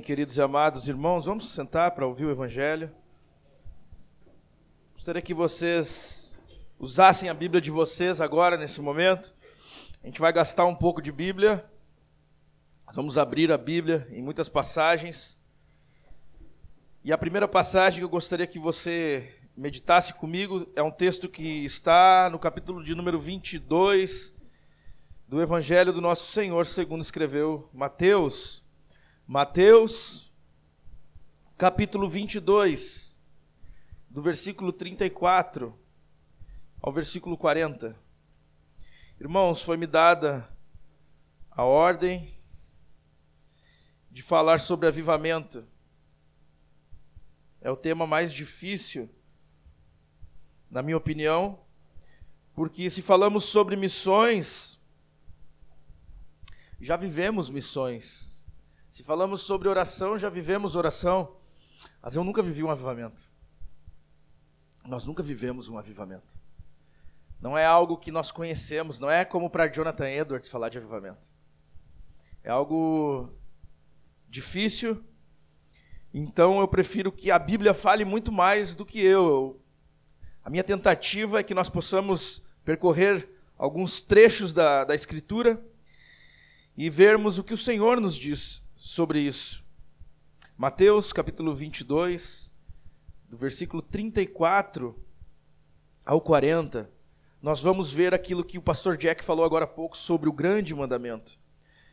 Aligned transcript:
Queridos 0.00 0.36
e 0.36 0.42
amados 0.42 0.88
irmãos. 0.88 1.24
Vamos 1.24 1.48
sentar 1.48 1.92
para 1.92 2.06
ouvir 2.06 2.26
o 2.26 2.30
Evangelho. 2.30 2.90
Gostaria 4.92 5.22
que 5.22 5.32
vocês 5.32 6.42
usassem 6.78 7.28
a 7.28 7.34
Bíblia 7.34 7.60
de 7.60 7.70
vocês 7.70 8.20
agora, 8.20 8.56
nesse 8.56 8.80
momento. 8.80 9.32
A 10.02 10.06
gente 10.06 10.20
vai 10.20 10.32
gastar 10.32 10.66
um 10.66 10.74
pouco 10.74 11.00
de 11.00 11.10
Bíblia. 11.10 11.64
Nós 12.86 12.94
vamos 12.96 13.16
abrir 13.16 13.50
a 13.50 13.56
Bíblia 13.56 14.06
em 14.10 14.20
muitas 14.20 14.48
passagens. 14.48 15.38
E 17.02 17.12
a 17.12 17.18
primeira 17.18 17.48
passagem 17.48 18.00
que 18.00 18.04
eu 18.04 18.08
gostaria 18.08 18.46
que 18.46 18.58
você 18.58 19.34
meditasse 19.56 20.12
comigo 20.12 20.70
é 20.76 20.82
um 20.82 20.90
texto 20.90 21.28
que 21.28 21.64
está 21.64 22.28
no 22.30 22.38
capítulo 22.38 22.84
de 22.84 22.94
número 22.94 23.18
22 23.18 24.34
do 25.26 25.40
Evangelho 25.40 25.92
do 25.92 26.00
nosso 26.00 26.30
Senhor, 26.30 26.66
segundo 26.66 27.02
escreveu 27.02 27.70
Mateus. 27.72 28.65
Mateus, 29.28 30.32
capítulo 31.58 32.08
22, 32.08 33.18
do 34.08 34.22
versículo 34.22 34.72
34 34.72 35.76
ao 36.80 36.92
versículo 36.92 37.36
40. 37.36 37.98
Irmãos, 39.20 39.62
foi-me 39.62 39.84
dada 39.84 40.48
a 41.50 41.64
ordem 41.64 42.38
de 44.08 44.22
falar 44.22 44.60
sobre 44.60 44.86
avivamento. 44.86 45.66
É 47.60 47.68
o 47.68 47.76
tema 47.76 48.06
mais 48.06 48.32
difícil, 48.32 49.10
na 50.70 50.82
minha 50.82 50.96
opinião, 50.96 51.58
porque 52.54 52.88
se 52.88 53.02
falamos 53.02 53.42
sobre 53.46 53.74
missões, 53.74 54.78
já 56.80 56.96
vivemos 56.96 57.50
missões. 57.50 58.35
Se 58.96 59.02
falamos 59.02 59.42
sobre 59.42 59.68
oração, 59.68 60.18
já 60.18 60.30
vivemos 60.30 60.74
oração. 60.74 61.36
Mas 62.00 62.16
eu 62.16 62.24
nunca 62.24 62.42
vivi 62.42 62.64
um 62.64 62.70
avivamento. 62.70 63.30
Nós 64.86 65.04
nunca 65.04 65.22
vivemos 65.22 65.68
um 65.68 65.76
avivamento. 65.76 66.40
Não 67.38 67.58
é 67.58 67.66
algo 67.66 67.98
que 67.98 68.10
nós 68.10 68.30
conhecemos, 68.30 68.98
não 68.98 69.10
é 69.10 69.22
como 69.22 69.50
para 69.50 69.68
Jonathan 69.68 70.08
Edwards 70.08 70.50
falar 70.50 70.70
de 70.70 70.78
avivamento. 70.78 71.28
É 72.42 72.48
algo 72.48 73.28
difícil. 74.30 75.04
Então 76.14 76.60
eu 76.60 76.66
prefiro 76.66 77.12
que 77.12 77.30
a 77.30 77.38
Bíblia 77.38 77.74
fale 77.74 78.02
muito 78.02 78.32
mais 78.32 78.74
do 78.74 78.86
que 78.86 78.98
eu. 78.98 79.62
A 80.42 80.48
minha 80.48 80.64
tentativa 80.64 81.40
é 81.40 81.42
que 81.42 81.52
nós 81.52 81.68
possamos 81.68 82.42
percorrer 82.64 83.28
alguns 83.58 84.00
trechos 84.00 84.54
da, 84.54 84.84
da 84.84 84.94
Escritura 84.94 85.62
e 86.74 86.88
vermos 86.88 87.38
o 87.38 87.44
que 87.44 87.52
o 87.52 87.58
Senhor 87.58 88.00
nos 88.00 88.14
diz 88.16 88.64
sobre 88.86 89.18
isso. 89.18 89.64
Mateus 90.56 91.12
capítulo 91.12 91.52
22, 91.52 92.52
do 93.28 93.36
versículo 93.36 93.82
34 93.82 94.96
ao 96.04 96.20
40, 96.20 96.88
nós 97.42 97.60
vamos 97.60 97.92
ver 97.92 98.14
aquilo 98.14 98.44
que 98.44 98.56
o 98.56 98.62
pastor 98.62 98.96
Jack 98.96 99.24
falou 99.24 99.44
agora 99.44 99.64
há 99.64 99.68
pouco 99.68 99.98
sobre 99.98 100.28
o 100.28 100.32
grande 100.32 100.72
mandamento. 100.72 101.36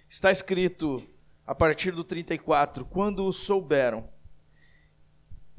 Está 0.08 0.32
escrito 0.32 1.04
a 1.48 1.56
partir 1.56 1.94
do 1.94 2.04
34: 2.04 2.86
Quando 2.86 3.26
o 3.26 3.34
souberam 3.34 4.08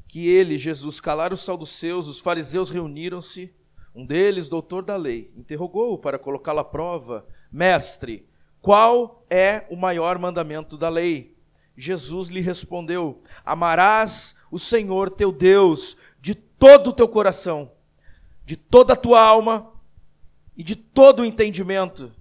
que 0.07 0.29
ele, 0.29 0.57
Jesus, 0.57 1.01
calara 1.01 1.33
o 1.33 1.37
sal 1.37 1.57
dos 1.57 1.71
seus, 1.71 2.07
os 2.07 2.21
fariseus 2.21 2.69
reuniram-se. 2.69 3.53
Um 3.93 4.05
deles, 4.05 4.47
doutor 4.47 4.85
da 4.85 4.95
lei, 4.95 5.33
interrogou-o 5.35 5.97
para 5.97 6.17
colocá-lo 6.17 6.59
à 6.59 6.63
prova: 6.63 7.27
Mestre, 7.51 8.25
qual 8.65 9.23
é 9.29 9.67
o 9.69 9.75
maior 9.75 10.17
mandamento 10.17 10.75
da 10.75 10.89
lei? 10.89 11.34
Jesus 11.77 12.29
lhe 12.29 12.41
respondeu: 12.41 13.21
Amarás 13.43 14.35
o 14.49 14.57
Senhor 14.57 15.09
teu 15.09 15.31
Deus 15.31 15.97
de 16.21 16.33
todo 16.33 16.89
o 16.89 16.93
teu 16.93 17.07
coração, 17.07 17.71
de 18.45 18.55
toda 18.55 18.93
a 18.93 18.97
tua 18.97 19.21
alma 19.21 19.71
e 20.55 20.63
de 20.63 20.75
todo 20.75 21.21
o 21.21 21.25
entendimento. 21.25 22.13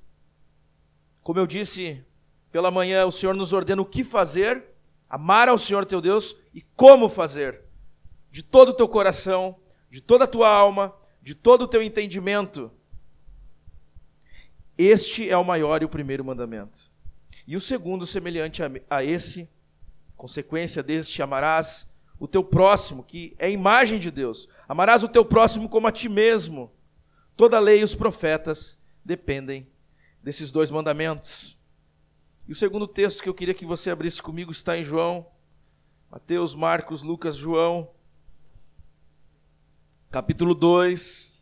Como 1.22 1.38
eu 1.38 1.46
disse 1.46 2.04
pela 2.50 2.70
manhã, 2.70 3.06
o 3.06 3.12
Senhor 3.12 3.34
nos 3.34 3.52
ordena 3.52 3.82
o 3.82 3.86
que 3.86 4.04
fazer, 4.04 4.64
amar 5.08 5.48
ao 5.48 5.58
Senhor 5.58 5.84
teu 5.84 6.00
Deus 6.00 6.36
e 6.52 6.60
como 6.76 7.08
fazer. 7.08 7.62
De 8.30 8.42
todo 8.42 8.70
o 8.70 8.74
teu 8.74 8.88
coração, 8.88 9.56
de 9.90 10.00
toda 10.00 10.24
a 10.24 10.28
tua 10.28 10.48
alma, 10.48 10.94
de 11.22 11.34
todo 11.34 11.62
o 11.62 11.68
teu 11.68 11.80
entendimento. 11.80 12.70
Este 14.76 15.30
é 15.30 15.36
o 15.36 15.44
maior 15.44 15.82
e 15.82 15.84
o 15.84 15.88
primeiro 15.88 16.24
mandamento. 16.24 16.93
E 17.46 17.56
o 17.56 17.60
segundo, 17.60 18.06
semelhante 18.06 18.62
a, 18.88 19.04
esse, 19.04 19.48
consequência 20.16 20.82
deste, 20.82 21.22
amarás 21.22 21.86
o 22.18 22.26
teu 22.26 22.42
próximo, 22.42 23.02
que 23.02 23.34
é 23.38 23.46
a 23.46 23.50
imagem 23.50 23.98
de 23.98 24.10
Deus. 24.10 24.48
Amarás 24.68 25.02
o 25.02 25.08
teu 25.08 25.24
próximo 25.24 25.68
como 25.68 25.86
a 25.86 25.92
ti 25.92 26.08
mesmo. 26.08 26.72
Toda 27.36 27.56
a 27.56 27.60
lei 27.60 27.80
e 27.80 27.84
os 27.84 27.94
profetas 27.94 28.78
dependem 29.04 29.68
desses 30.22 30.50
dois 30.50 30.70
mandamentos. 30.70 31.58
E 32.48 32.52
o 32.52 32.54
segundo 32.54 32.86
texto 32.86 33.22
que 33.22 33.28
eu 33.28 33.34
queria 33.34 33.54
que 33.54 33.66
você 33.66 33.90
abrisse 33.90 34.22
comigo 34.22 34.50
está 34.52 34.78
em 34.78 34.84
João, 34.84 35.26
Mateus, 36.10 36.54
Marcos, 36.54 37.02
Lucas, 37.02 37.36
João, 37.36 37.90
capítulo 40.10 40.54
2. 40.54 41.33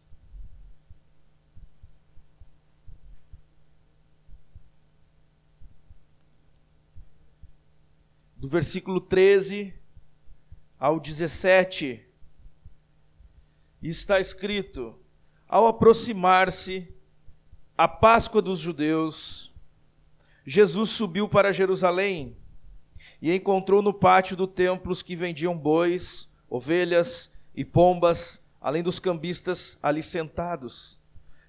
Do 8.43 8.49
versículo 8.49 9.01
13 9.01 9.73
ao 10.77 10.99
17, 10.99 12.05
está 13.81 14.19
escrito: 14.19 14.99
Ao 15.47 15.69
aproximar-se 15.69 16.93
a 17.79 17.87
Páscoa 17.87 18.43
dos 18.43 18.59
judeus, 18.59 19.55
Jesus 20.45 20.91
subiu 20.91 21.29
para 21.29 21.53
Jerusalém 21.53 22.37
e 23.21 23.33
encontrou 23.33 23.81
no 23.81 23.95
pátio 23.95 24.37
do 24.37 24.49
templo 24.49 24.91
os 24.91 25.05
que 25.05 25.15
vendiam 25.15 25.57
bois, 25.57 26.29
ovelhas 26.51 27.31
e 27.55 27.65
pombas, 27.65 28.41
além 28.61 28.83
dos 28.83 28.99
cambistas 28.99 29.79
ali 29.81 30.03
sentados. 30.03 30.99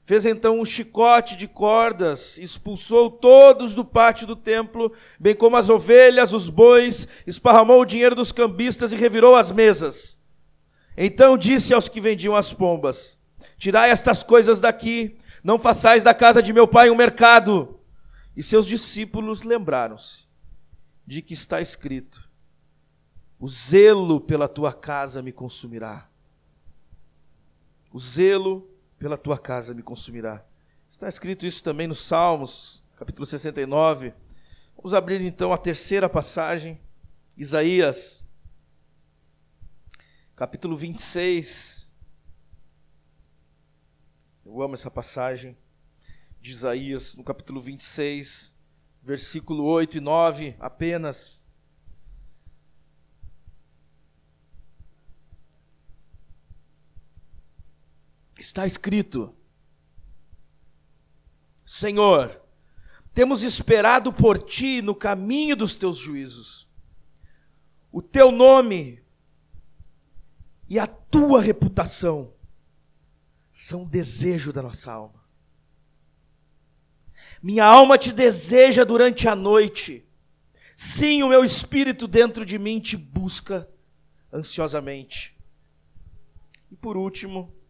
Fez 0.05 0.25
então 0.25 0.59
um 0.59 0.65
chicote 0.65 1.37
de 1.37 1.47
cordas, 1.47 2.37
expulsou 2.37 3.09
todos 3.09 3.73
do 3.73 3.85
pátio 3.85 4.27
do 4.27 4.35
templo, 4.35 4.91
bem 5.17 5.33
como 5.33 5.55
as 5.55 5.69
ovelhas, 5.69 6.33
os 6.33 6.49
bois, 6.49 7.07
esparramou 7.25 7.81
o 7.81 7.85
dinheiro 7.85 8.13
dos 8.13 8.31
cambistas 8.31 8.91
e 8.91 8.97
revirou 8.97 9.33
as 9.33 9.49
mesas. 9.49 10.19
Então 10.97 11.37
disse 11.37 11.73
aos 11.73 11.87
que 11.87 12.01
vendiam 12.01 12.35
as 12.35 12.51
pombas: 12.51 13.17
Tirai 13.57 13.91
estas 13.91 14.23
coisas 14.23 14.59
daqui, 14.59 15.17
não 15.41 15.57
façais 15.57 16.03
da 16.03 16.13
casa 16.13 16.43
de 16.43 16.51
meu 16.51 16.67
pai 16.67 16.89
um 16.89 16.95
mercado. 16.95 17.79
E 18.35 18.43
seus 18.43 18.65
discípulos 18.65 19.43
lembraram-se 19.43 20.25
de 21.07 21.21
que 21.21 21.33
está 21.33 21.61
escrito: 21.61 22.29
O 23.39 23.47
zelo 23.47 24.19
pela 24.19 24.49
tua 24.49 24.73
casa 24.73 25.21
me 25.21 25.31
consumirá. 25.31 26.09
O 27.93 27.99
zelo 27.99 28.72
pela 29.03 29.17
tua 29.17 29.37
casa 29.37 29.73
me 29.73 29.83
consumirá. 29.83 30.45
Está 30.87 31.09
escrito 31.09 31.45
isso 31.45 31.61
também 31.61 31.87
nos 31.87 31.99
Salmos, 32.05 32.81
capítulo 32.95 33.25
69. 33.25 34.13
Vamos 34.77 34.93
abrir 34.93 35.19
então 35.19 35.51
a 35.51 35.57
terceira 35.57 36.07
passagem, 36.07 36.79
Isaías, 37.35 38.25
capítulo 40.37 40.77
26. 40.77 41.91
Eu 44.45 44.61
amo 44.61 44.75
essa 44.75 44.89
passagem 44.89 45.57
de 46.39 46.51
Isaías, 46.53 47.13
no 47.17 47.25
capítulo 47.25 47.59
26, 47.59 48.55
versículo 49.01 49.65
8 49.65 49.97
e 49.97 49.99
9 49.99 50.55
apenas. 50.61 51.42
Está 58.43 58.67
escrito: 58.67 59.33
Senhor, 61.65 62.41
temos 63.13 63.41
esperado 63.41 64.11
por 64.11 64.37
ti 64.37 64.81
no 64.81 64.93
caminho 64.93 65.55
dos 65.55 65.77
teus 65.77 65.97
juízos. 65.97 66.67
O 67.89 68.01
teu 68.01 68.33
nome 68.33 69.01
e 70.67 70.77
a 70.77 70.85
tua 70.85 71.41
reputação 71.41 72.33
são 73.49 73.85
desejo 73.85 74.51
da 74.51 74.61
nossa 74.61 74.91
alma. 74.91 75.23
Minha 77.41 77.63
alma 77.63 77.97
te 77.97 78.11
deseja 78.11 78.83
durante 78.83 79.25
a 79.25 79.35
noite. 79.37 80.05
Sim, 80.75 81.23
o 81.23 81.29
meu 81.29 81.45
espírito 81.45 82.09
dentro 82.09 82.45
de 82.45 82.59
mim 82.59 82.81
te 82.81 82.97
busca 82.97 83.69
ansiosamente. 84.33 85.33
E 86.69 86.75
por 86.75 86.97
último, 86.97 87.62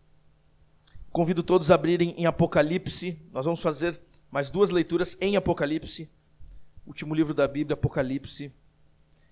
Convido 1.13 1.44
todos 1.44 1.69
a 1.69 1.75
abrirem 1.75 2.10
em 2.18 2.25
Apocalipse. 2.25 3.21
Nós 3.31 3.45
vamos 3.45 3.62
fazer 3.62 4.01
mais 4.31 4.50
duas 4.50 4.71
leituras 4.71 5.15
em 5.21 5.38
Apocalipse. 5.38 6.10
Último 6.88 7.13
livro 7.13 7.36
da 7.36 7.48
Bíblia, 7.48 7.75
Apocalipse, 7.75 8.51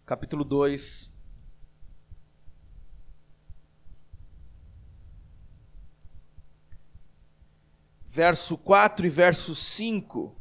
capítulo 0.06 0.44
2. 0.44 1.12
Verso 8.06 8.60
4 8.60 9.08
e 9.08 9.10
verso 9.10 9.56
5. 9.56 10.36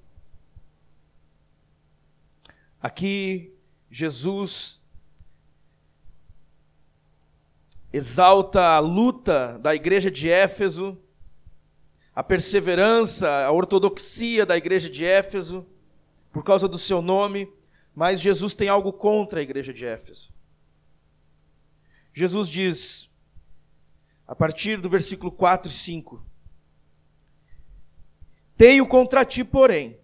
Aqui, 2.83 3.57
Jesus 3.91 4.79
exalta 7.91 8.77
a 8.77 8.79
luta 8.79 9.59
da 9.59 9.75
igreja 9.75 10.11
de 10.11 10.29
Éfeso, 10.29 11.03
a 12.15 12.23
perseverança, 12.23 13.29
a 13.45 13.53
ortodoxia 13.53 14.45
da 14.45 14.57
igreja 14.57 14.91
de 14.91 15.05
Éfeso, 15.05 15.67
por 16.33 16.45
causa 16.45 16.69
do 16.69 16.79
seu 16.79 17.01
nome, 17.01 17.53
mas 17.95 18.21
Jesus 18.21 18.55
tem 18.55 18.69
algo 18.69 18.93
contra 18.93 19.41
a 19.41 19.43
igreja 19.43 19.73
de 19.73 19.85
Éfeso. 19.85 20.33
Jesus 22.13 22.49
diz, 22.49 23.11
a 24.27 24.35
partir 24.35 24.81
do 24.81 24.89
versículo 24.89 25.31
4 25.33 25.71
e 25.71 25.75
5: 25.75 26.23
Tenho 28.57 28.87
contra 28.87 29.25
ti, 29.25 29.43
porém, 29.43 29.99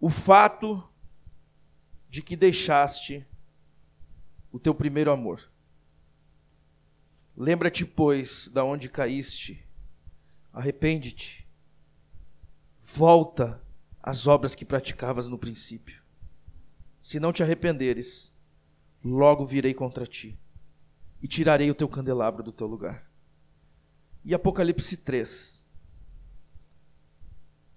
o 0.00 0.08
fato 0.08 0.82
de 2.08 2.22
que 2.22 2.34
deixaste 2.36 3.26
o 4.50 4.58
teu 4.58 4.74
primeiro 4.74 5.10
amor. 5.10 5.50
Lembra-te, 7.36 7.84
pois, 7.84 8.48
da 8.48 8.64
onde 8.64 8.88
caíste, 8.88 9.64
arrepende-te, 10.52 11.48
volta 12.80 13.62
às 14.02 14.26
obras 14.26 14.54
que 14.54 14.64
praticavas 14.64 15.28
no 15.28 15.38
princípio. 15.38 16.02
Se 17.02 17.20
não 17.20 17.32
te 17.32 17.42
arrependeres, 17.42 18.34
logo 19.04 19.44
virei 19.44 19.74
contra 19.74 20.06
ti 20.06 20.38
e 21.22 21.28
tirarei 21.28 21.70
o 21.70 21.74
teu 21.74 21.88
candelabro 21.88 22.42
do 22.42 22.52
teu 22.52 22.66
lugar. 22.66 23.10
E 24.24 24.34
Apocalipse 24.34 24.96
3, 24.96 25.66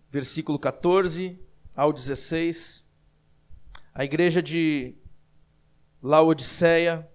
versículo 0.10 0.60
14 0.60 1.40
ao 1.76 1.94
16, 1.94 2.86
a 3.94 4.04
igreja 4.04 4.42
de 4.42 4.96
Laodiceia 6.02 7.08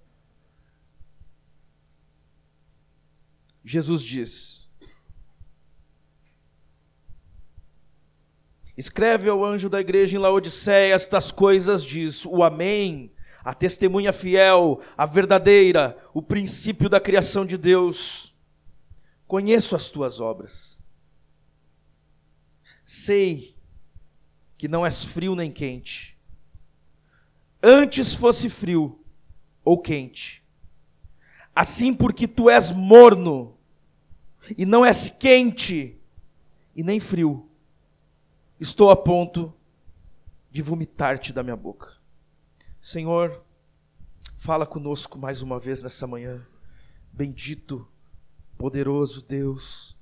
Jesus 3.67 4.01
diz: 4.03 4.66
Escreve 8.77 9.29
ao 9.29 9.45
anjo 9.45 9.71
da 9.71 9.81
igreja 9.81 10.17
em 10.17 10.21
Laodiceia 10.21 10.95
estas 10.95 11.31
coisas, 11.31 11.83
diz 11.83 12.27
o 12.27 12.43
Amém, 12.43 13.11
a 13.43 13.55
testemunha 13.55 14.13
fiel, 14.13 14.83
a 14.99 15.07
verdadeira, 15.07 15.97
o 16.13 16.21
princípio 16.21 16.89
da 16.89 17.01
criação 17.01 17.47
de 17.47 17.57
Deus. 17.57 18.35
Conheço 19.27 19.75
as 19.75 19.89
tuas 19.89 20.21
obras. 20.21 20.79
Sei 22.85 23.57
que 24.59 24.69
não 24.69 24.85
és 24.85 25.05
frio 25.05 25.35
nem 25.35 25.51
quente. 25.51 26.17
Antes 27.63 28.15
fosse 28.15 28.51
frio 28.51 29.01
ou 29.65 29.79
quente. 29.81 30.45
Assim, 31.55 31.95
porque 31.95 32.29
tu 32.29 32.51
és 32.51 32.71
morno 32.71 33.57
e 34.57 34.67
não 34.67 34.85
és 34.85 35.09
quente 35.09 35.99
e 36.75 36.83
nem 36.83 37.01
frio, 37.01 37.49
estou 38.61 38.91
a 38.91 38.97
ponto 38.97 39.53
de 40.51 40.63
vomitar-te 40.63 41.33
da 41.33 41.43
minha 41.43 41.57
boca. 41.57 41.97
Senhor, 42.81 43.45
fala 44.37 44.67
conosco 44.67 45.19
mais 45.19 45.43
uma 45.43 45.59
vez 45.59 45.83
nessa 45.83 46.07
manhã. 46.07 46.47
Bendito, 47.13 47.87
poderoso 48.57 49.23
Deus, 49.23 49.97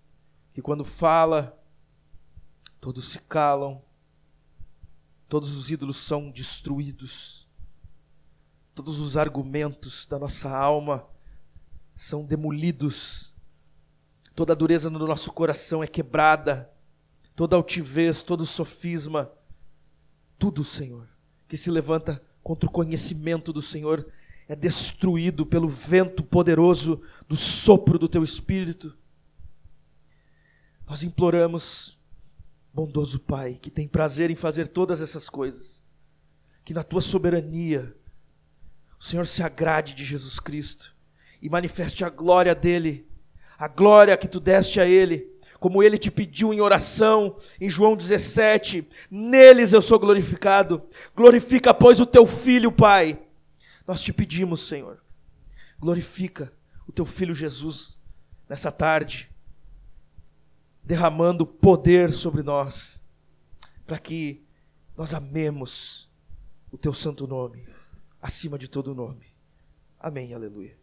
que 0.52 0.62
quando 0.62 0.84
fala, 0.84 1.58
todos 2.80 3.10
se 3.10 3.20
calam, 3.20 3.82
todos 5.28 5.56
os 5.56 5.70
ídolos 5.70 5.96
são 5.96 6.30
destruídos, 6.30 7.48
todos 8.74 9.00
os 9.00 9.16
argumentos 9.16 10.06
da 10.06 10.18
nossa 10.18 10.50
alma 10.50 11.06
são 11.96 12.24
demolidos 12.24 13.34
toda 14.34 14.52
a 14.52 14.56
dureza 14.56 14.90
no 14.90 14.98
nosso 15.06 15.32
coração 15.32 15.82
é 15.82 15.86
quebrada, 15.86 16.70
toda 17.34 17.56
altivez, 17.56 18.22
todo 18.22 18.46
sofisma, 18.46 19.30
tudo, 20.38 20.64
Senhor, 20.64 21.08
que 21.48 21.56
se 21.56 21.70
levanta 21.70 22.22
contra 22.42 22.68
o 22.68 22.72
conhecimento 22.72 23.52
do 23.52 23.62
Senhor 23.62 24.06
é 24.46 24.54
destruído 24.54 25.46
pelo 25.46 25.68
vento 25.68 26.22
poderoso 26.22 27.00
do 27.26 27.34
sopro 27.34 27.98
do 27.98 28.08
teu 28.08 28.22
espírito. 28.22 28.94
Nós 30.86 31.02
imploramos, 31.02 31.98
bondoso 32.72 33.18
Pai, 33.18 33.58
que 33.60 33.70
tem 33.70 33.88
prazer 33.88 34.30
em 34.30 34.36
fazer 34.36 34.68
todas 34.68 35.00
essas 35.00 35.30
coisas, 35.30 35.82
que 36.62 36.74
na 36.74 36.82
tua 36.82 37.00
soberania 37.00 37.96
o 39.00 39.02
Senhor 39.02 39.26
se 39.26 39.42
agrade 39.42 39.94
de 39.94 40.04
Jesus 40.04 40.38
Cristo 40.38 40.94
e 41.40 41.48
manifeste 41.48 42.04
a 42.04 42.10
glória 42.10 42.54
dele 42.54 43.08
a 43.58 43.68
glória 43.68 44.16
que 44.16 44.28
tu 44.28 44.40
deste 44.40 44.80
a 44.80 44.86
Ele, 44.86 45.32
como 45.58 45.82
Ele 45.82 45.96
te 45.96 46.10
pediu 46.10 46.52
em 46.52 46.60
oração, 46.60 47.36
em 47.60 47.68
João 47.68 47.96
17, 47.96 48.88
neles 49.10 49.72
eu 49.72 49.80
sou 49.80 49.98
glorificado. 49.98 50.82
Glorifica, 51.16 51.72
pois, 51.72 52.00
o 52.00 52.06
teu 52.06 52.26
filho, 52.26 52.70
Pai. 52.70 53.18
Nós 53.86 54.02
te 54.02 54.12
pedimos, 54.12 54.66
Senhor, 54.66 55.02
glorifica 55.78 56.52
o 56.86 56.92
teu 56.92 57.04
filho 57.04 57.34
Jesus 57.34 57.98
nessa 58.48 58.70
tarde, 58.70 59.30
derramando 60.82 61.46
poder 61.46 62.12
sobre 62.12 62.42
nós, 62.42 63.02
para 63.86 63.98
que 63.98 64.44
nós 64.96 65.14
amemos 65.14 66.10
o 66.70 66.78
teu 66.78 66.92
santo 66.92 67.26
nome, 67.26 67.66
acima 68.20 68.58
de 68.58 68.68
todo 68.68 68.94
nome. 68.94 69.26
Amém, 69.98 70.34
aleluia. 70.34 70.76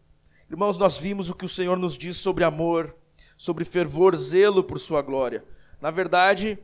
Irmãos, 0.50 0.76
nós 0.76 0.98
vimos 0.98 1.30
o 1.30 1.34
que 1.34 1.44
o 1.44 1.48
Senhor 1.48 1.78
nos 1.78 1.96
diz 1.96 2.16
sobre 2.16 2.44
amor, 2.44 2.96
sobre 3.42 3.64
fervor, 3.64 4.14
zelo 4.14 4.62
por 4.62 4.78
Sua 4.78 5.02
glória. 5.02 5.44
Na 5.80 5.90
verdade, 5.90 6.56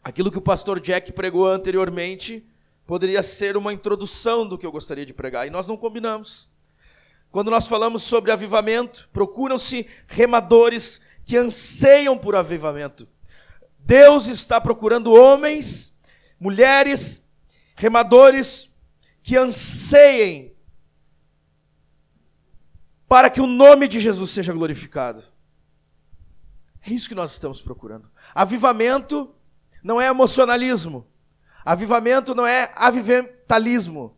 aquilo 0.00 0.30
que 0.30 0.38
o 0.38 0.40
pastor 0.40 0.78
Jack 0.78 1.10
pregou 1.10 1.44
anteriormente 1.44 2.46
poderia 2.86 3.20
ser 3.20 3.56
uma 3.56 3.72
introdução 3.72 4.46
do 4.46 4.56
que 4.56 4.64
eu 4.64 4.70
gostaria 4.70 5.04
de 5.04 5.12
pregar, 5.12 5.48
e 5.48 5.50
nós 5.50 5.66
não 5.66 5.76
combinamos. 5.76 6.48
Quando 7.32 7.50
nós 7.50 7.66
falamos 7.66 8.04
sobre 8.04 8.30
avivamento, 8.30 9.08
procuram-se 9.12 9.88
remadores 10.06 11.00
que 11.24 11.36
anseiam 11.36 12.16
por 12.16 12.36
avivamento. 12.36 13.08
Deus 13.80 14.28
está 14.28 14.60
procurando 14.60 15.12
homens, 15.12 15.92
mulheres, 16.38 17.24
remadores 17.74 18.70
que 19.20 19.36
anseiem 19.36 20.54
para 23.08 23.28
que 23.28 23.40
o 23.40 23.48
nome 23.48 23.88
de 23.88 23.98
Jesus 23.98 24.30
seja 24.30 24.52
glorificado. 24.52 25.24
É 26.88 26.92
isso 26.94 27.06
que 27.06 27.14
nós 27.14 27.32
estamos 27.32 27.60
procurando. 27.60 28.10
Avivamento 28.34 29.34
não 29.82 30.00
é 30.00 30.06
emocionalismo. 30.06 31.06
Avivamento 31.62 32.34
não 32.34 32.46
é 32.46 32.72
avimentalismo. 32.74 34.16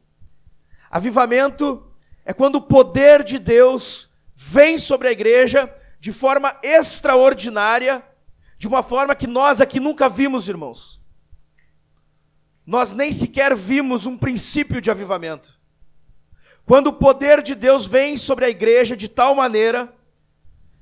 Avivamento 0.89 1.93
é 2.25 2.33
quando 2.33 2.57
o 2.57 2.63
poder 2.63 3.25
de 3.25 3.41
Deus 3.41 4.09
vem 4.37 4.79
sobre 4.79 5.09
a 5.09 5.11
igreja 5.11 5.69
de 5.99 6.13
forma 6.13 6.57
extraordinária, 6.63 8.05
de 8.57 8.69
uma 8.69 8.85
forma 8.85 9.17
que 9.17 9.27
nós 9.27 9.61
aqui 9.61 9.81
nunca 9.81 10.09
vimos, 10.09 10.47
irmãos. 10.47 11.01
Nós 12.65 12.93
nem 12.93 13.13
sequer 13.13 13.57
vimos 13.57 14.07
um 14.07 14.17
princípio 14.17 14.81
de 14.81 14.93
avivamento. 14.93 15.59
Quando 16.65 16.87
o 16.87 16.93
poder 16.93 17.43
de 17.43 17.57
Deus 17.57 17.85
vem 17.85 18.17
sobre 18.17 18.45
a 18.45 18.49
igreja 18.49 18.97
de 18.97 19.09
tal 19.09 19.35
maneira, 19.35 19.93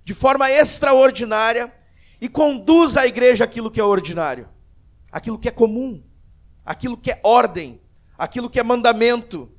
de 0.05 0.13
forma 0.13 0.51
extraordinária, 0.51 1.78
e 2.21 2.29
conduz 2.29 2.97
a 2.97 3.07
igreja 3.07 3.45
aquilo 3.45 3.71
que 3.71 3.81
é 3.81 3.85
ordinário, 3.85 4.49
aquilo 5.11 5.39
que 5.39 5.49
é 5.49 5.53
comum, 5.53 6.03
aquilo 6.65 6.97
que 6.97 7.11
é 7.11 7.21
ordem, 7.23 7.81
aquilo 8.17 8.51
que 8.51 8.59
é 8.59 8.63
mandamento. 8.63 9.51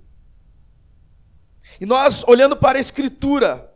E 1.80 1.86
nós, 1.86 2.24
olhando 2.28 2.58
para 2.58 2.78
a 2.78 2.82
Escritura, 2.82 3.74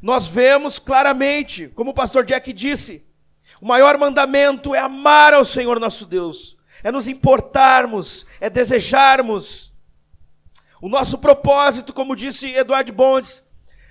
nós 0.00 0.28
vemos 0.28 0.78
claramente, 0.78 1.68
como 1.68 1.90
o 1.90 1.94
pastor 1.94 2.24
Jack 2.24 2.52
disse, 2.52 3.06
o 3.60 3.66
maior 3.66 3.98
mandamento 3.98 4.74
é 4.74 4.78
amar 4.78 5.34
ao 5.34 5.44
Senhor 5.44 5.80
nosso 5.80 6.06
Deus, 6.06 6.56
é 6.82 6.92
nos 6.92 7.08
importarmos, 7.08 8.24
é 8.40 8.48
desejarmos 8.48 9.72
o 10.80 10.88
nosso 10.88 11.18
propósito, 11.18 11.92
como 11.92 12.14
disse 12.14 12.54
Eduardo 12.54 12.92
Bondes, 12.92 13.42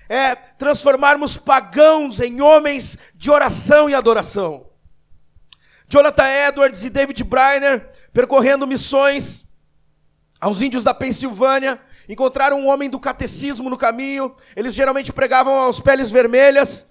é 0.08 0.34
transformarmos 0.34 1.36
pagãos 1.36 2.20
em 2.20 2.40
homens 2.40 2.96
de 3.14 3.30
oração 3.30 3.90
e 3.90 3.94
adoração. 3.94 4.66
Jonathan 5.88 6.28
Edwards 6.48 6.84
e 6.84 6.90
David 6.90 7.22
Briner, 7.24 7.90
percorrendo 8.12 8.66
missões 8.66 9.46
aos 10.40 10.62
índios 10.62 10.84
da 10.84 10.94
Pensilvânia, 10.94 11.80
encontraram 12.08 12.60
um 12.60 12.68
homem 12.68 12.88
do 12.88 12.98
catecismo 12.98 13.68
no 13.68 13.76
caminho, 13.76 14.34
eles 14.56 14.74
geralmente 14.74 15.12
pregavam 15.12 15.54
aos 15.54 15.80
peles 15.80 16.10
vermelhas, 16.10 16.86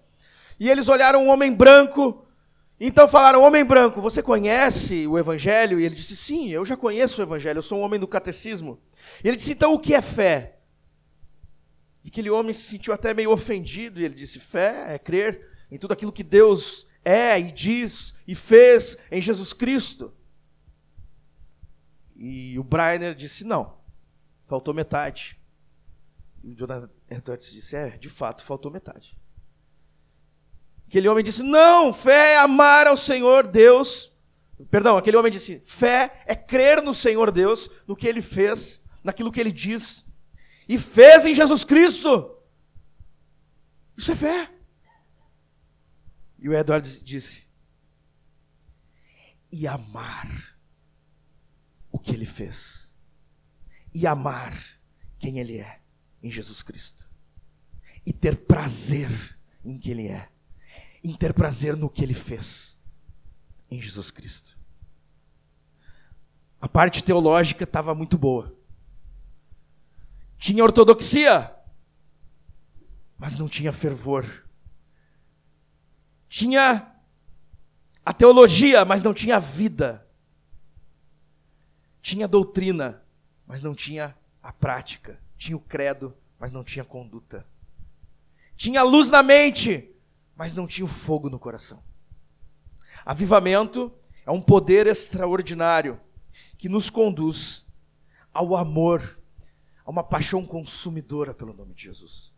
e 0.60 0.70
eles 0.70 0.88
olharam 0.88 1.24
um 1.24 1.30
homem 1.30 1.52
branco, 1.52 2.26
então 2.80 3.08
falaram: 3.08 3.42
Homem 3.42 3.64
branco, 3.64 4.00
você 4.02 4.22
conhece 4.22 5.08
o 5.08 5.18
Evangelho? 5.18 5.80
E 5.80 5.86
ele 5.86 5.96
disse: 5.96 6.16
Sim, 6.16 6.50
eu 6.50 6.66
já 6.66 6.78
conheço 6.78 7.20
o 7.20 7.24
Evangelho, 7.24 7.60
eu 7.60 7.64
sou 7.64 7.80
um 7.80 7.82
homem 7.82 8.00
do 8.00 8.08
catecismo. 8.08 8.80
E 9.24 9.28
ele 9.28 9.38
disse: 9.38 9.52
Então 9.52 9.74
o 9.74 9.80
que 9.80 9.94
é 9.94 10.02
fé? 10.02 10.57
E 12.08 12.10
aquele 12.10 12.30
homem 12.30 12.54
se 12.54 12.62
sentiu 12.62 12.94
até 12.94 13.14
meio 13.14 13.32
ofendido, 13.32 14.00
e 14.00 14.06
ele 14.06 14.16
disse: 14.16 14.40
Fé 14.40 14.94
é 14.94 14.98
crer 14.98 15.46
em 15.70 15.78
tudo 15.78 15.92
aquilo 15.92 16.14
que 16.14 16.24
Deus 16.24 16.88
é 17.04 17.38
e 17.38 17.52
diz 17.52 18.16
e 18.26 18.34
fez 18.34 18.98
em 19.12 19.20
Jesus 19.22 19.52
Cristo. 19.52 20.16
E 22.16 22.58
o 22.58 22.64
Brainer 22.64 23.14
disse: 23.14 23.44
Não, 23.44 23.78
faltou 24.48 24.74
metade. 24.74 25.38
E 26.42 26.52
o 26.52 26.56
Jonathan 26.56 26.90
Edwards 27.10 27.52
disse: 27.52 27.76
É, 27.76 27.90
de 27.98 28.08
fato, 28.08 28.42
faltou 28.42 28.72
metade. 28.72 29.20
Aquele 30.88 31.10
homem 31.10 31.26
disse: 31.26 31.44
Não, 31.44 31.92
fé 31.92 32.36
é 32.36 32.38
amar 32.38 32.88
ao 32.88 32.96
Senhor 32.96 33.46
Deus. 33.46 34.14
Perdão, 34.72 34.96
aquele 34.96 35.18
homem 35.18 35.30
disse: 35.30 35.62
Fé 35.66 36.24
é 36.26 36.38
crer 36.38 36.82
no 36.82 36.94
Senhor 36.94 37.32
Deus, 37.32 37.70
no 37.86 37.98
que 37.98 38.08
ele 38.08 38.22
fez, 38.22 38.82
naquilo 39.04 39.30
que 39.30 39.42
ele 39.42 39.52
diz. 39.52 40.07
E 40.68 40.78
fez 40.78 41.26
em 41.26 41.34
Jesus 41.34 41.64
Cristo. 41.64 42.36
Isso 43.96 44.12
é 44.12 44.16
fé. 44.16 44.52
E 46.40 46.50
o 46.50 46.54
Edwards 46.54 47.04
disse: 47.04 47.48
E 49.52 49.68
amar 49.68 50.58
o 51.92 51.98
que 51.98 52.12
ele 52.12 52.26
fez. 52.26 52.94
E 53.94 54.06
amar 54.06 54.56
quem 55.18 55.40
ele 55.40 55.58
é 55.58 55.82
em 56.22 56.32
Jesus 56.32 56.62
Cristo. 56.62 57.10
E 58.06 58.14
ter 58.14 58.36
prazer 58.46 59.10
em 59.64 59.78
quem 59.78 59.94
ele 59.94 60.08
é 60.08 60.30
em 61.04 61.14
ter 61.14 61.34
prazer 61.34 61.76
no 61.76 61.90
que 61.90 62.04
ele 62.04 62.14
fez 62.14 62.78
em 63.70 63.82
Jesus 63.82 64.12
Cristo. 64.12 64.58
A 66.60 66.68
parte 66.68 67.04
teológica 67.04 67.64
estava 67.64 67.94
muito 67.94 68.18
boa. 68.18 68.57
Tinha 70.38 70.64
ortodoxia, 70.64 71.56
mas 73.18 73.38
não 73.38 73.48
tinha 73.50 73.74
fervor. 73.74 74.46
Tinha 76.30 76.96
a 78.06 78.14
teologia, 78.14 78.86
mas 78.86 79.02
não 79.02 79.14
tinha 79.14 79.40
vida. 79.40 80.08
Tinha 82.02 82.28
doutrina, 82.28 83.04
mas 83.46 83.62
não 83.62 83.74
tinha 83.74 84.16
a 84.42 84.54
prática. 84.54 85.20
Tinha 85.38 85.58
o 85.58 85.62
credo, 85.62 86.16
mas 86.40 86.52
não 86.52 86.64
tinha 86.64 86.86
conduta. 86.86 87.46
Tinha 88.56 88.84
luz 88.84 89.10
na 89.10 89.22
mente, 89.22 89.94
mas 90.36 90.54
não 90.54 90.68
tinha 90.68 90.86
o 90.86 90.90
fogo 90.90 91.30
no 91.30 91.40
coração. 91.40 91.84
Avivamento 93.06 93.94
é 94.26 94.32
um 94.32 94.42
poder 94.42 94.88
extraordinário 94.88 96.00
que 96.58 96.68
nos 96.68 96.90
conduz 96.90 97.66
ao 98.34 98.56
amor, 98.56 99.17
a 99.88 99.90
uma 99.90 100.04
paixão 100.04 100.46
consumidora 100.46 101.34
pelo 101.34 101.54
nome 101.54 101.74
de 101.74 101.86
Jesus. 101.86 102.32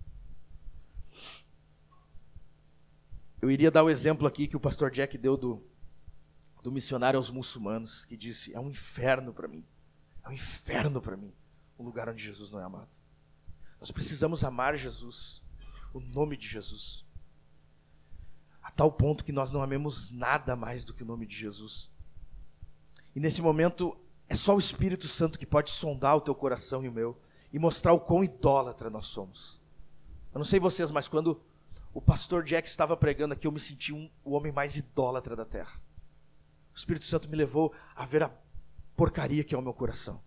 Eu 3.42 3.50
iria 3.50 3.72
dar 3.72 3.84
o 3.84 3.90
exemplo 3.90 4.28
aqui 4.28 4.48
que 4.48 4.56
o 4.56 4.60
pastor 4.60 4.92
Jack 4.92 5.18
deu 5.18 5.36
do, 5.36 5.62
do 6.64 6.72
missionário 6.72 7.18
aos 7.18 7.32
muçulmanos, 7.32 8.06
que 8.06 8.16
disse: 8.16 8.54
É 8.54 8.60
um 8.60 8.70
inferno 8.70 9.34
para 9.34 9.48
mim, 9.48 9.66
é 10.24 10.30
um 10.30 10.34
inferno 10.34 11.02
para 11.02 11.18
mim, 11.18 11.34
o 11.78 11.84
lugar 11.84 12.08
onde 12.08 12.24
Jesus 12.24 12.52
não 12.52 12.60
é 12.60 12.64
amado. 12.64 12.96
Nós 13.80 13.92
precisamos 13.92 14.44
amar 14.44 14.78
Jesus, 14.78 15.42
o 15.94 16.00
nome 16.00 16.38
de 16.38 16.48
Jesus 16.48 17.10
a 18.70 18.72
tal 18.72 18.92
ponto 18.92 19.24
que 19.24 19.32
nós 19.32 19.50
não 19.50 19.64
amemos 19.64 20.12
nada 20.12 20.56
mais 20.56 20.86
do 20.86 20.94
que 20.94 21.02
o 21.02 21.06
nome 21.06 21.26
de 21.26 21.36
Jesus. 21.36 21.90
E 23.16 23.20
nesse 23.20 23.42
momento, 23.42 23.98
é 24.28 24.36
só 24.36 24.56
o 24.56 24.60
Espírito 24.60 25.08
Santo 25.08 25.40
que 25.40 25.46
pode 25.46 25.72
sondar 25.72 26.16
o 26.16 26.22
teu 26.22 26.36
coração 26.36 26.86
e 26.86 26.88
o 26.88 26.92
meu 26.92 27.20
e 27.52 27.60
mostrar 27.60 27.94
o 27.94 28.00
quão 28.00 28.24
idólatra 28.24 28.90
nós 28.90 29.08
somos. 29.08 29.60
Eu 30.34 30.40
não 30.40 30.46
sei 30.46 30.60
vocês, 30.60 30.92
mas 30.92 31.08
quando 31.08 31.42
o 31.94 32.02
pastor 32.02 32.44
Jack 32.44 32.68
estava 32.68 32.96
pregando 32.96 33.34
aqui, 33.34 33.48
eu 33.48 33.52
me 33.52 33.60
senti 33.60 33.92
um, 33.92 34.10
o 34.24 34.32
homem 34.32 34.52
mais 34.52 34.76
idólatra 34.76 35.36
da 35.36 35.46
terra. 35.46 35.82
O 36.74 36.78
Espírito 36.78 37.06
Santo 37.06 37.30
me 37.30 37.36
levou 37.36 37.74
a 37.96 38.06
ver 38.06 38.24
a 38.24 38.32
porcaria 38.96 39.44
que 39.44 39.56
é 39.56 39.58
o 39.58 39.62
meu 39.62 39.74
coração. 39.74 40.22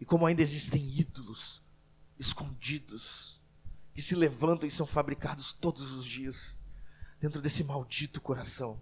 E 0.00 0.04
como 0.04 0.26
ainda 0.26 0.42
existem 0.42 0.82
ídolos 0.82 1.62
escondidos 2.18 3.40
que 3.94 4.02
se 4.02 4.14
levantam 4.14 4.66
e 4.66 4.70
são 4.70 4.86
fabricados 4.86 5.52
todos 5.52 5.92
os 5.92 6.04
dias 6.04 6.58
dentro 7.20 7.40
desse 7.40 7.64
maldito 7.64 8.20
coração. 8.20 8.80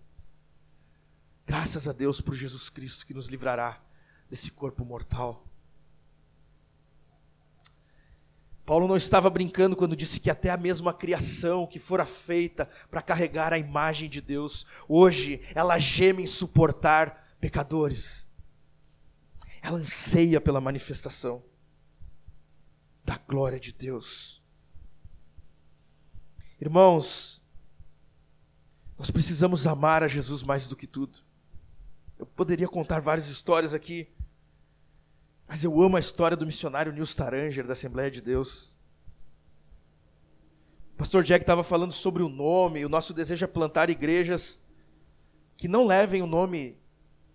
Graças 1.46 1.86
a 1.86 1.92
Deus 1.92 2.20
por 2.20 2.34
Jesus 2.34 2.68
Cristo 2.68 3.06
que 3.06 3.14
nos 3.14 3.28
livrará 3.28 3.82
desse 4.28 4.50
corpo 4.50 4.84
mortal. 4.84 5.46
Paulo 8.64 8.88
não 8.88 8.97
estava 8.97 9.28
brincando 9.28 9.76
quando 9.76 9.97
disse 9.97 10.18
que 10.18 10.30
até 10.30 10.50
a 10.50 10.56
mesma 10.56 10.94
criação 10.94 11.66
que 11.66 11.78
fora 11.78 12.06
feita 12.06 12.68
para 12.90 13.02
carregar 13.02 13.52
a 13.52 13.59
imagem 13.59 14.09
de 14.09 14.21
Deus, 14.21 14.66
hoje 14.88 15.42
ela 15.54 15.78
geme 15.78 16.23
em 16.23 16.26
suportar 16.26 17.37
pecadores. 17.38 18.26
Ela 19.61 19.78
anseia 19.78 20.40
pela 20.40 20.61
manifestação 20.61 21.42
da 23.04 23.18
glória 23.18 23.61
de 23.61 23.73
Deus. 23.73 24.42
Irmãos, 26.59 27.42
nós 28.99 29.11
precisamos 29.11 29.66
amar 29.66 30.02
a 30.02 30.09
Jesus 30.09 30.42
mais 30.42 30.66
do 30.66 30.76
que 30.76 30.87
tudo. 30.87 31.18
Eu 32.18 32.25
poderia 32.25 32.68
contar 32.68 33.00
várias 33.00 33.28
histórias 33.28 33.75
aqui, 33.75 34.09
mas 35.54 35.62
eu 35.62 35.80
amo 35.80 35.96
a 35.96 36.00
história 36.00 36.37
do 36.37 36.44
missionário 36.44 36.90
Nils 36.90 37.14
Taranger, 37.14 37.64
da 37.64 37.75
Assembleia 37.75 38.11
de 38.11 38.20
Deus. 38.20 38.76
O 40.92 40.96
pastor 40.96 41.23
Jack 41.23 41.44
estava 41.44 41.62
falando 41.62 41.92
sobre 41.92 42.25
o 42.25 42.28
nome, 42.28 42.84
o 42.84 42.88
nosso 42.88 43.14
desejo 43.14 43.44
é 43.44 43.46
plantar 43.46 43.88
igrejas 43.88 44.61
que 45.56 45.68
não 45.68 45.87
levem 45.87 46.23
o 46.23 46.26
nome 46.26 46.76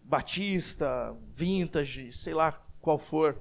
Batista, 0.03 1.15
Vintage, 1.33 2.11
sei 2.11 2.33
lá 2.33 2.61
qual 2.81 2.97
for. 2.97 3.37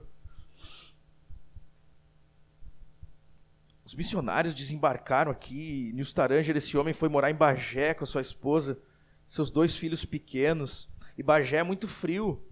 Os 3.84 3.96
missionários 3.96 4.54
desembarcaram 4.54 5.32
aqui. 5.32 5.90
Nils 5.92 6.12
Taranger, 6.12 6.56
esse 6.56 6.78
homem, 6.78 6.94
foi 6.94 7.08
morar 7.08 7.32
em 7.32 7.34
Bagé 7.34 7.94
com 7.94 8.04
a 8.04 8.06
sua 8.06 8.20
esposa, 8.20 8.80
seus 9.26 9.50
dois 9.50 9.76
filhos 9.76 10.04
pequenos. 10.04 10.88
E 11.16 11.22
Bagé 11.24 11.56
é 11.56 11.64
muito 11.64 11.88
frio. 11.88 12.47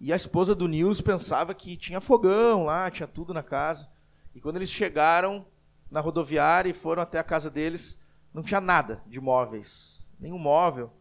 E 0.00 0.12
a 0.12 0.16
esposa 0.16 0.54
do 0.54 0.68
Nils 0.68 1.00
pensava 1.00 1.54
que 1.54 1.76
tinha 1.76 2.00
fogão 2.00 2.64
lá, 2.64 2.90
tinha 2.90 3.06
tudo 3.06 3.34
na 3.34 3.42
casa. 3.42 3.88
E 4.34 4.40
quando 4.40 4.56
eles 4.56 4.70
chegaram 4.70 5.44
na 5.90 6.00
rodoviária 6.00 6.70
e 6.70 6.74
foram 6.74 7.02
até 7.02 7.18
a 7.18 7.24
casa 7.24 7.50
deles, 7.50 7.98
não 8.32 8.42
tinha 8.42 8.60
nada 8.60 9.02
de 9.06 9.20
móveis, 9.20 10.12
nenhum 10.20 10.38
móvel. 10.38 10.92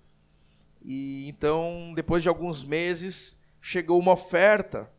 E 0.81 1.27
então, 1.27 1.93
depois 1.95 2.23
de 2.23 2.29
alguns 2.29 2.63
meses, 2.63 3.37
chegou 3.61 3.99
uma 3.99 4.13
oferta 4.13 4.89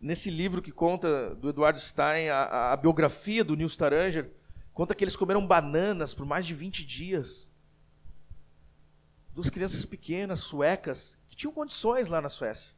nesse 0.00 0.30
livro 0.30 0.62
que 0.62 0.72
conta 0.72 1.34
do 1.34 1.50
Eduardo 1.50 1.78
Stein, 1.78 2.30
a, 2.30 2.72
a 2.72 2.76
biografia 2.76 3.44
do 3.44 3.54
Nils 3.54 3.76
Taranger, 3.76 4.30
conta 4.72 4.94
que 4.94 5.04
eles 5.04 5.16
comeram 5.16 5.46
bananas 5.46 6.14
por 6.14 6.24
mais 6.24 6.46
de 6.46 6.54
20 6.54 6.84
dias. 6.84 7.50
Duas 9.34 9.50
crianças 9.50 9.84
pequenas, 9.84 10.40
suecas, 10.40 11.18
tinham 11.40 11.54
condições 11.54 12.08
lá 12.08 12.20
na 12.20 12.28
Suécia. 12.28 12.76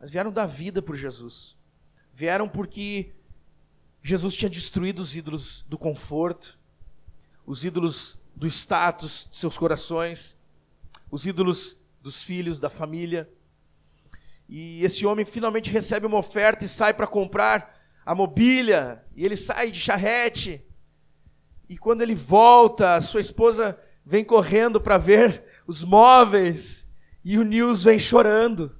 Mas 0.00 0.10
vieram 0.10 0.32
dar 0.32 0.46
vida 0.46 0.80
por 0.80 0.96
Jesus. 0.96 1.54
Vieram 2.14 2.48
porque 2.48 3.12
Jesus 4.02 4.34
tinha 4.34 4.48
destruído 4.48 5.00
os 5.00 5.14
ídolos 5.14 5.66
do 5.68 5.76
conforto, 5.76 6.58
os 7.44 7.62
ídolos 7.62 8.18
do 8.34 8.46
status 8.46 9.28
de 9.30 9.36
seus 9.36 9.58
corações, 9.58 10.34
os 11.10 11.26
ídolos 11.26 11.76
dos 12.00 12.22
filhos, 12.22 12.58
da 12.58 12.70
família. 12.70 13.30
E 14.48 14.82
esse 14.82 15.04
homem 15.04 15.26
finalmente 15.26 15.70
recebe 15.70 16.06
uma 16.06 16.16
oferta 16.16 16.64
e 16.64 16.68
sai 16.70 16.94
para 16.94 17.06
comprar 17.06 17.78
a 18.06 18.14
mobília. 18.14 19.04
E 19.14 19.26
ele 19.26 19.36
sai 19.36 19.70
de 19.70 19.78
charrete. 19.78 20.64
E 21.68 21.76
quando 21.76 22.00
ele 22.00 22.14
volta, 22.14 22.98
sua 23.02 23.20
esposa 23.20 23.78
vem 24.06 24.24
correndo 24.24 24.80
para 24.80 24.96
ver 24.96 25.44
os 25.66 25.84
móveis. 25.84 26.83
E 27.24 27.38
o 27.38 27.42
Nils 27.42 27.84
vem 27.84 27.98
chorando. 27.98 28.76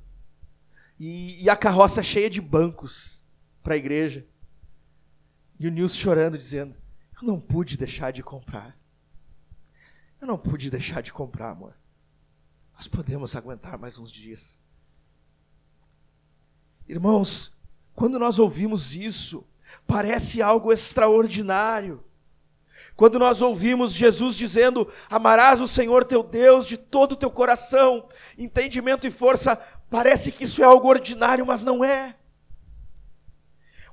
E, 0.98 1.42
e 1.42 1.50
a 1.50 1.56
carroça 1.56 2.02
cheia 2.02 2.28
de 2.28 2.40
bancos 2.40 3.24
para 3.62 3.74
a 3.74 3.76
igreja. 3.76 4.26
E 5.58 5.66
o 5.66 5.70
Nils 5.70 5.96
chorando, 5.96 6.36
dizendo: 6.36 6.76
Eu 7.20 7.26
não 7.26 7.40
pude 7.40 7.76
deixar 7.76 8.12
de 8.12 8.22
comprar. 8.22 8.78
Eu 10.20 10.26
não 10.26 10.38
pude 10.38 10.70
deixar 10.70 11.00
de 11.00 11.12
comprar, 11.12 11.50
amor. 11.50 11.74
Nós 12.74 12.86
podemos 12.88 13.34
aguentar 13.36 13.78
mais 13.78 13.98
uns 13.98 14.10
dias. 14.10 14.58
Irmãos, 16.88 17.56
quando 17.94 18.18
nós 18.18 18.38
ouvimos 18.38 18.94
isso, 18.94 19.46
parece 19.86 20.42
algo 20.42 20.72
extraordinário. 20.72 22.04
Quando 22.96 23.18
nós 23.18 23.42
ouvimos 23.42 23.92
Jesus 23.92 24.36
dizendo: 24.36 24.88
Amarás 25.10 25.60
o 25.60 25.66
Senhor 25.66 26.04
teu 26.04 26.22
Deus 26.22 26.66
de 26.66 26.76
todo 26.76 27.12
o 27.12 27.16
teu 27.16 27.30
coração, 27.30 28.06
entendimento 28.38 29.06
e 29.06 29.10
força, 29.10 29.60
parece 29.90 30.30
que 30.30 30.44
isso 30.44 30.62
é 30.62 30.64
algo 30.64 30.88
ordinário, 30.88 31.44
mas 31.44 31.62
não 31.62 31.84
é. 31.84 32.14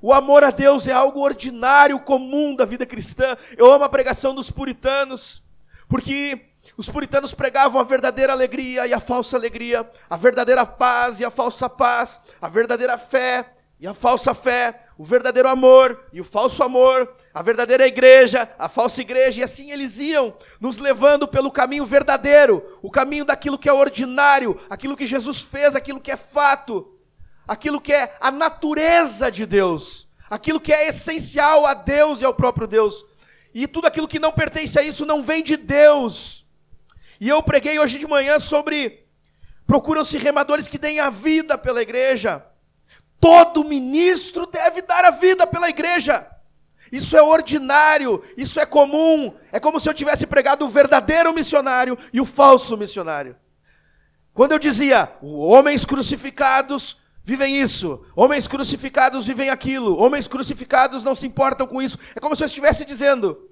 O 0.00 0.12
amor 0.12 0.42
a 0.42 0.50
Deus 0.50 0.88
é 0.88 0.92
algo 0.92 1.20
ordinário, 1.20 1.98
comum 2.00 2.56
da 2.56 2.64
vida 2.64 2.84
cristã. 2.84 3.36
Eu 3.56 3.72
amo 3.72 3.84
a 3.84 3.88
pregação 3.88 4.34
dos 4.34 4.50
puritanos, 4.50 5.42
porque 5.88 6.48
os 6.76 6.88
puritanos 6.88 7.32
pregavam 7.32 7.80
a 7.80 7.84
verdadeira 7.84 8.32
alegria 8.32 8.86
e 8.86 8.92
a 8.92 8.98
falsa 9.00 9.36
alegria, 9.36 9.88
a 10.08 10.16
verdadeira 10.16 10.66
paz 10.66 11.20
e 11.20 11.24
a 11.24 11.30
falsa 11.30 11.68
paz, 11.68 12.20
a 12.40 12.48
verdadeira 12.48 12.98
fé 12.98 13.52
e 13.82 13.86
a 13.88 13.92
falsa 13.92 14.32
fé, 14.32 14.78
o 14.96 15.02
verdadeiro 15.02 15.48
amor 15.48 16.06
e 16.12 16.20
o 16.20 16.24
falso 16.24 16.62
amor, 16.62 17.16
a 17.34 17.42
verdadeira 17.42 17.84
igreja, 17.84 18.48
a 18.56 18.68
falsa 18.68 19.00
igreja, 19.00 19.40
e 19.40 19.42
assim 19.42 19.72
eles 19.72 19.98
iam 19.98 20.36
nos 20.60 20.78
levando 20.78 21.26
pelo 21.26 21.50
caminho 21.50 21.84
verdadeiro, 21.84 22.78
o 22.80 22.88
caminho 22.88 23.24
daquilo 23.24 23.58
que 23.58 23.68
é 23.68 23.72
ordinário, 23.72 24.60
aquilo 24.70 24.96
que 24.96 25.04
Jesus 25.04 25.42
fez, 25.42 25.74
aquilo 25.74 25.98
que 25.98 26.12
é 26.12 26.16
fato, 26.16 26.96
aquilo 27.46 27.80
que 27.80 27.92
é 27.92 28.16
a 28.20 28.30
natureza 28.30 29.32
de 29.32 29.44
Deus, 29.44 30.06
aquilo 30.30 30.60
que 30.60 30.72
é 30.72 30.86
essencial 30.86 31.66
a 31.66 31.74
Deus 31.74 32.20
e 32.20 32.24
ao 32.24 32.32
próprio 32.32 32.68
Deus. 32.68 33.04
E 33.52 33.66
tudo 33.66 33.88
aquilo 33.88 34.06
que 34.06 34.20
não 34.20 34.30
pertence 34.30 34.78
a 34.78 34.82
isso 34.84 35.04
não 35.04 35.20
vem 35.20 35.42
de 35.42 35.56
Deus. 35.56 36.46
E 37.20 37.28
eu 37.28 37.42
preguei 37.42 37.80
hoje 37.80 37.98
de 37.98 38.06
manhã 38.06 38.38
sobre 38.38 39.08
procuram-se 39.66 40.18
remadores 40.18 40.68
que 40.68 40.78
deem 40.78 41.00
a 41.00 41.10
vida 41.10 41.58
pela 41.58 41.82
igreja. 41.82 42.46
Todo 43.22 43.62
ministro 43.62 44.46
deve 44.46 44.82
dar 44.82 45.04
a 45.04 45.10
vida 45.10 45.46
pela 45.46 45.70
igreja. 45.70 46.26
Isso 46.90 47.16
é 47.16 47.22
ordinário, 47.22 48.20
isso 48.36 48.58
é 48.58 48.66
comum. 48.66 49.32
É 49.52 49.60
como 49.60 49.78
se 49.78 49.88
eu 49.88 49.94
tivesse 49.94 50.26
pregado 50.26 50.64
o 50.64 50.68
verdadeiro 50.68 51.32
missionário 51.32 51.96
e 52.12 52.20
o 52.20 52.26
falso 52.26 52.76
missionário. 52.76 53.36
Quando 54.34 54.50
eu 54.50 54.58
dizia, 54.58 55.08
homens 55.22 55.84
crucificados 55.84 56.96
vivem 57.22 57.62
isso, 57.62 58.04
homens 58.16 58.48
crucificados 58.48 59.24
vivem 59.24 59.50
aquilo, 59.50 59.96
homens 60.02 60.26
crucificados 60.26 61.04
não 61.04 61.14
se 61.14 61.24
importam 61.24 61.64
com 61.64 61.80
isso. 61.80 61.96
É 62.16 62.18
como 62.18 62.34
se 62.34 62.42
eu 62.42 62.48
estivesse 62.48 62.84
dizendo, 62.84 63.48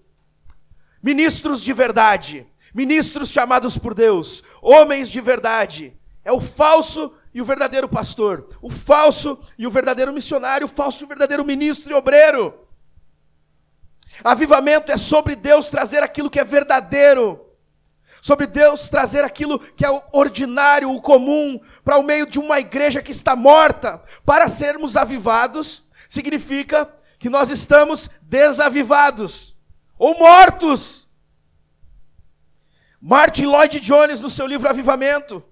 ministros 1.01 1.63
de 1.63 1.73
verdade, 1.73 2.45
ministros 2.75 3.29
chamados 3.29 3.79
por 3.79 3.95
Deus, 3.95 4.43
homens 4.61 5.09
de 5.09 5.21
verdade. 5.21 5.97
É 6.25 6.33
o 6.33 6.41
falso 6.41 7.15
e 7.33 7.41
o 7.41 7.45
verdadeiro 7.45 7.89
pastor, 7.89 8.49
o 8.61 8.71
falso 8.71 9.39
e 9.57 9.67
o 9.67 9.71
verdadeiro 9.71 10.13
missionário, 10.13 10.67
o 10.67 10.69
falso 10.69 11.03
e 11.03 11.05
o 11.05 11.09
verdadeiro 11.09 11.45
ministro 11.45 11.93
e 11.93 11.95
obreiro. 11.95 12.67
Avivamento 14.25 14.91
é 14.91 14.97
sobre 14.97 15.37
Deus 15.37 15.69
trazer 15.69 16.03
aquilo 16.03 16.29
que 16.29 16.41
é 16.41 16.45
verdadeiro, 16.45 17.47
sobre 18.21 18.47
Deus 18.47 18.89
trazer 18.89 19.25
aquilo 19.25 19.59
que 19.59 19.85
é 19.85 19.91
o 19.91 20.03
ordinário, 20.13 20.91
o 20.91 21.01
comum, 21.01 21.61
para 21.85 21.99
o 21.99 22.03
meio 22.03 22.27
de 22.27 22.39
uma 22.39 22.59
igreja 22.59 23.03
que 23.03 23.13
está 23.13 23.35
morta. 23.35 24.03
Para 24.27 24.49
sermos 24.49 24.97
avivados, 24.97 25.89
significa 26.09 26.93
que 27.19 27.31
nós 27.31 27.51
estamos 27.51 28.11
desavivados 28.23 29.57
ou 29.99 30.19
mortos. 30.19 31.09
Martin 33.01 33.47
Lloyd 33.47 33.81
Jones, 33.81 34.21
no 34.21 34.29
seu 34.29 34.47
livro 34.47 34.69
Avivamento, 34.69 35.43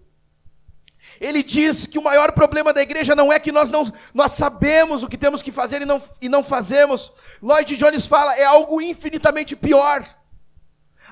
ele 1.21 1.43
diz 1.43 1.87
que 1.87 1.99
o 1.99 2.03
maior 2.03 2.33
problema 2.33 2.73
da 2.73 2.83
igreja 2.83 3.15
não 3.15 3.33
é 3.33 3.41
que 3.41 3.51
nós 3.51 3.71
não 3.71 3.91
nós 4.15 4.33
sabemos 4.33 5.03
o 5.03 5.09
que 5.09 5.19
temos 5.19 5.43
que 5.43 5.51
fazer 5.51 5.83
e 5.83 5.87
não, 5.87 6.01
e 6.21 6.29
não 6.29 6.43
fazemos. 6.43 7.13
Lloyd 7.43 7.77
Jones 7.77 8.07
fala, 8.07 8.37
é 8.37 8.45
algo 8.45 8.81
infinitamente 8.81 9.57
pior. 9.57 10.05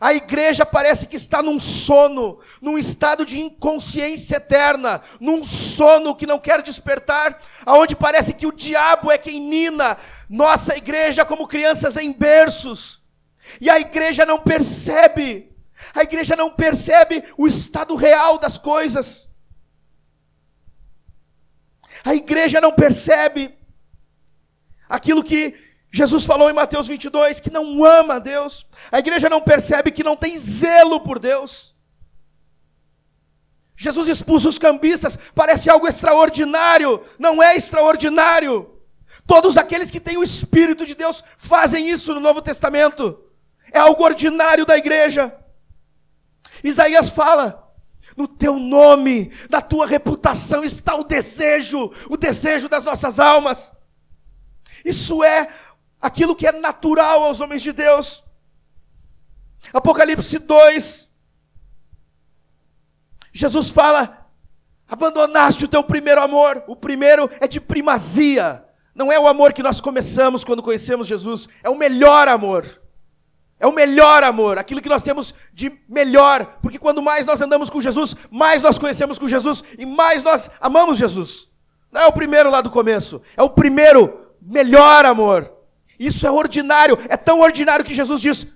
A 0.00 0.12
igreja 0.12 0.66
parece 0.66 1.06
que 1.06 1.16
está 1.16 1.42
num 1.42 1.58
sono, 1.58 2.38
num 2.60 2.76
estado 2.76 3.24
de 3.24 3.40
inconsciência 3.40 4.36
eterna, 4.36 5.00
num 5.18 5.42
sono 5.42 6.14
que 6.14 6.26
não 6.26 6.38
quer 6.38 6.60
despertar, 6.60 7.40
aonde 7.64 7.96
parece 7.96 8.34
que 8.34 8.46
o 8.46 8.52
diabo 8.52 9.10
é 9.10 9.16
quem 9.16 9.40
nina 9.40 9.96
nossa 10.28 10.76
igreja 10.76 11.24
como 11.24 11.48
crianças 11.48 11.96
em 11.96 12.12
berços. 12.12 13.00
E 13.58 13.70
a 13.70 13.80
igreja 13.80 14.26
não 14.26 14.38
percebe, 14.38 15.50
a 15.94 16.02
igreja 16.02 16.36
não 16.36 16.50
percebe 16.50 17.24
o 17.38 17.46
estado 17.46 17.94
real 17.94 18.38
das 18.38 18.58
coisas. 18.58 19.30
A 22.06 22.14
igreja 22.14 22.60
não 22.60 22.70
percebe 22.70 23.52
aquilo 24.88 25.24
que 25.24 25.58
Jesus 25.90 26.24
falou 26.24 26.48
em 26.48 26.52
Mateus 26.52 26.86
22, 26.86 27.40
que 27.40 27.50
não 27.50 27.84
ama 27.84 28.14
a 28.14 28.18
Deus. 28.20 28.64
A 28.92 29.00
igreja 29.00 29.28
não 29.28 29.40
percebe 29.40 29.90
que 29.90 30.04
não 30.04 30.16
tem 30.16 30.38
zelo 30.38 31.00
por 31.00 31.18
Deus. 31.18 31.74
Jesus 33.76 34.06
expulsa 34.06 34.48
os 34.48 34.56
cambistas, 34.56 35.18
parece 35.34 35.68
algo 35.68 35.88
extraordinário, 35.88 37.04
não 37.18 37.42
é 37.42 37.56
extraordinário. 37.56 38.78
Todos 39.26 39.58
aqueles 39.58 39.90
que 39.90 39.98
têm 39.98 40.16
o 40.16 40.22
Espírito 40.22 40.86
de 40.86 40.94
Deus 40.94 41.24
fazem 41.36 41.90
isso 41.90 42.14
no 42.14 42.20
Novo 42.20 42.40
Testamento. 42.40 43.20
É 43.72 43.80
algo 43.80 44.04
ordinário 44.04 44.64
da 44.64 44.78
igreja. 44.78 45.36
Isaías 46.62 47.10
fala: 47.10 47.65
no 48.16 48.26
teu 48.26 48.59
nome, 48.59 49.31
na 49.50 49.61
tua 49.61 49.87
reputação 49.87 50.64
está 50.64 50.94
o 50.96 51.05
desejo, 51.05 51.92
o 52.09 52.16
desejo 52.16 52.68
das 52.68 52.83
nossas 52.83 53.20
almas. 53.20 53.70
Isso 54.85 55.22
é 55.22 55.52
aquilo 56.00 56.35
que 56.35 56.46
é 56.46 56.52
natural 56.52 57.24
aos 57.24 57.40
homens 57.40 57.62
de 57.62 57.72
Deus. 57.72 58.24
Apocalipse 59.72 60.38
2. 60.38 61.09
Jesus 63.33 63.70
fala: 63.70 64.26
abandonaste 64.88 65.64
o 65.64 65.68
teu 65.68 65.85
primeiro 65.85 66.22
amor. 66.22 66.64
O 66.66 66.74
primeiro 66.74 67.29
é 67.40 67.46
de 67.46 67.61
primazia. 67.61 68.64
Não 68.94 69.12
é 69.12 69.20
o 69.20 69.29
amor 69.29 69.52
que 69.52 69.62
nós 69.62 69.79
começamos 69.81 70.42
quando 70.42 70.62
conhecemos 70.62 71.07
Jesus, 71.07 71.46
é 71.62 71.68
o 71.68 71.76
melhor 71.76 72.29
amor. 72.29 72.81
É 73.58 73.66
o 73.66 73.72
melhor 73.72 74.22
amor, 74.22 74.58
aquilo 74.58 74.82
que 74.82 74.88
nós 74.88 75.02
temos 75.02 75.34
de 75.52 75.80
melhor, 75.88 76.58
porque 76.60 76.78
quando 76.78 77.00
mais 77.00 77.24
nós 77.24 77.40
andamos 77.40 77.70
com 77.70 77.80
Jesus, 77.80 78.14
mais 78.30 78.62
nós 78.62 78.78
conhecemos 78.78 79.18
com 79.18 79.26
Jesus 79.26 79.64
e 79.78 79.86
mais 79.86 80.22
nós 80.22 80.50
amamos 80.60 80.98
Jesus. 80.98 81.48
Não 81.90 82.02
é 82.02 82.06
o 82.06 82.12
primeiro 82.12 82.50
lá 82.50 82.60
do 82.60 82.70
começo, 82.70 83.22
é 83.34 83.42
o 83.42 83.48
primeiro 83.48 84.34
melhor 84.42 85.06
amor. 85.06 85.50
Isso 85.98 86.26
é 86.26 86.30
ordinário, 86.30 86.98
é 87.08 87.16
tão 87.16 87.40
ordinário 87.40 87.84
que 87.84 87.94
Jesus 87.94 88.20
diz: 88.20 88.46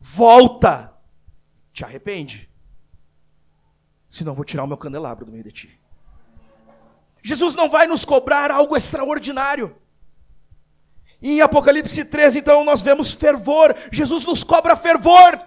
volta, 0.00 0.92
te 1.72 1.84
arrepende, 1.84 2.50
senão 4.10 4.34
vou 4.34 4.44
tirar 4.44 4.64
o 4.64 4.66
meu 4.66 4.76
candelabro 4.76 5.24
do 5.24 5.30
meio 5.30 5.44
de 5.44 5.52
ti. 5.52 5.80
Jesus 7.22 7.54
não 7.54 7.68
vai 7.68 7.86
nos 7.86 8.04
cobrar 8.04 8.50
algo 8.50 8.76
extraordinário. 8.76 9.76
Em 11.22 11.40
Apocalipse 11.40 12.04
13, 12.04 12.38
então, 12.38 12.64
nós 12.64 12.80
vemos 12.80 13.12
fervor. 13.12 13.76
Jesus 13.92 14.24
nos 14.24 14.42
cobra 14.42 14.74
fervor 14.74 15.38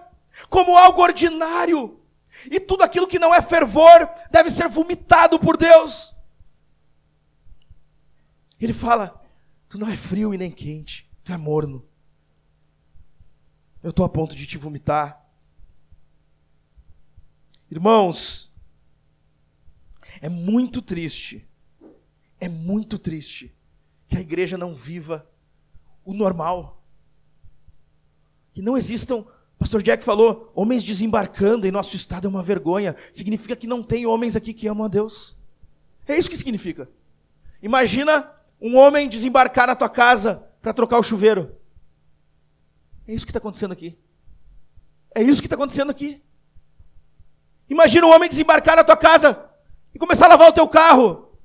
como 0.49 0.77
algo 0.77 1.01
ordinário. 1.01 1.99
E 2.49 2.59
tudo 2.59 2.83
aquilo 2.83 3.07
que 3.07 3.19
não 3.19 3.33
é 3.33 3.41
fervor 3.41 4.07
deve 4.29 4.51
ser 4.51 4.67
vomitado 4.67 5.39
por 5.39 5.57
Deus. 5.57 6.13
Ele 8.59 8.73
fala: 8.73 9.21
Tu 9.67 9.77
não 9.77 9.88
é 9.88 9.95
frio 9.95 10.33
e 10.33 10.38
nem 10.38 10.51
quente, 10.51 11.09
tu 11.23 11.33
é 11.33 11.38
morno. 11.38 11.88
Eu 13.81 13.89
estou 13.89 14.05
a 14.05 14.09
ponto 14.09 14.36
de 14.36 14.45
te 14.45 14.57
vomitar. 14.57 15.21
Irmãos, 17.69 18.53
é 20.21 20.29
muito 20.29 20.81
triste, 20.81 21.47
é 22.39 22.47
muito 22.47 22.99
triste 22.99 23.53
que 24.07 24.15
a 24.15 24.21
igreja 24.21 24.57
não 24.57 24.75
viva 24.75 25.27
o 26.05 26.13
normal. 26.13 26.81
Que 28.53 28.61
não 28.61 28.77
existam, 28.77 29.25
pastor 29.57 29.81
Jack 29.81 30.03
falou, 30.03 30.51
homens 30.55 30.83
desembarcando 30.83 31.65
em 31.65 31.71
nosso 31.71 31.95
estado 31.95 32.27
é 32.27 32.29
uma 32.29 32.43
vergonha. 32.43 32.95
Significa 33.11 33.55
que 33.55 33.67
não 33.67 33.81
tem 33.81 34.05
homens 34.05 34.35
aqui 34.35 34.53
que 34.53 34.67
amam 34.67 34.85
a 34.85 34.89
Deus. 34.89 35.35
É 36.07 36.17
isso 36.17 36.29
que 36.29 36.37
significa. 36.37 36.89
Imagina 37.61 38.31
um 38.61 38.77
homem 38.77 39.07
desembarcar 39.07 39.67
na 39.67 39.75
tua 39.75 39.89
casa 39.89 40.43
para 40.61 40.73
trocar 40.73 40.99
o 40.99 41.03
chuveiro. 41.03 41.55
É 43.07 43.13
isso 43.13 43.25
que 43.25 43.31
está 43.31 43.39
acontecendo 43.39 43.71
aqui. 43.71 43.97
É 45.15 45.21
isso 45.21 45.41
que 45.41 45.47
está 45.47 45.55
acontecendo 45.55 45.89
aqui. 45.89 46.21
Imagina 47.69 48.07
um 48.07 48.11
homem 48.11 48.29
desembarcar 48.29 48.75
na 48.75 48.83
tua 48.83 48.97
casa 48.97 49.49
e 49.93 49.99
começar 49.99 50.25
a 50.25 50.29
lavar 50.29 50.49
o 50.49 50.53
teu 50.53 50.67
carro. 50.67 51.37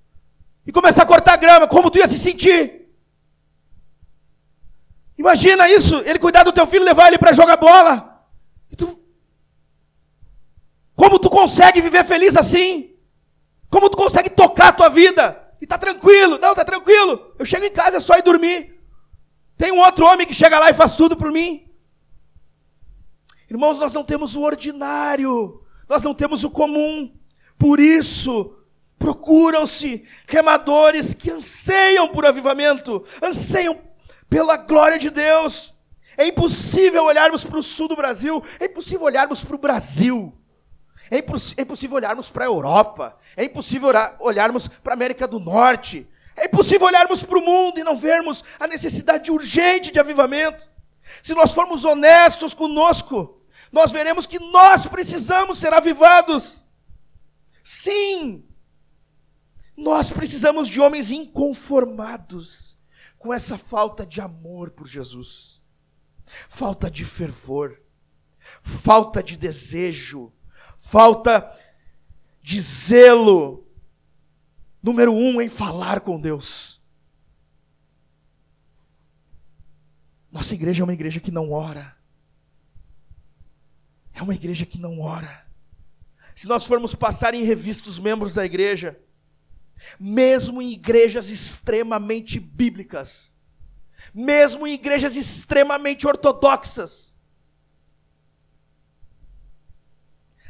E 0.66 0.72
começar 0.72 1.02
a 1.02 1.06
cortar 1.06 1.36
grama. 1.36 1.66
Como 1.66 1.90
tu 1.90 1.98
ia 1.98 2.08
se 2.08 2.18
sentir? 2.18 2.87
Imagina 5.18 5.68
isso, 5.68 6.00
ele 6.06 6.18
cuidar 6.18 6.44
do 6.44 6.52
teu 6.52 6.66
filho, 6.66 6.84
levar 6.84 7.08
ele 7.08 7.18
para 7.18 7.32
jogar 7.32 7.56
bola. 7.56 8.24
Tu... 8.76 9.02
Como 10.94 11.18
tu 11.18 11.28
consegue 11.28 11.80
viver 11.80 12.04
feliz 12.04 12.36
assim? 12.36 12.94
Como 13.68 13.90
tu 13.90 13.96
consegue 13.96 14.30
tocar 14.30 14.68
a 14.68 14.72
tua 14.72 14.88
vida 14.88 15.54
e 15.60 15.66
tá 15.66 15.76
tranquilo, 15.76 16.38
não, 16.38 16.54
tá 16.54 16.64
tranquilo. 16.64 17.34
Eu 17.36 17.44
chego 17.44 17.66
em 17.66 17.72
casa, 17.72 17.96
é 17.96 18.00
só 18.00 18.16
ir 18.16 18.22
dormir. 18.22 18.80
Tem 19.56 19.72
um 19.72 19.80
outro 19.80 20.06
homem 20.06 20.24
que 20.24 20.32
chega 20.32 20.58
lá 20.58 20.70
e 20.70 20.74
faz 20.74 20.94
tudo 20.94 21.16
por 21.16 21.32
mim. 21.32 21.68
Irmãos, 23.50 23.78
nós 23.80 23.92
não 23.92 24.04
temos 24.04 24.36
o 24.36 24.42
ordinário, 24.42 25.60
nós 25.88 26.00
não 26.00 26.14
temos 26.14 26.44
o 26.44 26.50
comum. 26.50 27.12
Por 27.58 27.80
isso, 27.80 28.54
procuram-se 28.98 30.04
remadores 30.28 31.12
que 31.12 31.30
anseiam 31.30 32.06
por 32.06 32.24
avivamento, 32.24 33.04
anseiam 33.20 33.87
pela 34.28 34.56
glória 34.56 34.98
de 34.98 35.10
Deus. 35.10 35.74
É 36.16 36.26
impossível 36.26 37.04
olharmos 37.04 37.44
para 37.44 37.58
o 37.58 37.62
sul 37.62 37.86
do 37.86 37.96
Brasil, 37.96 38.42
é 38.58 38.64
impossível 38.64 39.06
olharmos 39.06 39.44
para 39.44 39.54
o 39.54 39.58
Brasil, 39.58 40.36
é, 41.10 41.18
imposs 41.18 41.54
é 41.56 41.62
impossível 41.62 41.96
olharmos 41.96 42.28
para 42.28 42.44
a 42.44 42.48
Europa, 42.48 43.16
é 43.36 43.44
impossível 43.44 43.90
olharmos 44.18 44.66
para 44.66 44.92
a 44.92 44.96
América 44.96 45.28
do 45.28 45.38
Norte, 45.38 46.08
é 46.36 46.46
impossível 46.46 46.88
olharmos 46.88 47.22
para 47.22 47.38
o 47.38 47.44
mundo 47.44 47.78
e 47.78 47.84
não 47.84 47.96
vermos 47.96 48.42
a 48.58 48.66
necessidade 48.66 49.30
urgente 49.30 49.92
de 49.92 50.00
avivamento. 50.00 50.68
Se 51.22 51.34
nós 51.34 51.54
formos 51.54 51.84
honestos 51.84 52.52
conosco, 52.52 53.40
nós 53.72 53.92
veremos 53.92 54.26
que 54.26 54.38
nós 54.38 54.86
precisamos 54.86 55.58
ser 55.58 55.72
avivados. 55.72 56.64
Sim, 57.62 58.44
nós 59.76 60.10
precisamos 60.10 60.68
de 60.68 60.80
homens 60.80 61.10
inconformados 61.10 62.67
com 63.18 63.32
essa 63.32 63.58
falta 63.58 64.06
de 64.06 64.20
amor 64.20 64.70
por 64.70 64.86
Jesus, 64.86 65.62
falta 66.48 66.90
de 66.90 67.04
fervor, 67.04 67.80
falta 68.62 69.22
de 69.22 69.36
desejo, 69.36 70.32
falta 70.78 71.56
de 72.40 72.60
zelo. 72.60 73.66
Número 74.82 75.12
um, 75.12 75.40
em 75.40 75.48
falar 75.48 76.00
com 76.00 76.20
Deus. 76.20 76.80
Nossa 80.30 80.54
igreja 80.54 80.82
é 80.82 80.84
uma 80.84 80.92
igreja 80.92 81.18
que 81.18 81.30
não 81.30 81.50
ora. 81.50 81.96
É 84.12 84.22
uma 84.22 84.34
igreja 84.34 84.64
que 84.64 84.78
não 84.78 85.00
ora. 85.00 85.46
Se 86.34 86.46
nós 86.46 86.66
formos 86.66 86.94
passar 86.94 87.34
em 87.34 87.44
revista 87.44 87.88
os 87.88 87.98
membros 87.98 88.34
da 88.34 88.44
igreja, 88.44 88.98
mesmo 89.98 90.60
em 90.60 90.72
igrejas 90.72 91.28
extremamente 91.28 92.38
bíblicas, 92.38 93.32
mesmo 94.14 94.66
em 94.66 94.74
igrejas 94.74 95.16
extremamente 95.16 96.06
ortodoxas, 96.06 97.16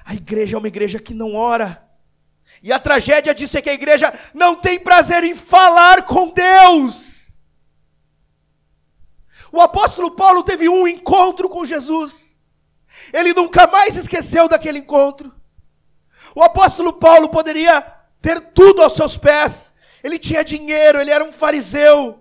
a 0.09 0.15
igreja 0.15 0.57
é 0.57 0.59
uma 0.59 0.69
igreja 0.69 0.99
que 0.99 1.13
não 1.13 1.35
ora. 1.35 1.87
E 2.63 2.73
a 2.73 2.81
tragédia 2.81 3.35
disso 3.35 3.59
é 3.59 3.63
que 3.63 3.69
a 3.69 3.75
igreja 3.75 4.11
não 4.33 4.55
tem 4.55 4.79
prazer 4.79 5.23
em 5.23 5.35
falar 5.35 6.07
com 6.07 6.31
Deus. 6.31 7.37
O 9.53 9.61
apóstolo 9.61 10.13
Paulo 10.13 10.43
teve 10.43 10.67
um 10.67 10.89
encontro 10.89 11.47
com 11.47 11.63
Jesus. 11.63 12.41
Ele 13.13 13.35
nunca 13.35 13.67
mais 13.67 13.97
esqueceu 13.97 14.49
daquele 14.49 14.79
encontro. 14.79 15.31
O 16.35 16.43
apóstolo 16.43 16.95
Paulo 16.95 17.29
poderia 17.29 17.81
ter 18.21 18.41
tudo 18.41 18.83
aos 18.83 18.95
seus 18.95 19.17
pés. 19.17 19.73
Ele 20.03 20.19
tinha 20.19 20.45
dinheiro, 20.45 21.01
ele 21.01 21.11
era 21.11 21.25
um 21.25 21.33
fariseu. 21.33 22.21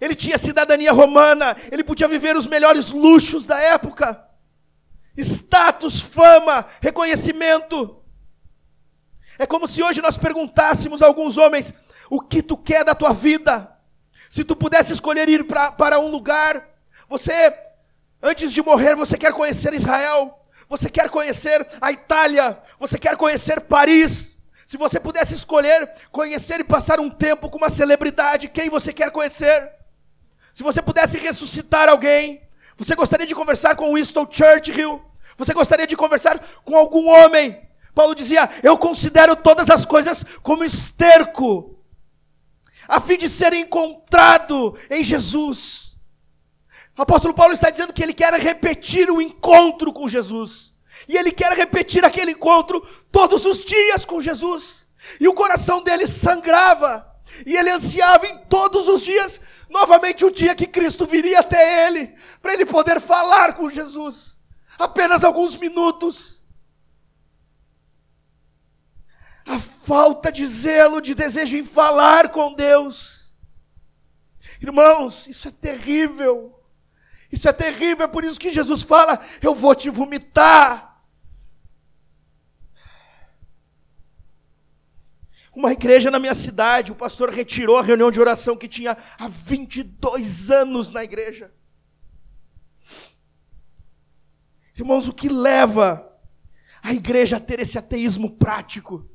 Ele 0.00 0.14
tinha 0.14 0.36
cidadania 0.36 0.92
romana, 0.92 1.56
ele 1.70 1.84
podia 1.84 2.08
viver 2.08 2.36
os 2.36 2.46
melhores 2.46 2.90
luxos 2.90 3.44
da 3.44 3.60
época. 3.60 4.22
Status, 5.16 6.00
fama, 6.00 6.66
reconhecimento. 6.80 8.02
É 9.38 9.46
como 9.46 9.66
se 9.68 9.82
hoje 9.82 10.02
nós 10.02 10.18
perguntássemos 10.18 11.02
a 11.02 11.06
alguns 11.06 11.38
homens: 11.38 11.72
o 12.10 12.20
que 12.20 12.42
tu 12.42 12.56
quer 12.56 12.84
da 12.84 12.94
tua 12.94 13.12
vida? 13.12 13.72
Se 14.28 14.44
tu 14.44 14.56
pudesse 14.56 14.92
escolher 14.92 15.28
ir 15.28 15.44
pra, 15.44 15.70
para 15.70 16.00
um 16.00 16.08
lugar, 16.08 16.68
você, 17.08 17.56
antes 18.20 18.52
de 18.52 18.60
morrer, 18.62 18.96
você 18.96 19.16
quer 19.16 19.32
conhecer 19.32 19.72
Israel, 19.74 20.44
você 20.68 20.90
quer 20.90 21.08
conhecer 21.08 21.66
a 21.80 21.92
Itália, 21.92 22.60
você 22.78 22.98
quer 22.98 23.16
conhecer 23.16 23.60
Paris. 23.60 24.33
Se 24.66 24.76
você 24.76 24.98
pudesse 24.98 25.34
escolher 25.34 25.90
conhecer 26.10 26.60
e 26.60 26.64
passar 26.64 27.00
um 27.00 27.10
tempo 27.10 27.50
com 27.50 27.58
uma 27.58 27.70
celebridade, 27.70 28.48
quem 28.48 28.70
você 28.70 28.92
quer 28.92 29.10
conhecer? 29.10 29.72
Se 30.52 30.62
você 30.62 30.80
pudesse 30.80 31.18
ressuscitar 31.18 31.88
alguém, 31.88 32.42
você 32.76 32.94
gostaria 32.94 33.26
de 33.26 33.34
conversar 33.34 33.76
com 33.76 33.94
Winston 33.94 34.26
Churchill? 34.30 35.02
Você 35.36 35.52
gostaria 35.52 35.86
de 35.86 35.96
conversar 35.96 36.38
com 36.64 36.76
algum 36.76 37.08
homem? 37.08 37.60
Paulo 37.94 38.14
dizia: 38.14 38.50
Eu 38.62 38.76
considero 38.76 39.36
todas 39.36 39.70
as 39.70 39.84
coisas 39.84 40.24
como 40.42 40.64
esterco, 40.64 41.78
a 42.88 43.00
fim 43.00 43.16
de 43.16 43.28
ser 43.28 43.52
encontrado 43.52 44.76
em 44.90 45.04
Jesus. 45.04 45.96
O 46.96 47.02
apóstolo 47.02 47.34
Paulo 47.34 47.52
está 47.52 47.70
dizendo 47.70 47.92
que 47.92 48.02
ele 48.02 48.14
quer 48.14 48.32
repetir 48.34 49.10
o 49.10 49.20
encontro 49.20 49.92
com 49.92 50.08
Jesus. 50.08 50.73
E 51.08 51.16
ele 51.16 51.32
quer 51.32 51.52
repetir 51.52 52.04
aquele 52.04 52.32
encontro 52.32 52.80
todos 53.10 53.44
os 53.44 53.64
dias 53.64 54.04
com 54.04 54.20
Jesus. 54.20 54.86
E 55.20 55.28
o 55.28 55.34
coração 55.34 55.82
dele 55.82 56.06
sangrava. 56.06 57.06
E 57.44 57.56
ele 57.56 57.70
ansiava 57.70 58.26
em 58.26 58.38
todos 58.44 58.86
os 58.86 59.02
dias, 59.02 59.40
novamente 59.68 60.24
o 60.24 60.30
dia 60.30 60.54
que 60.54 60.66
Cristo 60.66 61.04
viria 61.04 61.40
até 61.40 61.86
ele, 61.86 62.14
para 62.40 62.52
ele 62.54 62.64
poder 62.64 63.00
falar 63.00 63.54
com 63.54 63.68
Jesus. 63.68 64.38
Apenas 64.78 65.24
alguns 65.24 65.56
minutos. 65.56 66.40
A 69.46 69.58
falta 69.58 70.30
de 70.30 70.46
zelo, 70.46 71.00
de 71.00 71.14
desejo 71.14 71.56
em 71.56 71.64
falar 71.64 72.30
com 72.30 72.54
Deus. 72.54 73.34
Irmãos, 74.60 75.26
isso 75.26 75.48
é 75.48 75.50
terrível. 75.50 76.53
Isso 77.34 77.48
é 77.48 77.52
terrível, 77.52 78.04
é 78.04 78.08
por 78.08 78.22
isso 78.22 78.38
que 78.38 78.52
Jesus 78.52 78.84
fala: 78.84 79.20
Eu 79.42 79.56
vou 79.56 79.74
te 79.74 79.90
vomitar. 79.90 81.02
Uma 85.52 85.72
igreja 85.72 86.12
na 86.12 86.20
minha 86.20 86.34
cidade, 86.34 86.92
o 86.92 86.94
pastor 86.94 87.30
retirou 87.30 87.76
a 87.76 87.82
reunião 87.82 88.08
de 88.12 88.20
oração 88.20 88.56
que 88.56 88.68
tinha 88.68 88.96
há 89.18 89.26
22 89.26 90.52
anos 90.52 90.90
na 90.90 91.02
igreja. 91.02 91.52
Irmãos, 94.76 95.08
o 95.08 95.12
que 95.12 95.28
leva 95.28 96.08
a 96.80 96.92
igreja 96.92 97.38
a 97.38 97.40
ter 97.40 97.58
esse 97.58 97.76
ateísmo 97.76 98.30
prático? 98.30 99.10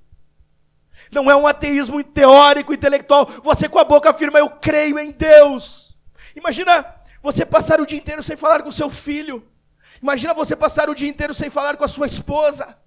Não 1.09 1.31
é 1.31 1.35
um 1.37 1.47
ateísmo 1.47 2.03
teórico, 2.03 2.73
intelectual. 2.73 3.25
Você 3.43 3.69
com 3.69 3.79
a 3.79 3.85
boca 3.85 4.09
afirma, 4.09 4.39
eu 4.39 4.49
creio 4.49 4.99
em 4.99 5.11
Deus. 5.11 5.97
Imagina 6.35 6.98
você 7.21 7.45
passar 7.45 7.79
o 7.81 7.85
dia 7.85 7.97
inteiro 7.97 8.23
sem 8.23 8.35
falar 8.35 8.63
com 8.63 8.71
seu 8.71 8.89
filho. 8.89 9.47
Imagina 10.01 10.33
você 10.33 10.55
passar 10.55 10.89
o 10.89 10.95
dia 10.95 11.09
inteiro 11.09 11.33
sem 11.33 11.49
falar 11.49 11.77
com 11.77 11.83
a 11.83 11.87
sua 11.87 12.07
esposa. 12.07 12.77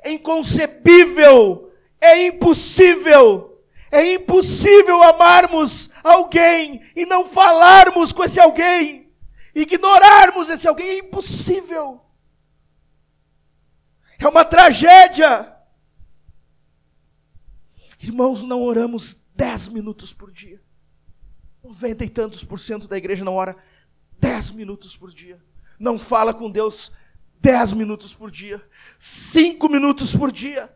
É 0.00 0.10
inconcebível, 0.10 1.72
é 2.00 2.26
impossível, 2.26 3.62
é 3.90 4.14
impossível 4.14 5.02
amarmos 5.02 5.90
alguém 6.02 6.84
e 6.96 7.06
não 7.06 7.24
falarmos 7.24 8.12
com 8.12 8.24
esse 8.24 8.40
alguém, 8.40 9.12
ignorarmos 9.54 10.48
esse 10.48 10.66
alguém, 10.66 10.88
é 10.88 10.98
impossível. 10.98 12.00
É 14.18 14.28
uma 14.28 14.44
tragédia. 14.44 15.52
Irmãos, 18.00 18.42
não 18.42 18.62
oramos 18.62 19.18
dez 19.34 19.68
minutos 19.68 20.12
por 20.12 20.30
dia. 20.30 20.61
Noventa 21.62 22.04
e 22.04 22.08
tantos 22.08 22.42
por 22.42 22.58
cento 22.58 22.88
da 22.88 22.98
igreja 22.98 23.24
não 23.24 23.36
ora 23.36 23.56
dez 24.18 24.50
minutos 24.50 24.96
por 24.96 25.12
dia. 25.12 25.40
Não 25.78 25.98
fala 25.98 26.34
com 26.34 26.50
Deus 26.50 26.90
dez 27.40 27.72
minutos 27.72 28.14
por 28.14 28.30
dia, 28.30 28.60
cinco 28.98 29.68
minutos 29.68 30.14
por 30.14 30.30
dia. 30.30 30.74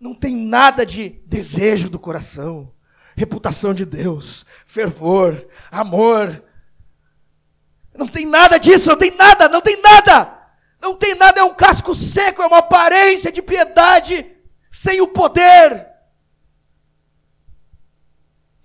Não 0.00 0.14
tem 0.14 0.36
nada 0.36 0.86
de 0.86 1.20
desejo 1.26 1.88
do 1.88 1.98
coração, 1.98 2.72
reputação 3.16 3.74
de 3.74 3.84
Deus, 3.84 4.46
fervor, 4.66 5.48
amor. 5.70 6.44
Não 7.96 8.06
tem 8.06 8.26
nada 8.26 8.58
disso, 8.58 8.88
não 8.88 8.96
tem 8.96 9.16
nada, 9.16 9.48
não 9.48 9.60
tem 9.60 9.80
nada. 9.82 10.38
Não 10.80 10.94
tem 10.94 11.16
nada, 11.16 11.40
é 11.40 11.42
um 11.44 11.54
casco 11.54 11.92
seco, 11.92 12.40
é 12.40 12.46
uma 12.46 12.58
aparência 12.58 13.32
de 13.32 13.42
piedade 13.42 14.24
sem 14.70 15.00
o 15.00 15.08
poder. 15.08 15.87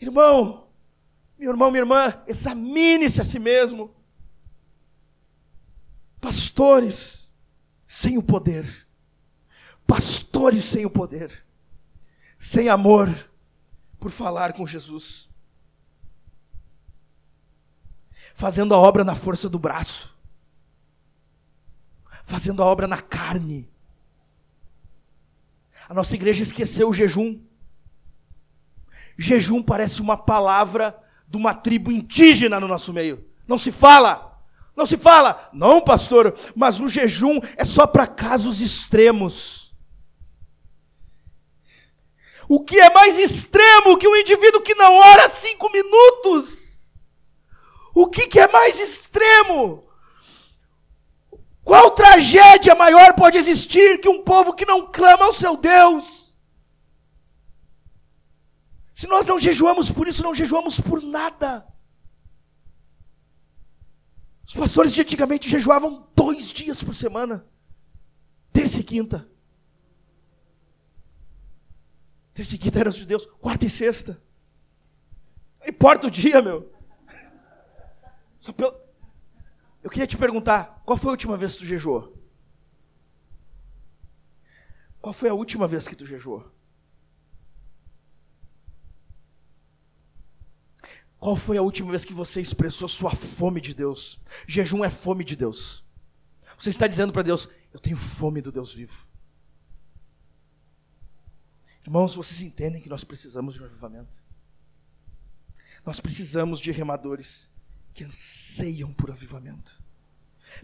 Irmão, 0.04 0.68
meu 1.40 1.52
irmão, 1.52 1.72
minha 1.72 1.82
irmã, 1.82 2.22
examine-se 2.28 3.22
a 3.22 3.24
si 3.26 3.40
mesmo. 3.40 3.96
Pastores 6.20 7.32
sem 7.88 8.18
o 8.18 8.24
poder, 8.24 8.88
pastores 9.88 10.66
sem 10.66 10.86
o 10.86 10.90
poder, 10.90 11.46
sem 12.38 12.68
amor 12.68 13.30
por 13.98 14.12
falar 14.12 14.52
com 14.54 14.68
Jesus, 14.68 15.30
fazendo 18.34 18.74
a 18.74 18.78
obra 18.78 19.06
na 19.06 19.16
força 19.16 19.48
do 19.48 19.60
braço, 19.60 20.14
fazendo 22.26 22.62
a 22.62 22.66
obra 22.66 22.88
na 22.88 23.02
carne. 23.02 23.70
A 25.88 25.94
nossa 25.94 26.16
igreja 26.16 26.44
esqueceu 26.44 26.90
o 26.90 26.94
jejum. 26.94 27.42
Jejum 29.18 29.62
parece 29.62 30.02
uma 30.02 30.18
palavra 30.18 30.98
de 31.28 31.38
uma 31.38 31.54
tribo 31.54 31.92
indígena 31.92 32.60
no 32.60 32.68
nosso 32.68 32.94
meio. 32.94 33.26
Não 33.48 33.58
se 33.58 33.72
fala. 33.72 34.40
Não 34.76 34.86
se 34.86 34.98
fala. 34.98 35.50
Não, 35.54 35.82
pastor, 35.82 36.36
mas 36.56 36.80
o 36.80 36.88
jejum 36.88 37.40
é 37.56 37.64
só 37.64 37.86
para 37.86 38.08
casos 38.08 38.62
extremos. 38.62 39.74
O 42.48 42.64
que 42.64 42.80
é 42.80 42.94
mais 42.94 43.18
extremo 43.18 43.98
que 43.98 44.08
um 44.08 44.16
indivíduo 44.16 44.62
que 44.62 44.76
não 44.76 44.96
ora 44.96 45.30
cinco 45.30 45.72
minutos? 45.72 46.92
O 47.96 48.08
que, 48.08 48.28
que 48.28 48.40
é 48.40 48.48
mais 48.48 48.80
extremo? 48.80 49.84
Qual 51.64 51.92
tragédia 51.92 52.76
maior 52.76 53.14
pode 53.14 53.38
existir 53.38 54.00
que 54.00 54.10
um 54.10 54.22
povo 54.24 54.54
que 54.54 54.66
não 54.66 54.88
clama 54.88 55.26
ao 55.26 55.34
seu 55.34 55.56
Deus? 55.56 56.13
Se 58.94 59.08
nós 59.08 59.26
não 59.26 59.40
jejuamos 59.40 59.90
por 59.92 60.08
isso, 60.08 60.22
não 60.24 60.36
jejuamos 60.36 60.80
por 60.80 61.02
nada. 61.02 61.68
Os 64.46 64.54
pastores 64.54 64.94
de 64.94 65.02
antigamente 65.02 65.50
jejuavam 65.50 66.08
dois 66.16 66.52
dias 66.52 66.84
por 66.84 66.94
semana, 66.94 67.48
terça 68.52 68.80
e 68.80 68.84
quinta. 68.84 69.28
Terça 72.34 72.56
e 72.56 72.58
quinta 72.58 72.80
eram 72.80 72.90
os 72.90 72.98
judeus, 72.98 73.26
quarta 73.26 73.66
e 73.66 73.70
sexta. 73.70 74.22
Não 75.60 75.68
importa 75.68 76.08
o 76.08 76.12
dia, 76.12 76.42
meu. 76.42 76.72
Pelo... 78.56 78.76
Eu 79.82 79.90
queria 79.90 80.08
te 80.08 80.18
perguntar, 80.18 80.82
qual 80.86 80.98
foi 80.98 81.10
a 81.10 81.12
última 81.12 81.38
vez 81.38 81.54
que 81.54 81.60
tu 81.60 81.66
jejuou? 81.66 82.14
Qual 85.02 85.14
foi 85.14 85.30
a 85.30 85.34
última 85.34 85.68
vez 85.68 85.88
que 85.88 85.96
tu 85.96 86.06
jejuou? 86.06 86.50
Qual 91.24 91.38
foi 91.38 91.58
a 91.58 91.62
última 91.62 91.90
vez 91.90 92.04
que 92.04 92.12
você 92.12 92.42
expressou 92.42 92.86
sua 92.86 93.16
fome 93.16 93.62
de 93.62 93.74
Deus? 93.74 94.20
Jejum 94.46 94.84
é 94.84 94.90
fome 94.90 95.24
de 95.24 95.38
Deus. 95.38 95.82
Você 96.60 96.70
está 96.70 96.86
dizendo 96.86 97.14
para 97.14 97.22
Deus: 97.22 97.48
Eu 97.72 97.80
tenho 97.80 97.96
fome 97.96 98.42
do 98.42 98.52
Deus 98.52 98.74
vivo. 98.74 99.08
Irmãos, 101.82 102.14
vocês 102.14 102.42
entendem 102.42 102.82
que 102.82 102.90
nós 102.90 103.06
precisamos 103.06 103.54
de 103.54 103.62
um 103.62 103.66
avivamento? 103.66 104.22
Nós 105.86 106.02
precisamos 106.02 106.60
de 106.60 106.74
remadores 106.74 107.50
que 107.94 108.04
anseiam 108.04 108.92
por 108.92 109.10
avivamento, 109.10 109.82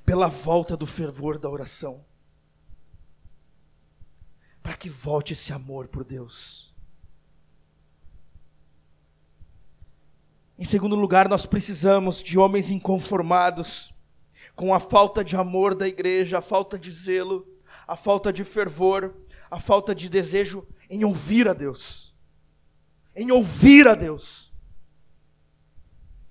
pela 0.05 0.27
volta 0.27 0.75
do 0.75 0.85
fervor 0.85 1.39
da 1.39 1.49
oração, 1.49 2.03
para 4.61 4.75
que 4.75 4.89
volte 4.89 5.31
esse 5.31 5.53
amor 5.53 5.87
por 5.87 6.03
Deus. 6.03 6.68
Em 10.59 10.65
segundo 10.65 10.93
lugar, 10.93 11.29
nós 11.29 11.45
precisamos 11.45 12.21
de 12.21 12.37
homens 12.37 12.69
inconformados 12.69 13.93
com 14.57 14.73
a 14.73 14.79
falta 14.79 15.23
de 15.23 15.37
amor 15.37 15.73
da 15.73 15.87
igreja, 15.87 16.39
a 16.39 16.41
falta 16.41 16.77
de 16.77 16.91
zelo, 16.91 17.47
a 17.87 17.95
falta 17.95 18.31
de 18.33 18.43
fervor, 18.43 19.15
a 19.49 19.57
falta 19.57 19.95
de 19.95 20.09
desejo 20.09 20.67
em 20.89 21.05
ouvir 21.05 21.47
a 21.47 21.53
Deus. 21.53 22.13
Em 23.15 23.31
ouvir 23.31 23.87
a 23.87 23.95
Deus. 23.95 24.51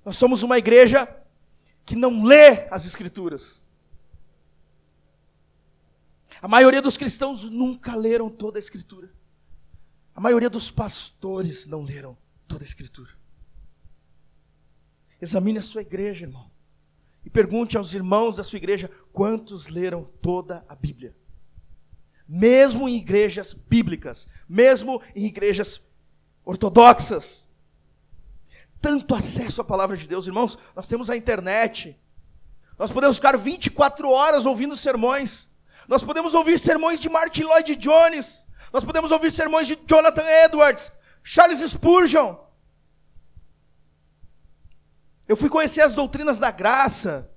Nós 0.05 0.17
somos 0.19 0.43
uma 0.43 0.59
igreja 0.59 1.09
que 1.87 1.97
não 1.97 2.23
lê 2.23 2.69
as 2.71 2.85
Escrituras. 2.85 3.67
A 6.43 6.47
maioria 6.47 6.83
dos 6.83 6.99
cristãos 6.99 7.49
nunca 7.49 7.97
leram 7.97 8.29
toda 8.29 8.59
a 8.59 8.61
Escritura. 8.61 9.11
A 10.15 10.21
maioria 10.21 10.51
dos 10.51 10.71
pastores 10.71 11.65
não 11.65 11.83
leram 11.83 12.15
toda 12.47 12.63
a 12.63 12.67
Escritura. 12.67 13.18
Examine 15.21 15.59
a 15.59 15.63
sua 15.63 15.83
igreja, 15.83 16.25
irmão. 16.25 16.51
E 17.25 17.31
pergunte 17.31 17.77
aos 17.77 17.93
irmãos 17.95 18.37
da 18.37 18.45
sua 18.45 18.57
igreja 18.57 18.91
quantos 19.13 19.69
leram 19.69 20.05
toda 20.23 20.65
a 20.69 20.75
Bíblia. 20.75 21.15
Mesmo 22.27 22.89
em 22.89 22.97
igrejas 22.97 23.53
bíblicas, 23.53 24.29
mesmo 24.49 25.03
em 25.15 25.27
igrejas 25.27 25.81
ortodoxas, 26.45 27.49
tanto 28.81 29.15
acesso 29.15 29.61
à 29.61 29.65
palavra 29.65 29.97
de 29.97 30.07
Deus, 30.07 30.27
irmãos. 30.27 30.59
Nós 30.75 30.87
temos 30.87 31.11
a 31.11 31.17
internet. 31.17 31.99
Nós 32.79 32.93
podemos 32.93 33.17
ficar 33.17 33.37
24 33.37 34.09
horas 34.09 34.47
ouvindo 34.47 34.77
sermões. 34.77 35.49
Nós 35.89 36.05
podemos 36.05 36.35
ouvir 36.35 36.59
sermões 36.59 37.01
de 37.01 37.09
Martin 37.09 37.45
Lloyd 37.45 37.75
Jones. 37.77 38.47
Nós 38.73 38.85
podemos 38.85 39.11
ouvir 39.11 39.33
sermões 39.33 39.67
de 39.67 39.77
Jonathan 39.87 40.25
Edwards, 40.45 40.93
Charles 41.23 41.61
Spurgeon. 41.71 42.37
Eu 45.29 45.37
fui 45.37 45.49
conhecer 45.49 45.83
as 45.83 45.95
doutrinas 45.95 46.39
da 46.39 46.51
graça. 46.51 47.31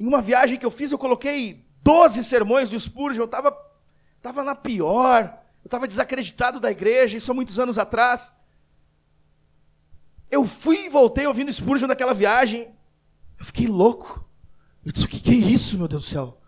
Em 0.00 0.06
uma 0.06 0.22
viagem 0.22 0.58
que 0.58 0.64
eu 0.64 0.70
fiz, 0.70 0.90
eu 0.90 0.98
coloquei 0.98 1.64
12 1.82 2.24
sermões 2.24 2.70
do 2.70 2.80
Spurgeon. 2.80 3.22
Eu 3.22 3.26
estava 3.26 3.56
tava 4.22 4.42
na 4.42 4.54
pior. 4.54 5.38
Eu 5.62 5.68
estava 5.68 5.86
desacreditado 5.86 6.58
da 6.58 6.70
igreja, 6.70 7.16
isso 7.16 7.30
há 7.30 7.34
muitos 7.34 7.58
anos 7.58 7.78
atrás. 7.78 8.32
Eu 10.30 10.46
fui 10.46 10.86
e 10.86 10.88
voltei 10.88 11.26
ouvindo 11.26 11.52
Spurgeon 11.52 11.86
naquela 11.86 12.14
viagem. 12.14 12.74
Eu 13.38 13.44
fiquei 13.44 13.66
louco. 13.66 14.26
Eu 14.84 14.92
disse: 14.92 15.06
o 15.06 15.08
que, 15.08 15.30
é 15.30 15.34
isso, 15.34 15.78
meu 15.78 15.88
Deus 15.88 16.04
do 16.04 16.10
céu? 16.10 16.40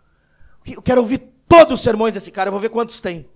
Eu 0.65 0.81
quero 0.81 1.01
ouvir 1.01 1.19
todos 1.47 1.79
os 1.79 1.81
sermões 1.81 2.13
desse 2.13 2.31
cara, 2.31 2.49
eu 2.49 2.51
vou 2.51 2.59
ver 2.59 2.69
quantos 2.69 2.99
tem. 2.99 3.29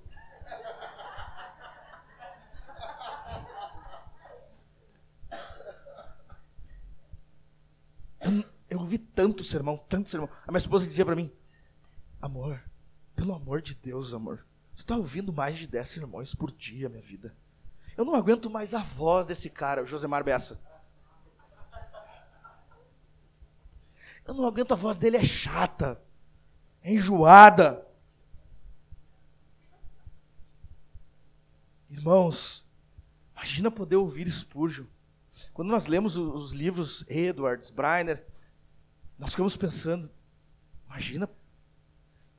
Eu, 8.20 8.46
eu 8.70 8.81
ouvi 8.92 8.98
tanto 8.98 9.44
sermão, 9.44 9.78
tanto 9.78 10.10
sermão. 10.10 10.30
A 10.46 10.52
minha 10.52 10.60
esposa 10.60 10.86
dizia 10.86 11.06
para 11.06 11.16
mim: 11.16 11.32
Amor, 12.22 12.62
pelo 13.16 13.34
amor 13.34 13.62
de 13.62 13.74
Deus, 13.74 14.14
amor, 14.14 14.46
você 14.74 14.84
está 14.84 14.98
ouvindo 14.98 15.32
mais 15.32 15.58
de 15.58 15.68
10 15.68 15.88
sermões 15.88 16.36
por 16.36 16.52
dia, 16.52 16.90
minha 16.90 17.02
vida. 17.02 17.36
Eu 17.96 18.04
não 18.04 18.16
aguento 18.16 18.50
mais 18.50 18.74
a 18.74 18.80
voz 18.80 19.28
desse 19.28 19.50
cara, 19.50 19.84
o 19.84 19.86
Josemar 19.86 20.24
Bessa. 20.24 20.60
Eu 24.26 24.34
não 24.34 24.46
aguento 24.46 24.74
a 24.74 24.76
voz 24.76 25.00
dele, 25.00 25.18
é 25.18 25.24
chata, 25.24 26.02
é 26.82 26.94
enjoada. 26.94 27.86
Irmãos, 31.90 32.66
imagina 33.36 33.70
poder 33.72 33.96
ouvir 33.96 34.30
Spurgeon. 34.32 34.86
Quando 35.54 35.70
nós 35.70 35.88
lemos 35.88 36.18
os 36.18 36.52
livros 36.52 37.04
Edwards, 37.10 37.70
Breiner, 37.70 38.26
nós 39.22 39.30
ficamos 39.30 39.56
pensando, 39.56 40.10
imagina, 40.90 41.30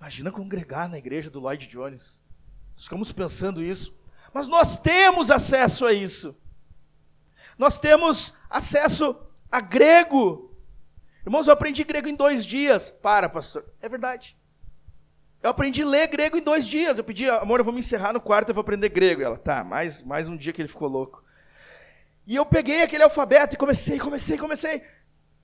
imagina 0.00 0.32
congregar 0.32 0.88
na 0.88 0.98
igreja 0.98 1.30
do 1.30 1.38
Lloyd 1.38 1.68
Jones. 1.68 2.20
Nós 2.74 2.82
ficamos 2.82 3.12
pensando 3.12 3.62
isso. 3.62 3.96
Mas 4.34 4.48
nós 4.48 4.80
temos 4.80 5.30
acesso 5.30 5.86
a 5.86 5.92
isso. 5.92 6.34
Nós 7.56 7.78
temos 7.78 8.34
acesso 8.50 9.16
a 9.48 9.60
grego. 9.60 10.52
Irmãos, 11.24 11.46
eu 11.46 11.52
aprendi 11.52 11.84
grego 11.84 12.08
em 12.08 12.16
dois 12.16 12.44
dias. 12.44 12.90
Para, 12.90 13.28
pastor. 13.28 13.64
É 13.80 13.88
verdade. 13.88 14.36
Eu 15.40 15.50
aprendi 15.50 15.82
a 15.82 15.86
ler 15.86 16.08
grego 16.08 16.36
em 16.36 16.42
dois 16.42 16.66
dias. 16.66 16.98
Eu 16.98 17.04
pedi, 17.04 17.30
amor, 17.30 17.60
eu 17.60 17.64
vou 17.64 17.72
me 17.72 17.78
encerrar 17.78 18.12
no 18.12 18.20
quarto, 18.20 18.48
eu 18.48 18.54
vou 18.56 18.62
aprender 18.62 18.88
grego. 18.88 19.20
E 19.20 19.24
ela, 19.24 19.38
tá, 19.38 19.62
mais, 19.62 20.02
mais 20.02 20.26
um 20.26 20.36
dia 20.36 20.52
que 20.52 20.60
ele 20.60 20.68
ficou 20.68 20.88
louco. 20.88 21.22
E 22.26 22.34
eu 22.34 22.44
peguei 22.44 22.82
aquele 22.82 23.04
alfabeto 23.04 23.54
e 23.54 23.58
comecei, 23.58 24.00
comecei, 24.00 24.36
comecei. 24.36 24.82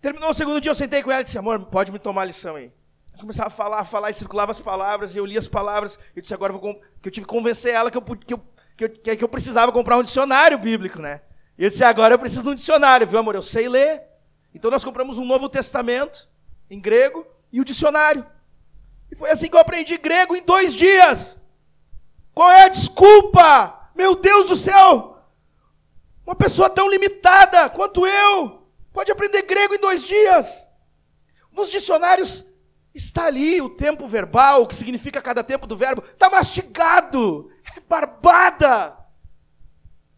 Terminou 0.00 0.30
o 0.30 0.34
segundo 0.34 0.60
dia, 0.60 0.70
eu 0.70 0.76
sentei 0.76 1.02
com 1.02 1.10
ela 1.10 1.22
e 1.22 1.24
disse, 1.24 1.38
amor, 1.38 1.58
pode 1.66 1.90
me 1.90 1.98
tomar 1.98 2.22
a 2.22 2.26
lição 2.26 2.56
aí. 2.56 2.72
Eu 3.12 3.20
começava 3.20 3.48
a 3.48 3.50
falar, 3.50 3.80
a 3.80 3.84
falar, 3.84 4.10
e 4.10 4.14
circulava 4.14 4.52
as 4.52 4.60
palavras, 4.60 5.14
e 5.14 5.18
eu 5.18 5.26
li 5.26 5.36
as 5.36 5.48
palavras. 5.48 5.98
Eu 6.14 6.22
disse, 6.22 6.34
agora 6.34 6.52
eu 6.52 6.58
vou, 6.58 6.74
que 7.02 7.08
eu 7.08 7.12
tive 7.12 7.26
que 7.26 7.32
convencer 7.32 7.74
ela 7.74 7.90
que 7.90 7.98
eu, 7.98 8.02
que 8.02 8.34
eu 8.34 8.40
que 8.78 8.84
eu, 8.84 9.16
que 9.16 9.24
eu 9.24 9.28
precisava 9.28 9.72
comprar 9.72 9.98
um 9.98 10.04
dicionário 10.04 10.56
bíblico, 10.56 11.02
né? 11.02 11.20
E 11.58 11.64
eu 11.64 11.70
disse, 11.70 11.82
agora 11.82 12.14
eu 12.14 12.18
preciso 12.18 12.44
de 12.44 12.48
um 12.50 12.54
dicionário, 12.54 13.08
viu, 13.08 13.18
amor? 13.18 13.34
Eu 13.34 13.42
sei 13.42 13.68
ler. 13.68 14.04
Então 14.54 14.70
nós 14.70 14.84
compramos 14.84 15.18
um 15.18 15.24
Novo 15.24 15.48
Testamento, 15.48 16.28
em 16.70 16.80
grego, 16.80 17.26
e 17.52 17.60
o 17.60 17.64
dicionário. 17.64 18.24
E 19.10 19.16
foi 19.16 19.30
assim 19.30 19.48
que 19.48 19.56
eu 19.56 19.60
aprendi 19.60 19.98
grego 19.98 20.36
em 20.36 20.44
dois 20.44 20.76
dias. 20.76 21.36
Qual 22.32 22.48
é 22.48 22.66
a 22.66 22.68
desculpa? 22.68 23.90
Meu 23.96 24.14
Deus 24.14 24.46
do 24.46 24.54
céu! 24.54 25.18
Uma 26.24 26.36
pessoa 26.36 26.70
tão 26.70 26.88
limitada 26.88 27.68
quanto 27.70 28.06
eu 28.06 28.57
pode 28.92 29.10
aprender 29.10 29.42
grego 29.42 29.74
em 29.74 29.80
dois 29.80 30.02
dias. 30.02 30.68
Nos 31.52 31.70
dicionários 31.70 32.44
está 32.94 33.26
ali 33.26 33.60
o 33.60 33.70
tempo 33.70 34.06
verbal, 34.06 34.62
o 34.62 34.66
que 34.66 34.74
significa 34.74 35.22
cada 35.22 35.44
tempo 35.44 35.66
do 35.66 35.76
verbo, 35.76 36.02
está 36.02 36.28
mastigado 36.30 37.50
barbada. 37.88 38.96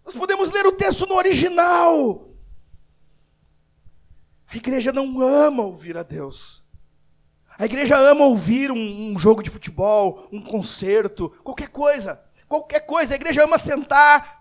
Nós 0.05 0.15
podemos 0.15 0.51
ler 0.51 0.67
o 0.67 0.73
texto 0.73 1.07
no 1.07 1.15
original. 1.15 2.29
A 4.47 4.57
igreja 4.57 4.93
não 4.93 5.21
ama 5.21 5.63
ouvir 5.63 5.97
a 5.97 6.03
Deus. 6.03 6.65
A 7.59 7.65
igreja 7.65 7.97
ama 7.97 8.25
ouvir 8.25 8.71
um, 8.71 9.13
um, 9.13 9.19
jogo 9.19 9.43
de 9.43 9.51
futebol, 9.51 10.29
um 10.33 10.43
concerto, 10.43 11.31
qualquer 11.45 11.69
coisa. 11.69 12.21
Qualquer 12.49 12.81
coisa. 12.81 13.15
A 13.15 13.17
igreja 13.17 13.45
ama 13.45 13.59
sentar, 13.59 14.40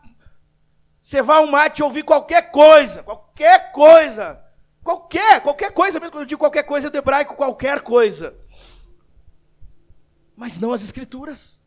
cevar 1.09 1.41
um 1.41 1.47
mate 1.47 1.79
e 1.79 1.83
ouvir 1.83 2.03
qualquer 2.03 2.51
coisa. 2.51 3.01
Qualquer 3.01 3.71
coisa. 3.71 4.45
Qualquer, 4.83 5.41
qualquer 5.41 5.71
coisa. 5.73 5.99
Mesmo 5.99 6.11
quando 6.11 6.23
eu 6.23 6.27
digo 6.27 6.39
qualquer 6.39 6.63
coisa, 6.63 6.87
eu 6.87 6.99
hebraico 6.99 7.35
qualquer 7.35 7.81
coisa. 7.81 8.37
Mas 10.35 10.59
não 10.59 10.71
as 10.71 10.83
escrituras. 10.83 11.63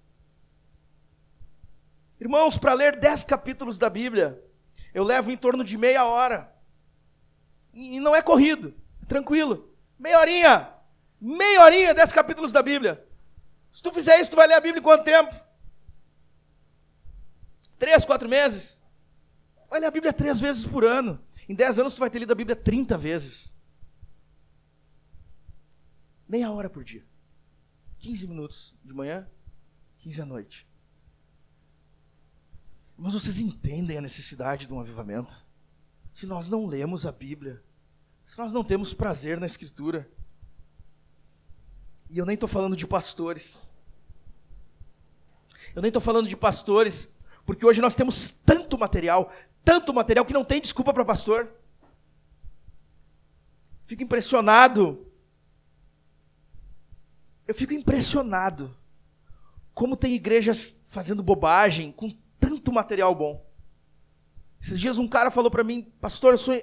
Irmãos, 2.21 2.57
para 2.57 2.73
ler 2.73 3.01
dez 3.01 3.25
capítulos 3.25 3.79
da 3.79 3.91
Bíblia, 3.91 4.41
eu 4.95 5.03
levo 5.03 5.31
em 5.33 5.37
torno 5.37 5.65
de 5.65 5.77
meia 5.77 6.05
hora. 6.05 6.55
E 7.75 7.99
não 7.99 8.15
é 8.15 8.23
corrido, 8.23 8.73
é 9.03 9.07
tranquilo. 9.07 9.75
Meia 9.99 10.21
horinha 10.21 10.73
meia 11.23 11.63
horinha, 11.63 11.95
dez 11.95 12.11
capítulos 12.11 12.53
da 12.53 12.61
Bíblia. 12.61 13.07
Se 13.73 13.81
tu 13.81 13.93
fizer 13.93 14.21
isso, 14.21 14.33
tu 14.33 14.37
vai 14.37 14.49
ler 14.49 14.55
a 14.55 14.61
Bíblia 14.61 14.81
em 14.81 14.83
quanto 14.83 15.05
tempo? 15.05 15.33
Três, 17.79 18.05
quatro 18.05 18.29
meses? 18.29 18.82
Vai 19.73 19.81
ler 19.81 19.87
a 19.87 19.91
Bíblia 19.91 20.13
três 20.13 20.39
vezes 20.39 20.67
por 20.67 20.85
ano. 20.85 21.19
Em 21.49 21.55
dez 21.55 21.79
anos 21.79 21.95
tu 21.95 22.01
vai 22.01 22.11
ter 22.11 22.19
lido 22.19 22.31
a 22.31 22.35
Bíblia 22.35 22.55
trinta 22.55 22.99
vezes. 22.99 23.55
Meia 26.29 26.51
hora 26.51 26.69
por 26.69 26.85
dia. 26.85 27.03
Quinze 27.99 28.29
minutos 28.29 28.75
de 28.85 28.93
manhã, 28.93 29.27
quinze 29.97 30.21
à 30.21 30.27
noite. 30.27 30.69
Mas 32.99 33.15
vocês 33.15 33.39
entendem 33.39 33.97
a 33.97 34.03
necessidade 34.03 34.67
de 34.67 34.75
um 34.75 34.79
avivamento? 34.79 35.43
Se 36.13 36.27
nós 36.27 36.51
não 36.51 36.67
lemos 36.67 37.07
a 37.07 37.11
Bíblia, 37.11 37.65
se 38.27 38.37
nós 38.37 38.53
não 38.53 38.63
temos 38.63 38.93
prazer 38.93 39.41
na 39.41 39.47
Escritura, 39.47 40.07
e 42.11 42.19
eu 42.19 42.27
nem 42.27 42.35
estou 42.35 42.47
falando 42.47 42.77
de 42.77 42.87
pastores. 42.87 43.73
Eu 45.75 45.81
nem 45.81 45.89
estou 45.89 46.03
falando 46.03 46.29
de 46.29 46.37
pastores, 46.37 47.09
porque 47.47 47.65
hoje 47.65 47.81
nós 47.81 47.95
temos 47.95 48.33
tanto 48.45 48.77
material, 48.79 49.33
tanto 49.65 49.95
material 49.95 50.25
que 50.25 50.33
não 50.33 50.45
tem 50.45 50.61
desculpa 50.61 50.93
para 50.93 51.05
pastor. 51.05 51.51
Fico 53.85 54.03
impressionado. 54.03 55.07
Eu 57.47 57.55
fico 57.55 57.73
impressionado 57.73 58.77
como 59.75 59.97
tem 59.97 60.15
igrejas 60.15 60.75
fazendo 60.85 61.23
bobagem 61.23 61.93
com 61.93 62.11
tanto 62.39 62.73
material 62.73 63.15
bom. 63.15 63.45
Esses 64.61 64.79
dias 64.79 64.97
um 64.99 65.09
cara 65.09 65.31
falou 65.31 65.51
para 65.51 65.65
mim, 65.65 65.83
pastor, 66.01 66.35
eu 66.35 66.39
sou. 66.39 66.55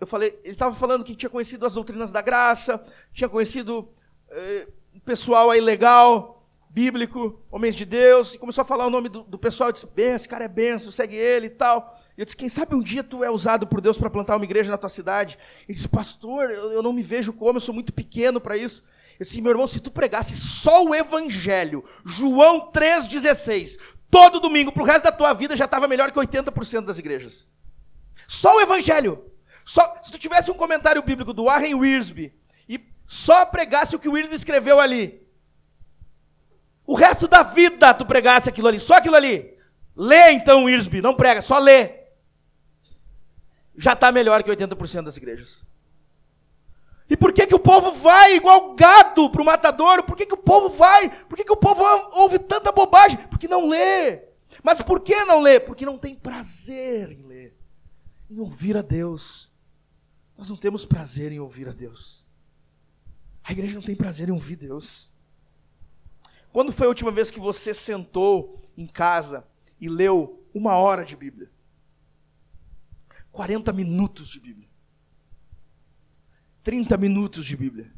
Eu 0.00 0.06
falei, 0.06 0.40
ele 0.42 0.54
estava 0.54 0.74
falando 0.74 1.04
que 1.04 1.14
tinha 1.14 1.28
conhecido 1.28 1.66
as 1.66 1.74
doutrinas 1.74 2.10
da 2.10 2.22
graça, 2.22 2.82
tinha 3.12 3.28
conhecido 3.28 3.92
eh, 4.30 4.68
pessoal 5.04 5.50
aí 5.50 5.60
legal, 5.60 6.41
bíblico, 6.72 7.38
homens 7.50 7.76
de 7.76 7.84
Deus, 7.84 8.34
e 8.34 8.38
começou 8.38 8.62
a 8.62 8.64
falar 8.64 8.86
o 8.86 8.90
nome 8.90 9.08
do, 9.08 9.22
do 9.24 9.38
pessoal, 9.38 9.68
eu 9.68 9.72
disse, 9.74 9.86
benção, 9.86 10.16
esse 10.16 10.28
cara 10.28 10.44
é 10.44 10.48
benção, 10.48 10.90
segue 10.90 11.14
ele 11.14 11.46
e 11.46 11.50
tal. 11.50 11.94
E 12.16 12.20
eu 12.20 12.24
disse, 12.24 12.36
quem 12.36 12.48
sabe 12.48 12.74
um 12.74 12.82
dia 12.82 13.04
tu 13.04 13.22
é 13.22 13.30
usado 13.30 13.66
por 13.66 13.80
Deus 13.80 13.98
para 13.98 14.08
plantar 14.08 14.36
uma 14.36 14.44
igreja 14.44 14.70
na 14.70 14.78
tua 14.78 14.88
cidade? 14.88 15.38
Ele 15.68 15.74
disse, 15.74 15.88
pastor, 15.88 16.50
eu, 16.50 16.72
eu 16.72 16.82
não 16.82 16.92
me 16.92 17.02
vejo 17.02 17.32
como, 17.32 17.58
eu 17.58 17.60
sou 17.60 17.74
muito 17.74 17.92
pequeno 17.92 18.40
para 18.40 18.56
isso. 18.56 18.82
Eu 19.20 19.24
disse, 19.24 19.40
meu 19.42 19.52
irmão, 19.52 19.68
se 19.68 19.80
tu 19.80 19.90
pregasse 19.90 20.34
só 20.34 20.84
o 20.84 20.94
evangelho, 20.94 21.84
João 22.04 22.72
3,16, 22.72 23.78
todo 24.10 24.40
domingo, 24.40 24.72
para 24.72 24.82
o 24.82 24.86
resto 24.86 25.04
da 25.04 25.12
tua 25.12 25.34
vida, 25.34 25.54
já 25.54 25.66
estava 25.66 25.86
melhor 25.86 26.10
que 26.10 26.18
80% 26.18 26.86
das 26.86 26.98
igrejas. 26.98 27.46
Só 28.26 28.56
o 28.56 28.60
evangelho. 28.60 29.26
Só, 29.64 30.00
se 30.02 30.10
tu 30.10 30.18
tivesse 30.18 30.50
um 30.50 30.54
comentário 30.54 31.02
bíblico 31.02 31.34
do 31.34 31.44
Warren 31.44 31.74
Wiersbe, 31.74 32.34
só 33.12 33.44
pregasse 33.44 33.94
o 33.94 33.98
que 33.98 34.08
o 34.08 34.12
William 34.12 34.34
escreveu 34.34 34.80
ali. 34.80 35.21
O 36.92 36.94
resto 36.94 37.26
da 37.26 37.42
vida 37.42 37.94
tu 37.94 38.04
pregasse 38.04 38.50
aquilo 38.50 38.68
ali, 38.68 38.78
só 38.78 38.96
aquilo 38.96 39.16
ali. 39.16 39.56
Lê 39.96 40.32
então, 40.32 40.68
Irsby, 40.68 41.00
não 41.00 41.14
prega, 41.14 41.40
só 41.40 41.58
lê. 41.58 41.90
Já 43.74 43.94
está 43.94 44.12
melhor 44.12 44.42
que 44.42 44.50
80% 44.50 45.04
das 45.04 45.16
igrejas. 45.16 45.64
E 47.08 47.16
por 47.16 47.32
que, 47.32 47.46
que 47.46 47.54
o 47.54 47.58
povo 47.58 47.92
vai 47.92 48.36
igual 48.36 48.74
gado 48.74 49.30
para 49.30 49.40
o 49.40 49.44
matadouro? 49.46 50.04
Por 50.04 50.14
que, 50.14 50.26
que 50.26 50.34
o 50.34 50.36
povo 50.36 50.68
vai? 50.68 51.08
Por 51.24 51.34
que, 51.34 51.44
que 51.44 51.52
o 51.52 51.56
povo 51.56 51.82
ouve 52.12 52.38
tanta 52.38 52.70
bobagem? 52.70 53.26
Porque 53.28 53.48
não 53.48 53.70
lê. 53.70 54.24
Mas 54.62 54.82
por 54.82 55.00
que 55.00 55.24
não 55.24 55.40
lê? 55.40 55.58
Porque 55.58 55.86
não 55.86 55.96
tem 55.96 56.14
prazer 56.14 57.10
em 57.10 57.22
ler, 57.22 57.56
em 58.30 58.38
ouvir 58.38 58.76
a 58.76 58.82
Deus. 58.82 59.50
Nós 60.36 60.50
não 60.50 60.58
temos 60.58 60.84
prazer 60.84 61.32
em 61.32 61.40
ouvir 61.40 61.70
a 61.70 61.72
Deus. 61.72 62.22
A 63.42 63.52
igreja 63.52 63.76
não 63.76 63.82
tem 63.82 63.96
prazer 63.96 64.28
em 64.28 64.32
ouvir 64.32 64.56
Deus. 64.56 65.10
Quando 66.52 66.72
foi 66.72 66.86
a 66.86 66.90
última 66.90 67.10
vez 67.10 67.30
que 67.30 67.40
você 67.40 67.72
sentou 67.72 68.68
em 68.76 68.86
casa 68.86 69.46
e 69.80 69.88
leu 69.88 70.46
uma 70.54 70.74
hora 70.74 71.04
de 71.04 71.16
Bíblia? 71.16 71.50
40 73.32 73.72
minutos 73.72 74.28
de 74.28 74.38
Bíblia. 74.38 74.68
30 76.62 76.96
minutos 76.98 77.46
de 77.46 77.56
Bíblia. 77.56 77.90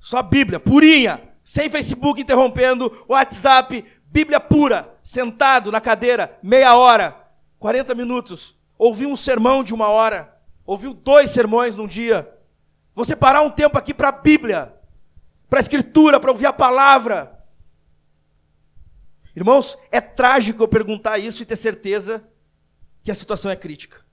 Só 0.00 0.22
Bíblia, 0.22 0.58
purinha, 0.58 1.22
sem 1.44 1.70
Facebook 1.70 2.20
interrompendo, 2.20 3.04
WhatsApp, 3.08 3.84
Bíblia 4.06 4.40
pura, 4.40 4.98
sentado 5.02 5.70
na 5.70 5.80
cadeira, 5.80 6.38
meia 6.42 6.74
hora, 6.74 7.16
40 7.60 7.94
minutos. 7.94 8.58
Ouviu 8.76 9.08
um 9.08 9.16
sermão 9.16 9.62
de 9.62 9.72
uma 9.72 9.88
hora, 9.88 10.36
ouviu 10.66 10.92
dois 10.92 11.30
sermões 11.30 11.76
num 11.76 11.86
dia. 11.86 12.28
Você 12.94 13.14
parar 13.14 13.42
um 13.42 13.50
tempo 13.50 13.78
aqui 13.78 13.94
para 13.94 14.08
a 14.08 14.12
Bíblia, 14.12 14.74
para 15.48 15.60
a 15.60 15.60
Escritura, 15.60 16.18
para 16.18 16.30
ouvir 16.30 16.46
a 16.46 16.52
palavra. 16.52 17.39
Irmãos, 19.40 19.78
é 19.90 20.02
trágico 20.02 20.62
eu 20.62 20.68
perguntar 20.68 21.16
isso 21.16 21.42
e 21.42 21.46
ter 21.46 21.56
certeza 21.56 22.22
que 23.02 23.10
a 23.10 23.14
situação 23.14 23.50
é 23.50 23.56
crítica. 23.56 24.04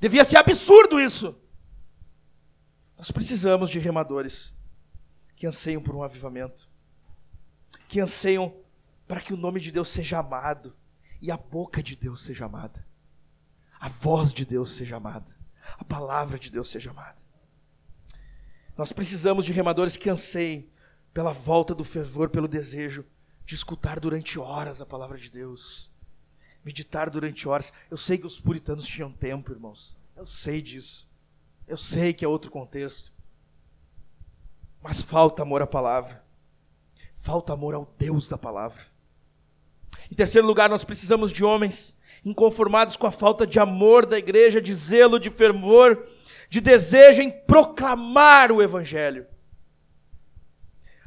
Devia 0.00 0.24
ser 0.24 0.36
absurdo 0.36 1.00
isso. 1.00 1.40
Nós 2.98 3.12
precisamos 3.12 3.70
de 3.70 3.78
remadores 3.78 4.52
que 5.36 5.46
anseiam 5.46 5.80
por 5.80 5.94
um 5.94 6.02
avivamento, 6.02 6.68
que 7.86 8.00
anseiam 8.00 8.52
para 9.06 9.20
que 9.20 9.32
o 9.32 9.36
nome 9.36 9.60
de 9.60 9.70
Deus 9.70 9.86
seja 9.86 10.18
amado 10.18 10.76
e 11.22 11.30
a 11.30 11.36
boca 11.36 11.80
de 11.80 11.94
Deus 11.94 12.22
seja 12.22 12.46
amada, 12.46 12.84
a 13.78 13.88
voz 13.88 14.32
de 14.32 14.44
Deus 14.44 14.72
seja 14.72 14.96
amada, 14.96 15.36
a 15.78 15.84
palavra 15.84 16.36
de 16.36 16.50
Deus 16.50 16.68
seja 16.68 16.90
amada. 16.90 17.16
Nós 18.76 18.92
precisamos 18.92 19.44
de 19.44 19.52
remadores 19.52 19.96
que 19.96 20.10
anseiem 20.10 20.68
pela 21.14 21.32
volta 21.32 21.76
do 21.76 21.84
fervor, 21.84 22.28
pelo 22.28 22.48
desejo 22.48 23.06
de 23.50 23.56
escutar 23.56 23.98
durante 23.98 24.38
horas 24.38 24.80
a 24.80 24.86
palavra 24.86 25.18
de 25.18 25.28
Deus, 25.28 25.90
meditar 26.64 27.10
durante 27.10 27.48
horas. 27.48 27.72
Eu 27.90 27.96
sei 27.96 28.16
que 28.16 28.24
os 28.24 28.38
puritanos 28.38 28.86
tinham 28.86 29.10
tempo, 29.10 29.50
irmãos. 29.50 29.96
Eu 30.16 30.24
sei 30.24 30.62
disso. 30.62 31.08
Eu 31.66 31.76
sei 31.76 32.12
que 32.12 32.24
é 32.24 32.28
outro 32.28 32.48
contexto. 32.48 33.12
Mas 34.80 35.02
falta 35.02 35.42
amor 35.42 35.60
à 35.62 35.66
palavra. 35.66 36.24
Falta 37.16 37.52
amor 37.52 37.74
ao 37.74 37.92
Deus 37.98 38.28
da 38.28 38.38
palavra. 38.38 38.86
Em 40.08 40.14
terceiro 40.14 40.46
lugar, 40.46 40.70
nós 40.70 40.84
precisamos 40.84 41.32
de 41.32 41.42
homens 41.42 41.96
inconformados 42.24 42.96
com 42.96 43.08
a 43.08 43.10
falta 43.10 43.44
de 43.44 43.58
amor 43.58 44.06
da 44.06 44.16
igreja, 44.16 44.62
de 44.62 44.72
zelo, 44.72 45.18
de 45.18 45.28
fervor 45.28 46.06
de 46.48 46.60
desejo 46.60 47.22
em 47.22 47.30
proclamar 47.30 48.52
o 48.52 48.62
Evangelho. 48.62 49.26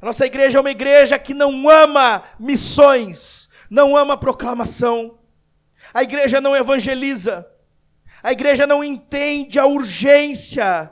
A 0.04 0.06
nossa 0.06 0.26
igreja 0.26 0.58
é 0.58 0.60
uma 0.60 0.70
igreja 0.70 1.18
que 1.18 1.34
não 1.34 1.70
ama 1.70 2.26
missões, 2.38 3.48
não 3.70 3.96
ama 3.96 4.18
proclamação. 4.18 5.18
A 5.94 6.04
igreja 6.04 6.42
não 6.42 6.54
evangeliza. 6.54 7.50
A 8.22 8.34
igreja 8.34 8.68
não 8.68 8.84
entende 8.84 9.58
a 9.58 9.66
urgência. 9.66 10.92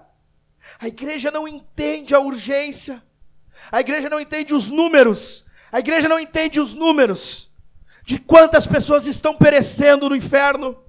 A 0.80 0.88
igreja 0.88 1.30
não 1.30 1.46
entende 1.46 2.16
a 2.16 2.22
urgência. 2.22 3.04
A 3.70 3.82
igreja 3.82 4.10
não 4.10 4.18
entende 4.18 4.54
os 4.54 4.70
números. 4.70 5.44
A 5.74 5.80
igreja 5.80 6.08
não 6.08 6.18
entende 6.18 6.62
os 6.62 6.74
números 6.74 7.52
de 8.06 8.18
quantas 8.18 8.66
pessoas 8.66 9.06
estão 9.06 9.36
perecendo 9.36 10.08
no 10.08 10.16
inferno. 10.16 10.82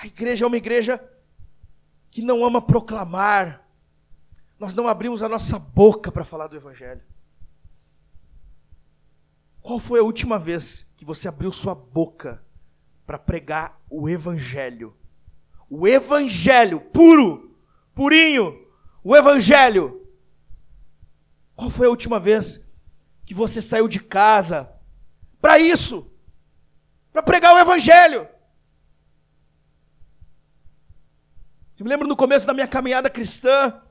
A 0.00 0.06
igreja 0.06 0.46
é 0.46 0.48
uma 0.48 0.56
igreja 0.56 1.06
que 2.10 2.22
não 2.22 2.42
ama 2.46 2.62
proclamar, 2.62 3.62
nós 4.62 4.76
não 4.76 4.86
abrimos 4.86 5.24
a 5.24 5.28
nossa 5.28 5.58
boca 5.58 6.12
para 6.12 6.24
falar 6.24 6.46
do 6.46 6.54
Evangelho. 6.54 7.02
Qual 9.60 9.80
foi 9.80 9.98
a 9.98 10.04
última 10.04 10.38
vez 10.38 10.86
que 10.96 11.04
você 11.04 11.26
abriu 11.26 11.50
sua 11.50 11.74
boca 11.74 12.40
para 13.04 13.18
pregar 13.18 13.82
o 13.90 14.08
Evangelho? 14.08 14.96
O 15.68 15.88
Evangelho 15.88 16.80
puro, 16.80 17.56
purinho, 17.92 18.64
o 19.02 19.16
Evangelho. 19.16 20.06
Qual 21.56 21.68
foi 21.68 21.88
a 21.88 21.90
última 21.90 22.20
vez 22.20 22.64
que 23.24 23.34
você 23.34 23.60
saiu 23.60 23.88
de 23.88 23.98
casa 23.98 24.72
para 25.40 25.58
isso? 25.58 26.08
Para 27.12 27.24
pregar 27.24 27.52
o 27.52 27.58
Evangelho? 27.58 28.28
Eu 31.76 31.84
me 31.84 31.90
lembro 31.90 32.06
no 32.06 32.14
começo 32.14 32.46
da 32.46 32.54
minha 32.54 32.68
caminhada 32.68 33.10
cristã, 33.10 33.82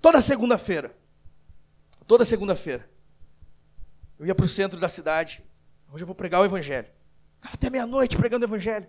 toda 0.00 0.20
segunda-feira. 0.22 0.96
toda 2.06 2.24
segunda-feira. 2.24 2.88
Eu 4.18 4.26
ia 4.26 4.34
para 4.34 4.44
o 4.44 4.48
centro 4.48 4.80
da 4.80 4.88
cidade. 4.88 5.44
Hoje 5.92 6.02
eu 6.02 6.06
vou 6.06 6.14
pregar 6.14 6.40
o 6.40 6.44
Evangelho. 6.44 6.88
Até 7.40 7.70
meia-noite 7.70 8.16
pregando 8.16 8.44
o 8.44 8.48
Evangelho. 8.48 8.88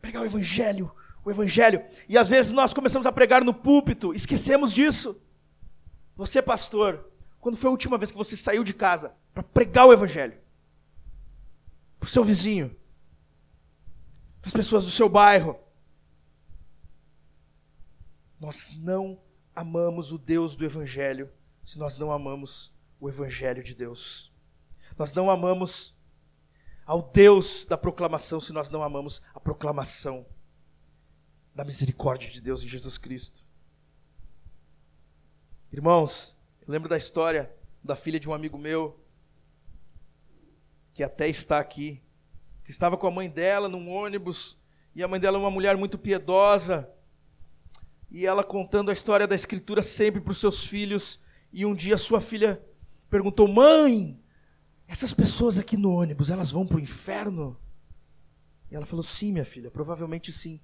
Pregar 0.00 0.22
o 0.22 0.26
Evangelho, 0.26 0.94
o 1.24 1.30
Evangelho. 1.30 1.84
E 2.08 2.16
às 2.16 2.28
vezes 2.28 2.52
nós 2.52 2.72
começamos 2.74 3.06
a 3.06 3.12
pregar 3.12 3.42
no 3.42 3.54
púlpito, 3.54 4.14
esquecemos 4.14 4.72
disso. 4.72 5.20
Você, 6.14 6.40
pastor, 6.42 7.10
quando 7.40 7.56
foi 7.56 7.68
a 7.68 7.70
última 7.72 7.98
vez 7.98 8.10
que 8.10 8.16
você 8.16 8.36
saiu 8.36 8.62
de 8.62 8.74
casa 8.74 9.16
para 9.32 9.42
pregar 9.42 9.86
o 9.86 9.92
Evangelho? 9.92 10.38
Para 11.98 12.06
o 12.06 12.10
seu 12.10 12.22
vizinho, 12.22 12.76
para 14.40 14.48
as 14.48 14.52
pessoas 14.52 14.84
do 14.84 14.90
seu 14.90 15.08
bairro. 15.08 15.58
Nós 18.38 18.70
não 18.76 19.18
amamos 19.54 20.12
o 20.12 20.18
Deus 20.18 20.56
do 20.56 20.64
Evangelho 20.64 21.30
se 21.64 21.78
nós 21.78 21.96
não 21.96 22.10
amamos 22.10 22.74
o 23.00 23.08
Evangelho 23.08 23.62
de 23.62 23.74
Deus. 23.74 24.32
Nós 24.96 25.12
não 25.12 25.30
amamos 25.30 25.94
ao 26.86 27.02
Deus 27.02 27.64
da 27.64 27.76
proclamação 27.76 28.40
se 28.40 28.52
nós 28.52 28.68
não 28.68 28.82
amamos 28.82 29.22
a 29.34 29.40
proclamação 29.40 30.26
da 31.54 31.64
misericórdia 31.64 32.30
de 32.30 32.40
Deus 32.40 32.62
em 32.62 32.68
Jesus 32.68 32.98
Cristo. 32.98 33.44
Irmãos, 35.72 36.36
eu 36.60 36.72
lembro 36.72 36.88
da 36.88 36.96
história 36.96 37.54
da 37.82 37.96
filha 37.96 38.18
de 38.18 38.28
um 38.28 38.34
amigo 38.34 38.56
meu, 38.56 38.98
que 40.94 41.02
até 41.02 41.28
está 41.28 41.58
aqui, 41.58 42.02
que 42.64 42.70
estava 42.70 42.96
com 42.96 43.06
a 43.06 43.10
mãe 43.10 43.28
dela 43.28 43.68
num 43.68 43.90
ônibus, 43.90 44.56
e 44.94 45.02
a 45.02 45.08
mãe 45.08 45.20
dela 45.20 45.36
é 45.36 45.40
uma 45.40 45.50
mulher 45.50 45.76
muito 45.76 45.98
piedosa, 45.98 46.88
e 48.14 48.24
ela 48.24 48.44
contando 48.44 48.90
a 48.90 48.92
história 48.92 49.26
da 49.26 49.34
Escritura 49.34 49.82
sempre 49.82 50.20
para 50.20 50.30
os 50.30 50.38
seus 50.38 50.64
filhos, 50.64 51.18
e 51.52 51.66
um 51.66 51.74
dia 51.74 51.98
sua 51.98 52.20
filha 52.20 52.64
perguntou: 53.10 53.48
Mãe, 53.48 54.22
essas 54.86 55.12
pessoas 55.12 55.58
aqui 55.58 55.76
no 55.76 55.90
ônibus, 55.90 56.30
elas 56.30 56.52
vão 56.52 56.64
para 56.64 56.76
o 56.76 56.80
inferno? 56.80 57.60
E 58.70 58.76
ela 58.76 58.86
falou: 58.86 59.02
Sim, 59.02 59.32
minha 59.32 59.44
filha, 59.44 59.68
provavelmente 59.68 60.32
sim. 60.32 60.60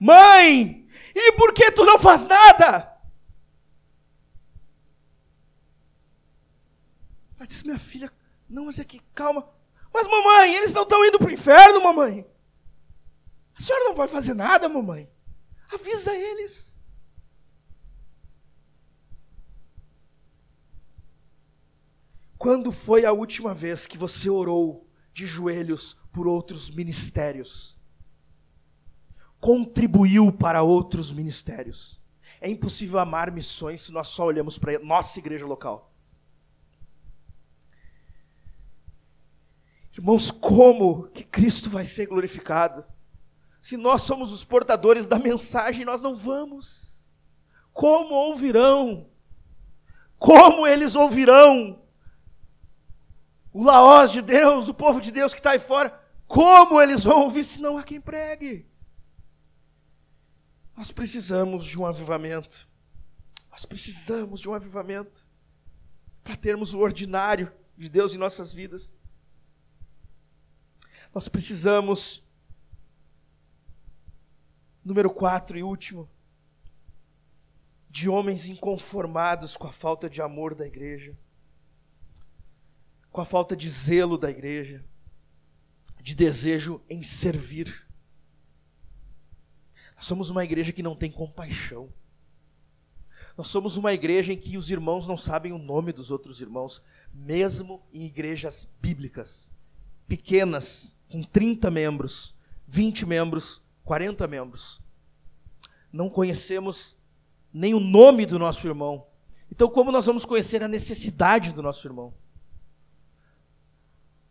Mãe, 0.00 0.88
e 1.14 1.32
por 1.32 1.52
que 1.52 1.70
tu 1.70 1.84
não 1.84 1.98
faz 1.98 2.24
nada? 2.24 2.98
Ela 7.36 7.46
disse: 7.46 7.66
Minha 7.66 7.78
filha, 7.78 8.10
não, 8.48 8.64
mas 8.64 8.78
é 8.78 8.84
que 8.84 9.02
calma. 9.14 9.46
Mas 9.92 10.06
mamãe, 10.08 10.54
eles 10.54 10.72
não 10.72 10.84
estão 10.84 11.04
indo 11.04 11.18
para 11.18 11.28
o 11.28 11.32
inferno, 11.32 11.82
mamãe. 11.82 12.26
A 13.54 13.60
senhora 13.60 13.84
não 13.84 13.94
vai 13.94 14.08
fazer 14.08 14.32
nada, 14.32 14.66
mamãe. 14.66 15.10
Avisa 15.70 16.14
eles. 16.14 16.74
Quando 22.46 22.70
foi 22.70 23.04
a 23.04 23.10
última 23.10 23.52
vez 23.52 23.88
que 23.88 23.98
você 23.98 24.30
orou 24.30 24.88
de 25.12 25.26
joelhos 25.26 25.96
por 26.12 26.28
outros 26.28 26.70
ministérios? 26.70 27.76
Contribuiu 29.40 30.30
para 30.30 30.62
outros 30.62 31.10
ministérios? 31.10 32.00
É 32.40 32.48
impossível 32.48 33.00
amar 33.00 33.32
missões 33.32 33.80
se 33.80 33.90
nós 33.90 34.06
só 34.06 34.26
olhamos 34.26 34.60
para 34.60 34.78
nossa 34.78 35.18
igreja 35.18 35.44
local. 35.44 35.92
Irmãos, 39.92 40.30
como 40.30 41.08
que 41.08 41.24
Cristo 41.24 41.68
vai 41.68 41.84
ser 41.84 42.06
glorificado? 42.06 42.84
Se 43.60 43.76
nós 43.76 44.02
somos 44.02 44.30
os 44.30 44.44
portadores 44.44 45.08
da 45.08 45.18
mensagem, 45.18 45.84
nós 45.84 46.00
não 46.00 46.14
vamos. 46.14 47.10
Como 47.72 48.14
ouvirão? 48.14 49.10
Como 50.16 50.64
eles 50.64 50.94
ouvirão 50.94 51.84
o 53.56 53.62
laós 53.62 54.12
de 54.12 54.20
Deus, 54.20 54.68
o 54.68 54.74
povo 54.74 55.00
de 55.00 55.10
Deus 55.10 55.32
que 55.32 55.40
está 55.40 55.52
aí 55.52 55.58
fora, 55.58 55.88
como 56.26 56.78
eles 56.78 57.04
vão 57.04 57.22
ouvir 57.22 57.42
se 57.42 57.58
não 57.58 57.78
há 57.78 57.82
quem 57.82 57.98
pregue? 57.98 58.66
Nós 60.76 60.92
precisamos 60.92 61.64
de 61.64 61.80
um 61.80 61.86
avivamento. 61.86 62.68
Nós 63.50 63.64
precisamos 63.64 64.40
de 64.40 64.48
um 64.50 64.52
avivamento 64.52 65.26
para 66.22 66.36
termos 66.36 66.74
o 66.74 66.80
ordinário 66.80 67.50
de 67.78 67.88
Deus 67.88 68.12
em 68.12 68.18
nossas 68.18 68.52
vidas. 68.52 68.92
Nós 71.14 71.26
precisamos, 71.26 72.22
número 74.84 75.08
quatro 75.08 75.56
e 75.56 75.62
último, 75.62 76.06
de 77.90 78.06
homens 78.06 78.50
inconformados 78.50 79.56
com 79.56 79.66
a 79.66 79.72
falta 79.72 80.10
de 80.10 80.20
amor 80.20 80.54
da 80.54 80.66
igreja 80.66 81.16
com 83.16 83.22
a 83.22 83.24
falta 83.24 83.56
de 83.56 83.70
zelo 83.70 84.18
da 84.18 84.28
igreja, 84.28 84.84
de 86.02 86.14
desejo 86.14 86.82
em 86.86 87.02
servir. 87.02 87.88
Nós 89.96 90.04
somos 90.04 90.28
uma 90.28 90.44
igreja 90.44 90.70
que 90.70 90.82
não 90.82 90.94
tem 90.94 91.10
compaixão. 91.10 91.90
Nós 93.34 93.48
somos 93.48 93.78
uma 93.78 93.94
igreja 93.94 94.34
em 94.34 94.36
que 94.36 94.58
os 94.58 94.68
irmãos 94.68 95.08
não 95.08 95.16
sabem 95.16 95.50
o 95.50 95.56
nome 95.56 95.94
dos 95.94 96.10
outros 96.10 96.42
irmãos, 96.42 96.82
mesmo 97.10 97.82
em 97.90 98.04
igrejas 98.04 98.68
bíblicas, 98.82 99.50
pequenas, 100.06 100.94
com 101.08 101.22
30 101.22 101.70
membros, 101.70 102.34
20 102.68 103.06
membros, 103.06 103.62
40 103.82 104.28
membros. 104.28 104.78
Não 105.90 106.10
conhecemos 106.10 106.98
nem 107.50 107.72
o 107.72 107.80
nome 107.80 108.26
do 108.26 108.38
nosso 108.38 108.66
irmão. 108.66 109.06
Então, 109.50 109.70
como 109.70 109.90
nós 109.90 110.04
vamos 110.04 110.26
conhecer 110.26 110.62
a 110.62 110.68
necessidade 110.68 111.54
do 111.54 111.62
nosso 111.62 111.88
irmão? 111.88 112.12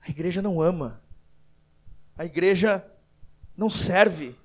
A 0.06 0.10
igreja 0.10 0.41
não 0.41 0.62
ama. 0.62 1.01
A 2.16 2.24
igreja 2.24 2.86
não 3.58 3.70
serve. 3.72 4.36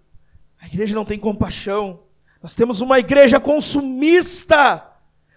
A 0.59 0.67
igreja 0.67 0.95
não 0.95 1.05
tem 1.05 1.19
compaixão. 1.19 2.01
Nós 2.43 2.55
temos 2.55 2.81
uma 2.81 2.99
igreja 2.99 3.39
consumista, 3.39 4.87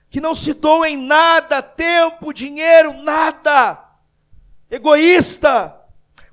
que 0.10 0.22
não 0.22 0.34
se 0.34 0.54
doa 0.54 0.90
em 0.90 0.96
nada, 0.96 1.62
tempo, 1.62 2.32
dinheiro, 2.32 2.94
nada. 3.04 3.84
Egoísta. 4.72 5.76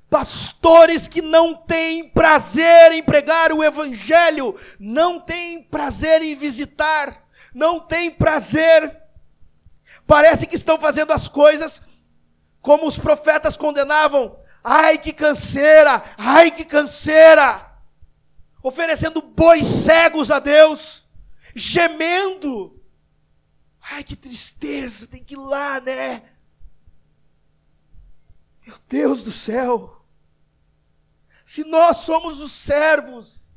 Pastores 0.09 1.07
que 1.07 1.21
não 1.21 1.53
têm 1.53 2.07
prazer 2.07 2.93
em 2.93 3.03
pregar 3.03 3.51
o 3.51 3.63
evangelho, 3.63 4.57
não 4.77 5.19
têm 5.19 5.63
prazer 5.63 6.21
em 6.21 6.35
visitar, 6.35 7.25
não 7.53 7.79
têm 7.79 8.11
prazer. 8.11 9.01
Parece 10.05 10.45
que 10.45 10.55
estão 10.55 10.77
fazendo 10.77 11.13
as 11.13 11.29
coisas 11.29 11.81
como 12.61 12.87
os 12.87 12.97
profetas 12.97 13.57
condenavam, 13.57 14.39
ai 14.63 14.97
que 14.97 15.11
canseira, 15.11 16.03
ai 16.17 16.51
que 16.51 16.63
canseira, 16.63 17.69
oferecendo 18.61 19.21
bois 19.21 19.65
cegos 19.65 20.29
a 20.29 20.39
Deus, 20.39 21.05
gemendo, 21.55 22.79
ai 23.81 24.03
que 24.03 24.15
tristeza, 24.15 25.07
tem 25.07 25.23
que 25.23 25.33
ir 25.33 25.37
lá, 25.37 25.79
né? 25.79 26.23
Meu 28.65 28.77
Deus 28.87 29.23
do 29.23 29.31
céu, 29.31 30.05
se 31.43 31.63
nós 31.63 31.97
somos 31.97 32.39
os 32.39 32.51
servos, 32.51 33.51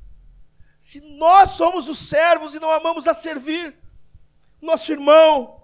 se 0.80 1.00
nós 1.00 1.50
somos 1.52 1.88
os 1.88 1.98
servos 1.98 2.54
e 2.54 2.60
não 2.60 2.70
amamos 2.70 3.06
a 3.06 3.14
servir, 3.14 3.76
nosso 4.60 4.90
irmão, 4.90 5.63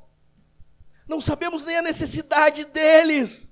não 1.10 1.20
sabemos 1.20 1.64
nem 1.64 1.76
a 1.76 1.82
necessidade 1.82 2.64
deles. 2.64 3.50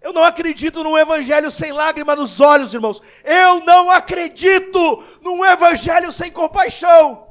Eu 0.00 0.12
não 0.12 0.24
acredito 0.24 0.82
num 0.82 0.98
evangelho 0.98 1.52
sem 1.52 1.70
lágrima 1.70 2.16
nos 2.16 2.40
olhos, 2.40 2.74
irmãos. 2.74 3.00
Eu 3.22 3.60
não 3.60 3.88
acredito 3.88 5.04
num 5.22 5.44
evangelho 5.44 6.10
sem 6.10 6.32
compaixão. 6.32 7.28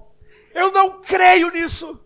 Eu 0.54 0.72
não 0.72 1.02
creio 1.02 1.52
nisso. 1.52 2.00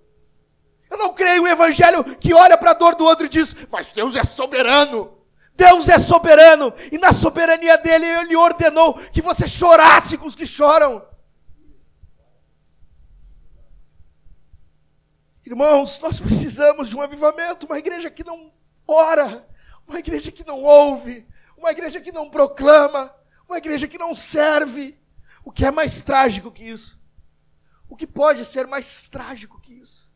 Eu 0.89 0.97
não 0.97 1.13
creio 1.13 1.43
um 1.43 1.47
evangelho 1.47 2.03
que 2.15 2.33
olha 2.33 2.57
para 2.57 2.71
a 2.71 2.73
dor 2.73 2.95
do 2.95 3.05
outro 3.05 3.27
e 3.27 3.29
diz: 3.29 3.55
Mas 3.71 3.91
Deus 3.91 4.15
é 4.15 4.23
soberano. 4.23 5.15
Deus 5.53 5.87
é 5.87 5.99
soberano. 5.99 6.73
E 6.91 6.97
na 6.97 7.13
soberania 7.13 7.77
dele, 7.77 8.05
ele 8.05 8.35
ordenou 8.35 8.95
que 9.13 9.21
você 9.21 9.47
chorasse 9.47 10.17
com 10.17 10.25
os 10.25 10.35
que 10.35 10.47
choram. 10.47 11.05
Irmãos, 15.45 15.99
nós 15.99 16.19
precisamos 16.19 16.89
de 16.89 16.95
um 16.95 17.01
avivamento, 17.01 17.67
uma 17.67 17.77
igreja 17.77 18.09
que 18.09 18.23
não 18.23 18.51
ora, 18.87 19.47
uma 19.87 19.99
igreja 19.99 20.31
que 20.31 20.43
não 20.43 20.63
ouve, 20.63 21.27
uma 21.55 21.69
igreja 21.69 22.01
que 22.01 22.11
não 22.11 22.31
proclama, 22.31 23.13
uma 23.47 23.59
igreja 23.59 23.87
que 23.87 23.97
não 23.99 24.15
serve. 24.15 24.97
O 25.43 25.51
que 25.51 25.63
é 25.63 25.69
mais 25.69 26.01
trágico 26.01 26.51
que 26.51 26.63
isso? 26.63 26.99
O 27.87 27.95
que 27.95 28.07
pode 28.07 28.43
ser 28.43 28.65
mais 28.65 29.07
trágico 29.07 29.61
que 29.61 29.73
isso? 29.75 30.11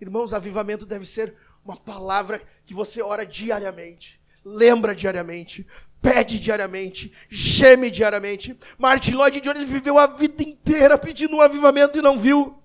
Irmãos, 0.00 0.32
avivamento 0.32 0.86
deve 0.86 1.04
ser 1.04 1.34
uma 1.64 1.76
palavra 1.76 2.40
que 2.64 2.74
você 2.74 3.02
ora 3.02 3.26
diariamente, 3.26 4.20
lembra 4.44 4.94
diariamente, 4.94 5.66
pede 6.00 6.38
diariamente, 6.38 7.12
geme 7.28 7.90
diariamente. 7.90 8.56
Martin 8.78 9.14
Lloyd 9.14 9.40
Jones 9.40 9.68
viveu 9.68 9.98
a 9.98 10.06
vida 10.06 10.44
inteira 10.44 10.96
pedindo 10.96 11.34
um 11.34 11.40
avivamento 11.40 11.98
e 11.98 12.02
não 12.02 12.16
viu. 12.16 12.62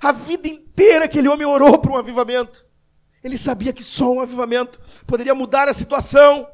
A 0.00 0.12
vida 0.12 0.48
inteira 0.48 1.04
aquele 1.04 1.28
homem 1.28 1.46
orou 1.46 1.78
por 1.78 1.92
um 1.92 1.96
avivamento. 1.96 2.66
Ele 3.22 3.36
sabia 3.36 3.72
que 3.72 3.84
só 3.84 4.12
um 4.12 4.20
avivamento 4.20 4.80
poderia 5.06 5.34
mudar 5.34 5.68
a 5.68 5.74
situação. 5.74 6.48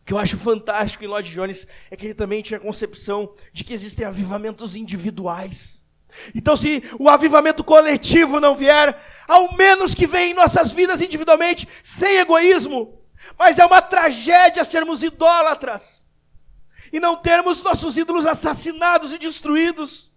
O 0.00 0.04
que 0.04 0.12
eu 0.12 0.18
acho 0.18 0.36
fantástico 0.36 1.04
em 1.04 1.06
Lloyd 1.06 1.30
Jones 1.30 1.66
é 1.90 1.96
que 1.96 2.06
ele 2.06 2.14
também 2.14 2.42
tinha 2.42 2.58
a 2.58 2.62
concepção 2.62 3.34
de 3.52 3.62
que 3.62 3.72
existem 3.72 4.04
avivamentos 4.04 4.74
individuais. 4.74 5.84
Então, 6.34 6.56
se 6.56 6.82
o 6.98 7.08
avivamento 7.08 7.64
coletivo 7.64 8.40
não 8.40 8.54
vier, 8.54 9.00
ao 9.26 9.54
menos 9.56 9.94
que 9.94 10.06
venha 10.06 10.32
em 10.32 10.34
nossas 10.34 10.72
vidas 10.72 11.00
individualmente, 11.00 11.68
sem 11.82 12.18
egoísmo. 12.18 13.00
Mas 13.38 13.58
é 13.58 13.64
uma 13.64 13.80
tragédia 13.80 14.64
sermos 14.64 15.02
idólatras 15.02 16.02
e 16.92 17.00
não 17.00 17.16
termos 17.16 17.62
nossos 17.62 17.96
ídolos 17.96 18.26
assassinados 18.26 19.12
e 19.12 19.18
destruídos, 19.18 20.11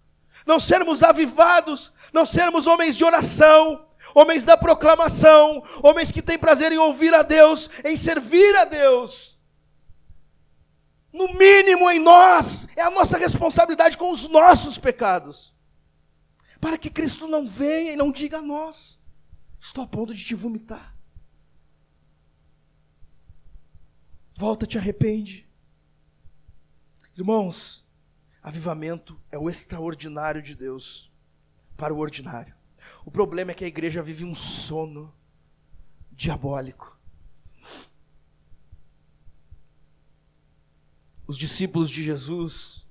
não 0.45 0.59
sermos 0.59 1.01
avivados, 1.03 1.91
não 2.13 2.25
sermos 2.25 2.67
homens 2.67 2.95
de 2.95 3.03
oração, 3.03 3.85
homens 4.13 4.45
da 4.45 4.55
proclamação, 4.55 5.63
homens 5.81 6.11
que 6.11 6.21
têm 6.21 6.37
prazer 6.37 6.71
em 6.71 6.77
ouvir 6.77 7.13
a 7.13 7.23
Deus, 7.23 7.69
em 7.83 7.95
servir 7.95 8.55
a 8.57 8.65
Deus. 8.65 9.39
No 11.11 11.33
mínimo 11.33 11.89
em 11.89 11.99
nós, 11.99 12.67
é 12.75 12.81
a 12.81 12.91
nossa 12.91 13.17
responsabilidade 13.17 13.97
com 13.97 14.11
os 14.11 14.27
nossos 14.27 14.77
pecados 14.77 15.55
para 16.65 16.79
que 16.79 16.89
Cristo 16.89 17.27
não 17.27 17.47
venha 17.47 17.93
e 17.93 17.95
não 17.95 18.11
diga 18.11 18.39
a 18.39 18.41
nós: 18.41 18.99
estou 19.59 19.83
a 19.83 19.87
ponto 19.87 20.15
de 20.15 20.25
te 20.25 20.33
vomitar. 20.33 20.97
Volta, 24.33 24.65
te 24.65 24.75
arrepende. 24.75 25.47
Irmãos, 27.15 27.84
avivamento 28.45 29.19
é 29.31 29.39
o 29.39 29.49
extraordinário 29.49 30.39
de 30.39 30.53
Deus 30.53 31.11
para 31.75 31.91
o 31.91 31.97
ordinário. 31.97 32.53
O 33.03 33.09
problema 33.09 33.49
é 33.49 33.53
que 33.55 33.65
a 33.65 33.67
igreja 33.67 34.03
vive 34.03 34.23
um 34.23 34.35
sono 34.35 35.11
diabólico. 36.11 36.99
Os 41.25 41.37
discípulos 41.37 41.89
de 41.89 42.03
Jesus 42.03 42.85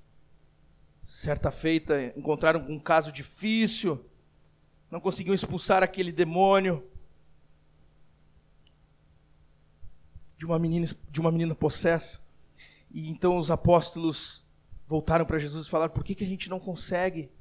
Certa 1.05 1.51
feita, 1.51 2.11
encontraram 2.17 2.65
um 2.67 2.79
caso 2.79 3.11
difícil, 3.11 4.03
não 4.89 4.99
conseguiam 4.99 5.35
expulsar 5.35 5.83
aquele 5.83 6.11
demônio 6.11 6.83
de 10.35 10.47
uma 10.47 10.57
menina, 10.57 10.87
de 11.11 11.21
uma 11.21 11.31
menina 11.31 11.53
possessa. 11.53 12.19
E 12.89 13.07
então 13.07 13.37
os 13.37 13.51
apóstolos 13.51 14.44
voltaram 14.87 15.25
para 15.25 15.39
Jesus 15.39 15.67
e 15.67 15.69
falaram: 15.69 15.93
por 15.93 16.03
que, 16.03 16.15
que 16.15 16.23
a 16.23 16.27
gente 16.27 16.49
não 16.49 16.59
consegue 16.59 17.31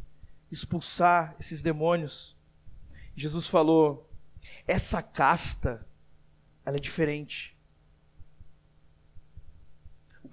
expulsar 0.51 1.36
esses 1.38 1.62
demônios? 1.62 2.36
Jesus 3.14 3.47
falou: 3.47 4.11
essa 4.66 5.03
casta, 5.03 5.86
ela 6.64 6.76
é 6.76 6.80
diferente 6.80 7.55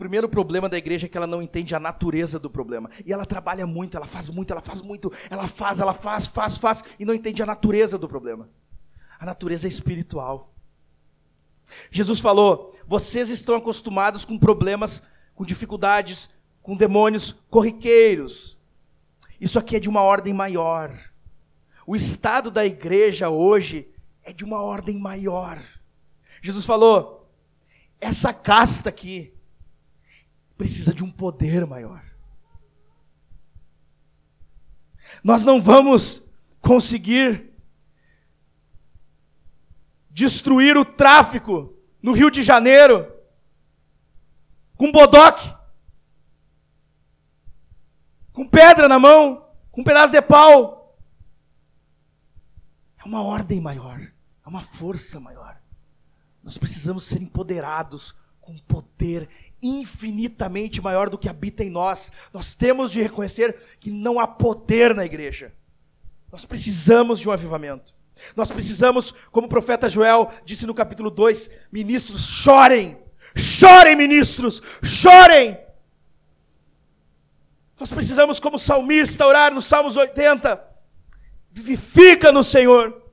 primeiro 0.01 0.27
problema 0.27 0.67
da 0.67 0.79
igreja 0.79 1.05
é 1.05 1.09
que 1.09 1.15
ela 1.15 1.27
não 1.27 1.43
entende 1.43 1.75
a 1.75 1.79
natureza 1.79 2.39
do 2.39 2.49
problema. 2.49 2.89
E 3.05 3.13
ela 3.13 3.23
trabalha 3.23 3.67
muito, 3.67 3.95
ela 3.95 4.07
faz 4.07 4.29
muito, 4.29 4.51
ela 4.51 4.59
faz 4.61 4.81
muito, 4.81 5.13
ela 5.29 5.47
faz, 5.47 5.79
ela 5.79 5.93
faz, 5.93 6.25
faz, 6.25 6.57
faz, 6.57 6.83
e 6.97 7.05
não 7.05 7.13
entende 7.13 7.43
a 7.43 7.45
natureza 7.45 7.99
do 7.99 8.07
problema. 8.07 8.49
A 9.19 9.27
natureza 9.27 9.67
é 9.67 9.69
espiritual. 9.69 10.55
Jesus 11.91 12.19
falou: 12.19 12.75
vocês 12.87 13.29
estão 13.29 13.53
acostumados 13.53 14.25
com 14.25 14.39
problemas, 14.39 15.03
com 15.35 15.45
dificuldades, 15.45 16.31
com 16.71 16.77
demônios 16.77 17.33
corriqueiros. 17.49 18.57
Isso 19.41 19.59
aqui 19.59 19.75
é 19.75 19.79
de 19.79 19.89
uma 19.89 20.03
ordem 20.03 20.33
maior. 20.33 20.97
O 21.85 21.97
estado 21.97 22.49
da 22.49 22.65
igreja 22.65 23.29
hoje 23.29 23.89
é 24.23 24.31
de 24.31 24.45
uma 24.45 24.61
ordem 24.61 24.97
maior. 24.97 25.61
Jesus 26.41 26.65
falou: 26.65 27.29
essa 27.99 28.33
casta 28.33 28.87
aqui, 28.87 29.33
precisa 30.57 30.93
de 30.93 31.03
um 31.03 31.11
poder 31.11 31.65
maior. 31.65 32.05
Nós 35.21 35.43
não 35.43 35.61
vamos 35.61 36.23
conseguir 36.61 37.51
destruir 40.09 40.77
o 40.77 40.85
tráfico 40.85 41.75
no 42.01 42.13
Rio 42.13 42.31
de 42.31 42.41
Janeiro 42.41 43.11
com 44.77 44.89
bodoque, 44.89 45.53
com 48.33 48.47
pedra 48.47 48.87
na 48.87 48.99
mão, 48.99 49.47
com 49.71 49.81
um 49.81 49.83
pedaço 49.83 50.11
de 50.11 50.21
pau. 50.21 50.97
É 52.99 53.07
uma 53.07 53.23
ordem 53.23 53.59
maior, 53.59 53.99
é 53.99 54.49
uma 54.49 54.61
força 54.61 55.19
maior. 55.19 55.59
Nós 56.43 56.57
precisamos 56.57 57.05
ser 57.05 57.21
empoderados 57.21 58.15
com 58.39 58.57
poder 58.57 59.29
infinitamente 59.61 60.81
maior 60.81 61.09
do 61.09 61.17
que 61.17 61.29
habita 61.29 61.63
em 61.63 61.69
nós. 61.69 62.11
Nós 62.33 62.55
temos 62.55 62.91
de 62.91 63.01
reconhecer 63.01 63.55
que 63.79 63.91
não 63.91 64.19
há 64.19 64.27
poder 64.27 64.95
na 64.95 65.05
igreja. 65.05 65.53
Nós 66.31 66.45
precisamos 66.45 67.19
de 67.19 67.29
um 67.29 67.31
avivamento. 67.31 67.93
Nós 68.35 68.51
precisamos, 68.51 69.13
como 69.31 69.47
o 69.47 69.49
profeta 69.49 69.89
Joel 69.89 70.31
disse 70.45 70.65
no 70.65 70.73
capítulo 70.73 71.09
2, 71.09 71.49
ministros, 71.71 72.25
chorem. 72.25 72.97
Chorem, 73.35 73.95
ministros, 73.95 74.61
chorem. 74.83 75.57
Nós 77.81 77.91
precisamos, 77.91 78.39
como 78.39 78.59
salmista, 78.59 79.25
orar 79.25 79.51
nos 79.51 79.65
Salmos 79.65 79.97
80. 79.97 80.63
Vivifica 81.49 82.31
no 82.31 82.43
Senhor. 82.43 83.11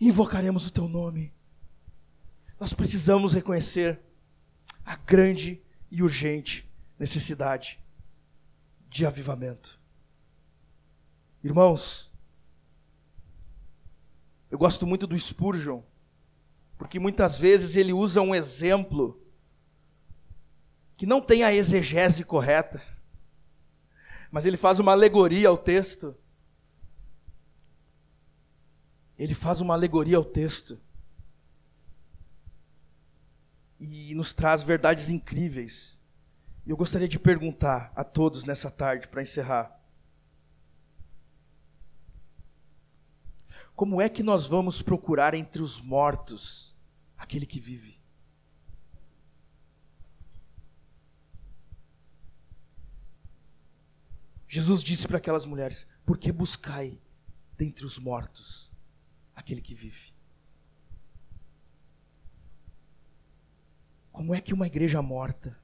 Invocaremos 0.00 0.66
o 0.66 0.72
teu 0.72 0.88
nome. 0.88 1.32
Nós 2.58 2.74
precisamos 2.74 3.32
reconhecer 3.32 4.00
a 4.84 4.96
grande 4.96 5.62
e 5.88 6.02
urgente 6.02 6.68
necessidade 6.98 7.78
de 8.88 9.06
avivamento. 9.06 9.78
Irmãos, 11.44 12.10
eu 14.50 14.58
gosto 14.58 14.84
muito 14.84 15.06
do 15.06 15.16
Spurgeon, 15.16 15.80
porque 16.76 16.98
muitas 16.98 17.38
vezes 17.38 17.76
ele 17.76 17.92
usa 17.92 18.20
um 18.20 18.34
exemplo 18.34 19.24
que 20.96 21.06
não 21.06 21.20
tem 21.20 21.44
a 21.44 21.54
exegese 21.54 22.24
correta, 22.24 22.89
mas 24.30 24.46
ele 24.46 24.56
faz 24.56 24.78
uma 24.78 24.92
alegoria 24.92 25.48
ao 25.48 25.58
texto. 25.58 26.14
Ele 29.18 29.34
faz 29.34 29.60
uma 29.60 29.74
alegoria 29.74 30.16
ao 30.16 30.24
texto 30.24 30.80
e 33.78 34.14
nos 34.14 34.34
traz 34.34 34.62
verdades 34.62 35.08
incríveis. 35.08 36.00
E 36.64 36.70
eu 36.70 36.76
gostaria 36.76 37.08
de 37.08 37.18
perguntar 37.18 37.92
a 37.96 38.04
todos 38.04 38.44
nessa 38.44 38.70
tarde, 38.70 39.08
para 39.08 39.22
encerrar: 39.22 39.80
Como 43.74 44.00
é 44.00 44.08
que 44.08 44.22
nós 44.22 44.46
vamos 44.46 44.82
procurar 44.82 45.34
entre 45.34 45.62
os 45.62 45.80
mortos 45.80 46.76
aquele 47.16 47.46
que 47.46 47.58
vive? 47.58 47.99
Jesus 54.50 54.82
disse 54.82 55.06
para 55.06 55.18
aquelas 55.18 55.46
mulheres: 55.46 55.86
Por 56.04 56.18
que 56.18 56.32
buscai 56.32 56.98
dentre 57.56 57.86
os 57.86 58.00
mortos 58.00 58.68
aquele 59.32 59.62
que 59.62 59.76
vive? 59.76 60.12
Como 64.10 64.34
é 64.34 64.40
que 64.40 64.52
uma 64.52 64.66
igreja 64.66 65.00
morta 65.00 65.56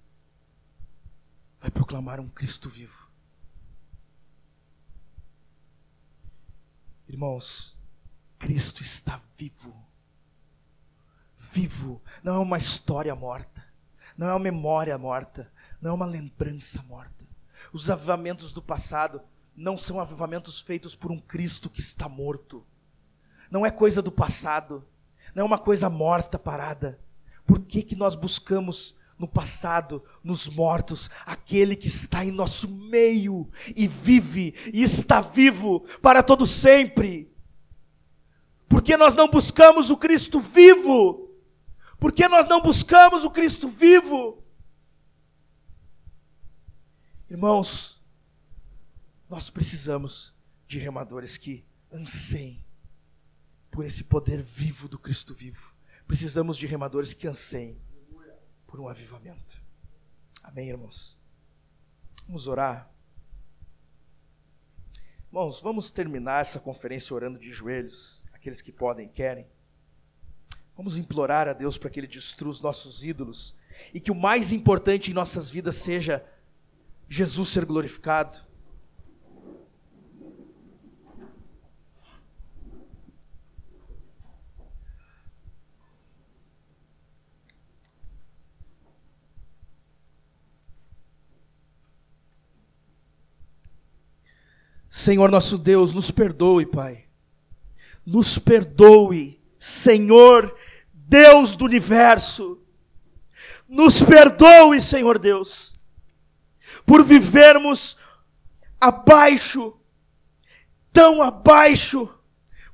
vai 1.60 1.68
proclamar 1.68 2.20
um 2.20 2.28
Cristo 2.28 2.68
vivo? 2.68 3.10
Irmãos, 7.08 7.76
Cristo 8.38 8.82
está 8.82 9.20
vivo. 9.36 9.74
Vivo. 11.36 12.00
Não 12.22 12.36
é 12.36 12.38
uma 12.38 12.58
história 12.58 13.14
morta. 13.16 13.66
Não 14.16 14.28
é 14.28 14.32
uma 14.32 14.38
memória 14.38 14.96
morta. 14.96 15.52
Não 15.80 15.90
é 15.90 15.92
uma 15.92 16.06
lembrança 16.06 16.80
morta. 16.84 17.15
Os 17.76 17.90
avivamentos 17.90 18.54
do 18.54 18.62
passado 18.62 19.20
não 19.54 19.76
são 19.76 20.00
avivamentos 20.00 20.62
feitos 20.62 20.94
por 20.94 21.12
um 21.12 21.20
Cristo 21.20 21.68
que 21.68 21.80
está 21.80 22.08
morto. 22.08 22.64
Não 23.50 23.66
é 23.66 23.70
coisa 23.70 24.00
do 24.00 24.10
passado. 24.10 24.82
Não 25.34 25.42
é 25.42 25.46
uma 25.46 25.58
coisa 25.58 25.90
morta, 25.90 26.38
parada. 26.38 26.98
Por 27.46 27.60
que, 27.60 27.82
que 27.82 27.94
nós 27.94 28.14
buscamos 28.14 28.96
no 29.18 29.28
passado, 29.28 30.02
nos 30.24 30.48
mortos, 30.48 31.10
aquele 31.26 31.76
que 31.76 31.86
está 31.86 32.24
em 32.24 32.30
nosso 32.30 32.66
meio 32.66 33.46
e 33.76 33.86
vive 33.86 34.54
e 34.72 34.82
está 34.82 35.20
vivo 35.20 35.80
para 36.00 36.22
todo 36.22 36.46
sempre? 36.46 37.30
Por 38.70 38.80
que 38.80 38.96
nós 38.96 39.14
não 39.14 39.28
buscamos 39.28 39.90
o 39.90 39.98
Cristo 39.98 40.40
vivo? 40.40 41.30
Por 42.00 42.10
que 42.10 42.26
nós 42.26 42.48
não 42.48 42.62
buscamos 42.62 43.22
o 43.22 43.30
Cristo 43.30 43.68
vivo? 43.68 44.42
Irmãos, 47.28 48.00
nós 49.28 49.50
precisamos 49.50 50.32
de 50.68 50.78
remadores 50.78 51.36
que 51.36 51.66
anseiem 51.92 52.64
por 53.68 53.84
esse 53.84 54.04
poder 54.04 54.40
vivo 54.40 54.88
do 54.88 54.96
Cristo 54.96 55.34
vivo. 55.34 55.74
Precisamos 56.06 56.56
de 56.56 56.68
remadores 56.68 57.12
que 57.12 57.26
anseiem 57.26 57.80
por 58.64 58.78
um 58.78 58.88
avivamento. 58.88 59.60
Amém, 60.40 60.68
irmãos? 60.68 61.18
Vamos 62.28 62.46
orar. 62.46 62.92
Irmãos, 65.26 65.60
vamos 65.60 65.90
terminar 65.90 66.42
essa 66.42 66.60
conferência 66.60 67.12
orando 67.12 67.40
de 67.40 67.50
joelhos, 67.50 68.22
aqueles 68.32 68.62
que 68.62 68.70
podem 68.70 69.06
e 69.06 69.10
querem. 69.10 69.48
Vamos 70.76 70.96
implorar 70.96 71.48
a 71.48 71.52
Deus 71.52 71.76
para 71.76 71.90
que 71.90 71.98
Ele 71.98 72.06
destrua 72.06 72.52
os 72.52 72.60
nossos 72.60 73.04
ídolos 73.04 73.56
e 73.92 73.98
que 73.98 74.12
o 74.12 74.14
mais 74.14 74.52
importante 74.52 75.10
em 75.10 75.14
nossas 75.14 75.50
vidas 75.50 75.74
seja 75.74 76.24
Jesus 77.08 77.48
ser 77.48 77.64
glorificado. 77.64 78.46
Senhor 95.06 95.30
nosso 95.30 95.56
Deus, 95.56 95.92
nos 95.92 96.10
perdoe, 96.10 96.66
Pai. 96.66 97.04
Nos 98.04 98.38
perdoe, 98.40 99.40
Senhor 99.56 100.52
Deus 100.92 101.54
do 101.54 101.64
universo. 101.64 102.60
Nos 103.68 104.02
perdoe, 104.02 104.80
Senhor 104.80 105.18
Deus, 105.18 105.75
por 106.86 107.04
vivermos 107.04 107.96
abaixo, 108.80 109.78
tão 110.92 111.20
abaixo, 111.20 112.08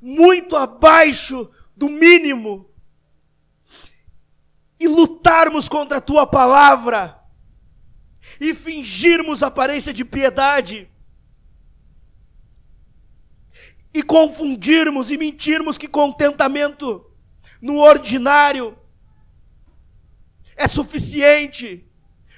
muito 0.01 0.55
abaixo 0.55 1.51
do 1.75 1.89
mínimo, 1.89 2.71
e 4.79 4.87
lutarmos 4.87 5.69
contra 5.69 5.99
a 5.99 6.01
tua 6.01 6.27
palavra, 6.27 7.19
e 8.39 8.53
fingirmos 8.53 9.43
aparência 9.43 9.93
de 9.93 10.05
piedade, 10.05 10.91
e 13.95 14.03
confundirmos 14.03 15.11
e 15.11 15.17
mentirmos 15.17 15.79
que 15.79 15.89
contentamento 15.89 17.11
no 17.61 17.79
ordinário 17.79 18.77
é 20.57 20.67
suficiente, 20.67 21.89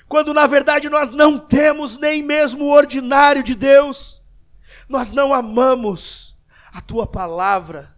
quando 0.09 0.35
na 0.35 0.47
verdade 0.47 0.89
nós 0.89 1.11
não 1.11 1.39
temos 1.39 1.99
nem 1.99 2.23
mesmo 2.23 2.65
o 2.65 2.71
ordinário 2.71 3.43
de 3.43 3.55
Deus, 3.55 4.23
nós 4.89 5.13
não 5.13 5.33
amamos 5.33 6.37
a 6.73 6.81
tua 6.81 7.07
palavra 7.07 7.97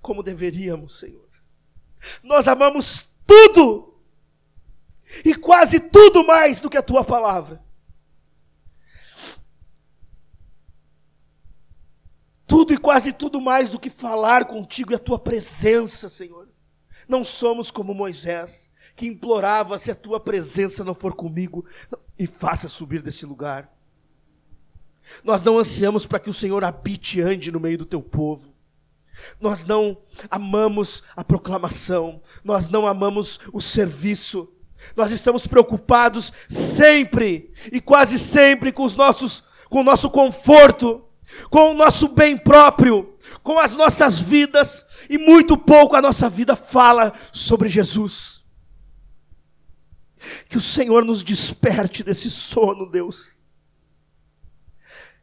como 0.00 0.22
deveríamos, 0.22 0.98
Senhor. 0.98 1.28
Nós 2.22 2.46
amamos 2.48 3.08
tudo 3.26 3.98
e 5.24 5.34
quase 5.34 5.80
tudo 5.80 6.24
mais 6.24 6.60
do 6.60 6.68
que 6.68 6.76
a 6.76 6.82
tua 6.82 7.04
palavra. 7.04 7.64
tudo 12.54 12.72
e 12.72 12.78
quase 12.78 13.12
tudo 13.12 13.40
mais 13.40 13.68
do 13.68 13.80
que 13.80 13.90
falar 13.90 14.44
contigo 14.44 14.92
e 14.92 14.94
a 14.94 14.98
tua 14.98 15.18
presença, 15.18 16.08
Senhor. 16.08 16.48
Não 17.08 17.24
somos 17.24 17.68
como 17.68 17.92
Moisés, 17.92 18.70
que 18.96 19.06
implorava: 19.06 19.78
se 19.78 19.90
a 19.90 19.94
tua 19.94 20.20
presença 20.20 20.84
não 20.84 20.94
for 20.94 21.14
comigo, 21.14 21.64
e 22.18 22.26
faça 22.26 22.68
subir 22.68 23.02
desse 23.02 23.26
lugar. 23.26 23.70
Nós 25.22 25.42
não 25.42 25.58
ansiamos 25.58 26.06
para 26.06 26.18
que 26.18 26.30
o 26.30 26.34
Senhor 26.34 26.64
habite 26.64 27.18
e 27.18 27.22
ande 27.22 27.52
no 27.52 27.60
meio 27.60 27.78
do 27.78 27.86
teu 27.86 28.00
povo. 28.00 28.52
Nós 29.40 29.64
não 29.64 29.96
amamos 30.30 31.02
a 31.14 31.22
proclamação, 31.22 32.20
nós 32.42 32.68
não 32.68 32.86
amamos 32.86 33.38
o 33.52 33.60
serviço. 33.60 34.50
Nós 34.96 35.10
estamos 35.10 35.46
preocupados 35.46 36.32
sempre 36.48 37.52
e 37.72 37.80
quase 37.80 38.18
sempre 38.18 38.70
com 38.70 38.84
os 38.84 38.94
nossos 38.94 39.42
com 39.70 39.80
o 39.80 39.84
nosso 39.84 40.08
conforto, 40.08 41.04
com 41.50 41.72
o 41.72 41.74
nosso 41.74 42.08
bem 42.08 42.36
próprio, 42.36 43.16
com 43.42 43.58
as 43.58 43.74
nossas 43.74 44.20
vidas, 44.20 44.84
e 45.10 45.18
muito 45.18 45.56
pouco 45.56 45.96
a 45.96 46.02
nossa 46.02 46.28
vida 46.28 46.54
fala 46.54 47.12
sobre 47.32 47.68
Jesus. 47.68 48.33
Que 50.48 50.58
o 50.58 50.60
Senhor 50.60 51.04
nos 51.04 51.22
desperte 51.22 52.02
desse 52.02 52.30
sono, 52.30 52.90
Deus. 52.90 53.38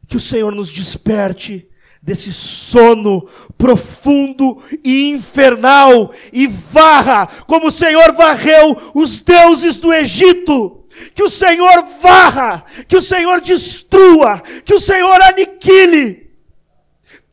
Que 0.06 0.16
o 0.16 0.20
Senhor 0.20 0.54
nos 0.54 0.72
desperte 0.72 1.68
desse 2.02 2.32
sono 2.32 3.28
profundo 3.56 4.62
e 4.82 5.10
infernal 5.10 6.12
e 6.32 6.48
varra, 6.48 7.28
como 7.46 7.68
o 7.68 7.70
Senhor 7.70 8.12
varreu 8.12 8.76
os 8.92 9.20
deuses 9.20 9.76
do 9.76 9.92
Egito 9.92 10.82
que 11.14 11.22
o 11.22 11.30
Senhor 11.30 11.82
varra, 12.00 12.64
que 12.86 12.96
o 12.96 13.02
Senhor 13.02 13.40
destrua, 13.40 14.40
que 14.64 14.74
o 14.74 14.80
Senhor 14.80 15.20
aniquile 15.22 16.30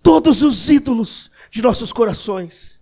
todos 0.02 0.42
os 0.42 0.70
ídolos 0.70 1.30
de 1.52 1.62
nossos 1.62 1.92
corações, 1.92 2.80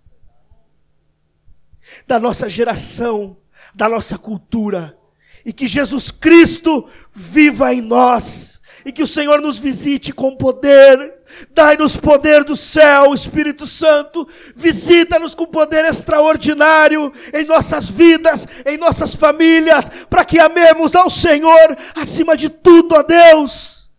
da 2.06 2.18
nossa 2.18 2.48
geração, 2.48 3.36
da 3.78 3.88
nossa 3.88 4.18
cultura, 4.18 4.98
e 5.44 5.52
que 5.52 5.68
Jesus 5.68 6.10
Cristo 6.10 6.88
viva 7.14 7.72
em 7.72 7.80
nós, 7.80 8.58
e 8.84 8.90
que 8.90 9.04
o 9.04 9.06
Senhor 9.06 9.40
nos 9.40 9.60
visite 9.60 10.12
com 10.12 10.34
poder, 10.34 11.16
Dai-nos 11.54 11.94
poder 11.94 12.42
do 12.42 12.56
céu, 12.56 13.12
Espírito 13.12 13.66
Santo. 13.66 14.26
Visita-nos 14.56 15.34
com 15.34 15.44
poder 15.44 15.84
extraordinário 15.84 17.12
em 17.34 17.44
nossas 17.44 17.90
vidas, 17.90 18.48
em 18.64 18.78
nossas 18.78 19.14
famílias, 19.14 19.90
para 20.08 20.24
que 20.24 20.38
amemos 20.38 20.96
ao 20.96 21.10
Senhor 21.10 21.76
acima 21.94 22.34
de 22.34 22.48
tudo, 22.48 22.94
ó 22.94 23.02
Deus. 23.02 23.92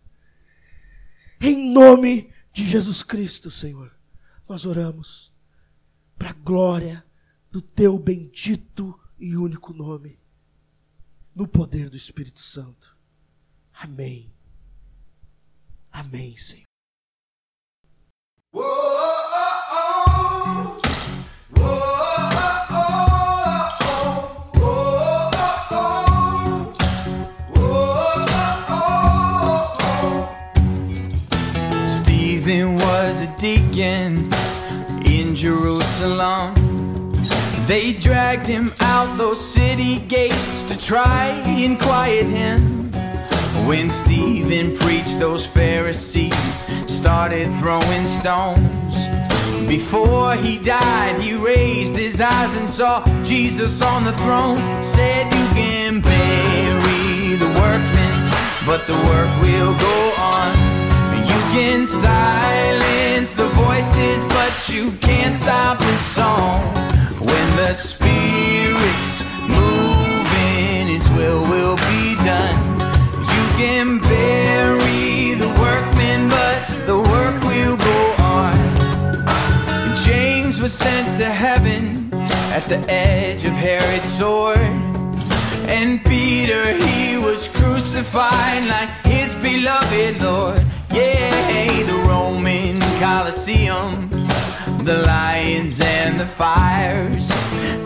Em 1.40 1.72
nome 1.72 2.34
de 2.52 2.66
Jesus 2.66 3.04
Cristo, 3.04 3.52
Senhor, 3.52 3.92
nós 4.48 4.66
oramos 4.66 5.32
para 6.18 6.32
a 6.32 6.36
glória 6.44 7.06
do 7.52 7.62
teu 7.62 7.98
bendito 8.00 8.99
e 9.20 9.36
único 9.36 9.74
nome, 9.74 10.18
no 11.36 11.48
poder 11.48 11.90
do 11.90 11.98
Espírito 11.98 12.40
Santo. 12.40 12.98
Amém. 13.74 14.32
Amém, 15.92 16.38
Senhor. 16.38 16.66
Stephen 31.88 32.76
was 32.78 33.22
a. 33.22 33.30
They 37.70 37.94
dragged 38.40 38.48
him 38.48 38.74
out 38.80 39.18
those 39.18 39.40
city 39.40 40.00
gates 40.08 40.64
to 40.64 40.78
try 40.78 41.28
and 41.46 41.80
quiet 41.80 42.26
him. 42.26 42.92
When 43.68 43.90
Stephen 43.90 44.76
preached, 44.78 45.20
those 45.20 45.46
Pharisees 45.46 46.64
started 46.88 47.48
throwing 47.60 48.08
stones. 48.08 48.96
Before 49.68 50.36
he 50.36 50.58
died, 50.58 51.20
he 51.22 51.34
raised 51.34 51.96
his 51.96 52.20
eyes 52.22 52.56
and 52.58 52.70
saw 52.70 53.04
Jesus 53.24 53.82
on 53.82 54.04
the 54.04 54.14
throne. 54.14 54.58
Said, 54.82 55.26
You 55.26 55.48
can 55.56 56.02
bury 56.02 57.36
the 57.36 57.52
workmen, 57.62 58.32
but 58.66 58.86
the 58.86 58.98
work 59.12 59.32
will 59.42 59.74
go 59.76 60.14
on. 60.18 60.52
You 61.16 61.42
can 61.56 61.86
silence 61.86 63.34
the 63.34 63.50
voices, 63.66 64.24
but 64.36 64.70
you 64.70 64.92
can't 65.00 65.36
stop 65.36 65.78
the 65.80 65.98
song. 65.98 66.62
When 67.20 67.48
the 67.58 67.74
Spirit's 67.74 68.09
sent 80.70 81.18
to 81.18 81.26
heaven 81.26 82.14
at 82.54 82.64
the 82.70 82.80
edge 82.90 83.44
of 83.44 83.54
Herod's 83.54 84.12
sword. 84.12 84.58
And 85.68 86.04
Peter, 86.06 86.64
he 86.74 87.18
was 87.18 87.48
crucified 87.48 88.68
like 88.68 88.90
his 89.06 89.34
beloved 89.36 90.22
Lord. 90.22 90.62
Yeah, 90.94 91.84
the 91.86 92.06
Roman 92.08 92.80
Colosseum, 93.00 94.10
the 94.86 95.02
lions 95.08 95.80
and 95.80 96.20
the 96.20 96.26
fires. 96.26 97.30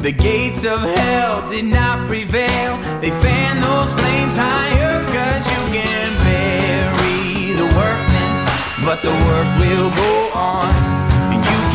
The 0.02 0.12
gates 0.12 0.66
of 0.66 0.82
hell 0.82 1.48
did 1.50 1.66
not 1.66 2.06
prevail. 2.08 2.76
They 3.00 3.12
fan 3.24 3.62
those 3.62 3.94
flames 3.94 4.36
higher, 4.36 5.00
cause 5.16 5.44
you 5.54 5.64
can 5.72 6.10
bury 6.28 7.54
the 7.56 7.70
workmen, 7.80 8.32
but 8.86 9.02
the 9.02 9.16
work 9.28 9.50
will 9.60 9.90
go 9.90 10.32
on. 10.38 11.03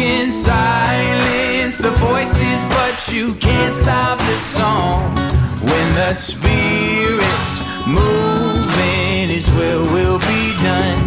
Can 0.09 0.31
silence 0.31 1.77
the 1.77 1.91
voices, 1.91 2.59
but 2.77 3.13
you 3.13 3.35
can't 3.35 3.77
stop 3.77 4.17
the 4.17 4.39
song. 4.57 5.15
When 5.61 5.87
the 6.01 6.15
Spirit's 6.15 7.55
moving, 7.87 9.29
His 9.29 9.47
will 9.51 9.85
will 9.93 10.19
be 10.21 10.45
done. 10.65 10.99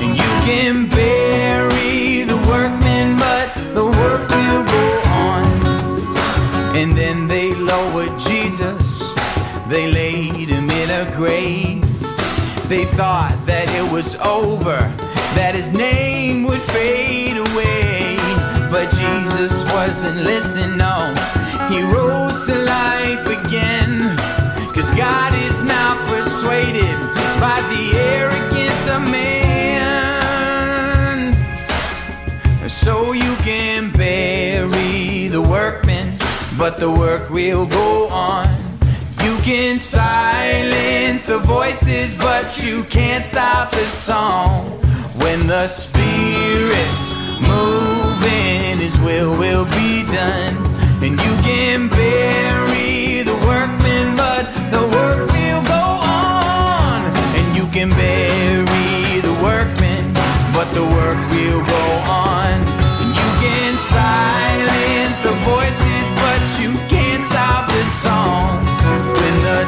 And 0.00 0.16
you 0.16 0.32
can 0.48 0.88
bury 0.88 2.22
the 2.22 2.38
workmen, 2.48 3.18
but 3.18 3.46
the 3.74 3.84
work 3.84 4.26
will 4.30 4.64
go 4.64 4.86
on. 5.28 5.44
And 6.74 6.96
then 6.96 7.28
they 7.28 7.52
lowered 7.52 8.18
Jesus, 8.18 9.12
they 9.68 9.92
laid 9.92 10.48
him 10.48 10.70
in 10.70 10.88
a 11.02 11.04
grave. 11.14 11.82
They 12.70 12.86
thought 12.86 13.36
that 13.44 13.68
it 13.80 13.92
was 13.92 14.16
over, 14.16 14.78
that 15.36 15.54
his 15.54 15.72
name 15.74 16.44
would 16.44 16.62
fade 16.72 17.36
away. 17.36 17.85
But 18.76 18.90
Jesus 18.90 19.64
wasn't 19.72 20.18
listening, 20.18 20.76
no. 20.76 21.14
He 21.70 21.80
rose 21.82 22.44
to 22.44 22.54
life 22.54 23.26
again. 23.26 24.14
Cause 24.74 24.90
God 24.90 25.32
is 25.32 25.62
not 25.62 25.96
persuaded 26.06 26.94
by 27.40 27.58
the 27.72 27.96
arrogance 27.96 28.86
of 28.94 29.00
man. 29.10 30.12
So 32.68 33.12
you 33.12 33.34
can 33.36 33.90
bury 33.92 35.28
the 35.28 35.40
workmen, 35.40 36.18
but 36.58 36.76
the 36.76 36.90
work 36.90 37.30
will 37.30 37.64
go 37.64 38.08
on. 38.08 38.46
You 39.24 39.38
can 39.38 39.78
silence 39.78 41.24
the 41.24 41.38
voices, 41.38 42.14
but 42.16 42.62
you 42.62 42.84
can't 42.84 43.24
stop 43.24 43.70
the 43.70 43.86
song. 43.86 44.82
When 45.22 45.46
the 45.46 45.66
Spirit's 45.66 47.14
moving, 47.40 47.75
his 48.86 48.96
will 49.00 49.36
will 49.36 49.64
be 49.64 50.04
done. 50.06 50.54
And 51.02 51.18
you 51.18 51.34
can 51.42 51.88
bury 51.88 53.26
the 53.26 53.34
workmen, 53.42 54.14
but 54.14 54.46
the 54.70 54.78
work 54.94 55.26
will 55.26 55.62
go 55.66 55.86
on. 56.06 57.02
And 57.34 57.56
you 57.58 57.66
can 57.74 57.90
bury 57.90 59.18
the 59.26 59.34
workmen, 59.42 60.14
but 60.54 60.70
the 60.70 60.86
work 60.86 61.18
will 61.34 61.62
go 61.66 61.86
on. 62.06 62.54
And 63.02 63.10
you 63.10 63.30
can 63.42 63.74
silence 63.90 65.18
the 65.26 65.34
voices, 65.42 66.04
but 66.22 66.40
you 66.62 66.70
can't 66.86 67.24
stop 67.24 67.66
the 67.66 67.84
song. 68.06 68.62
When 69.18 69.34
the 69.42 69.66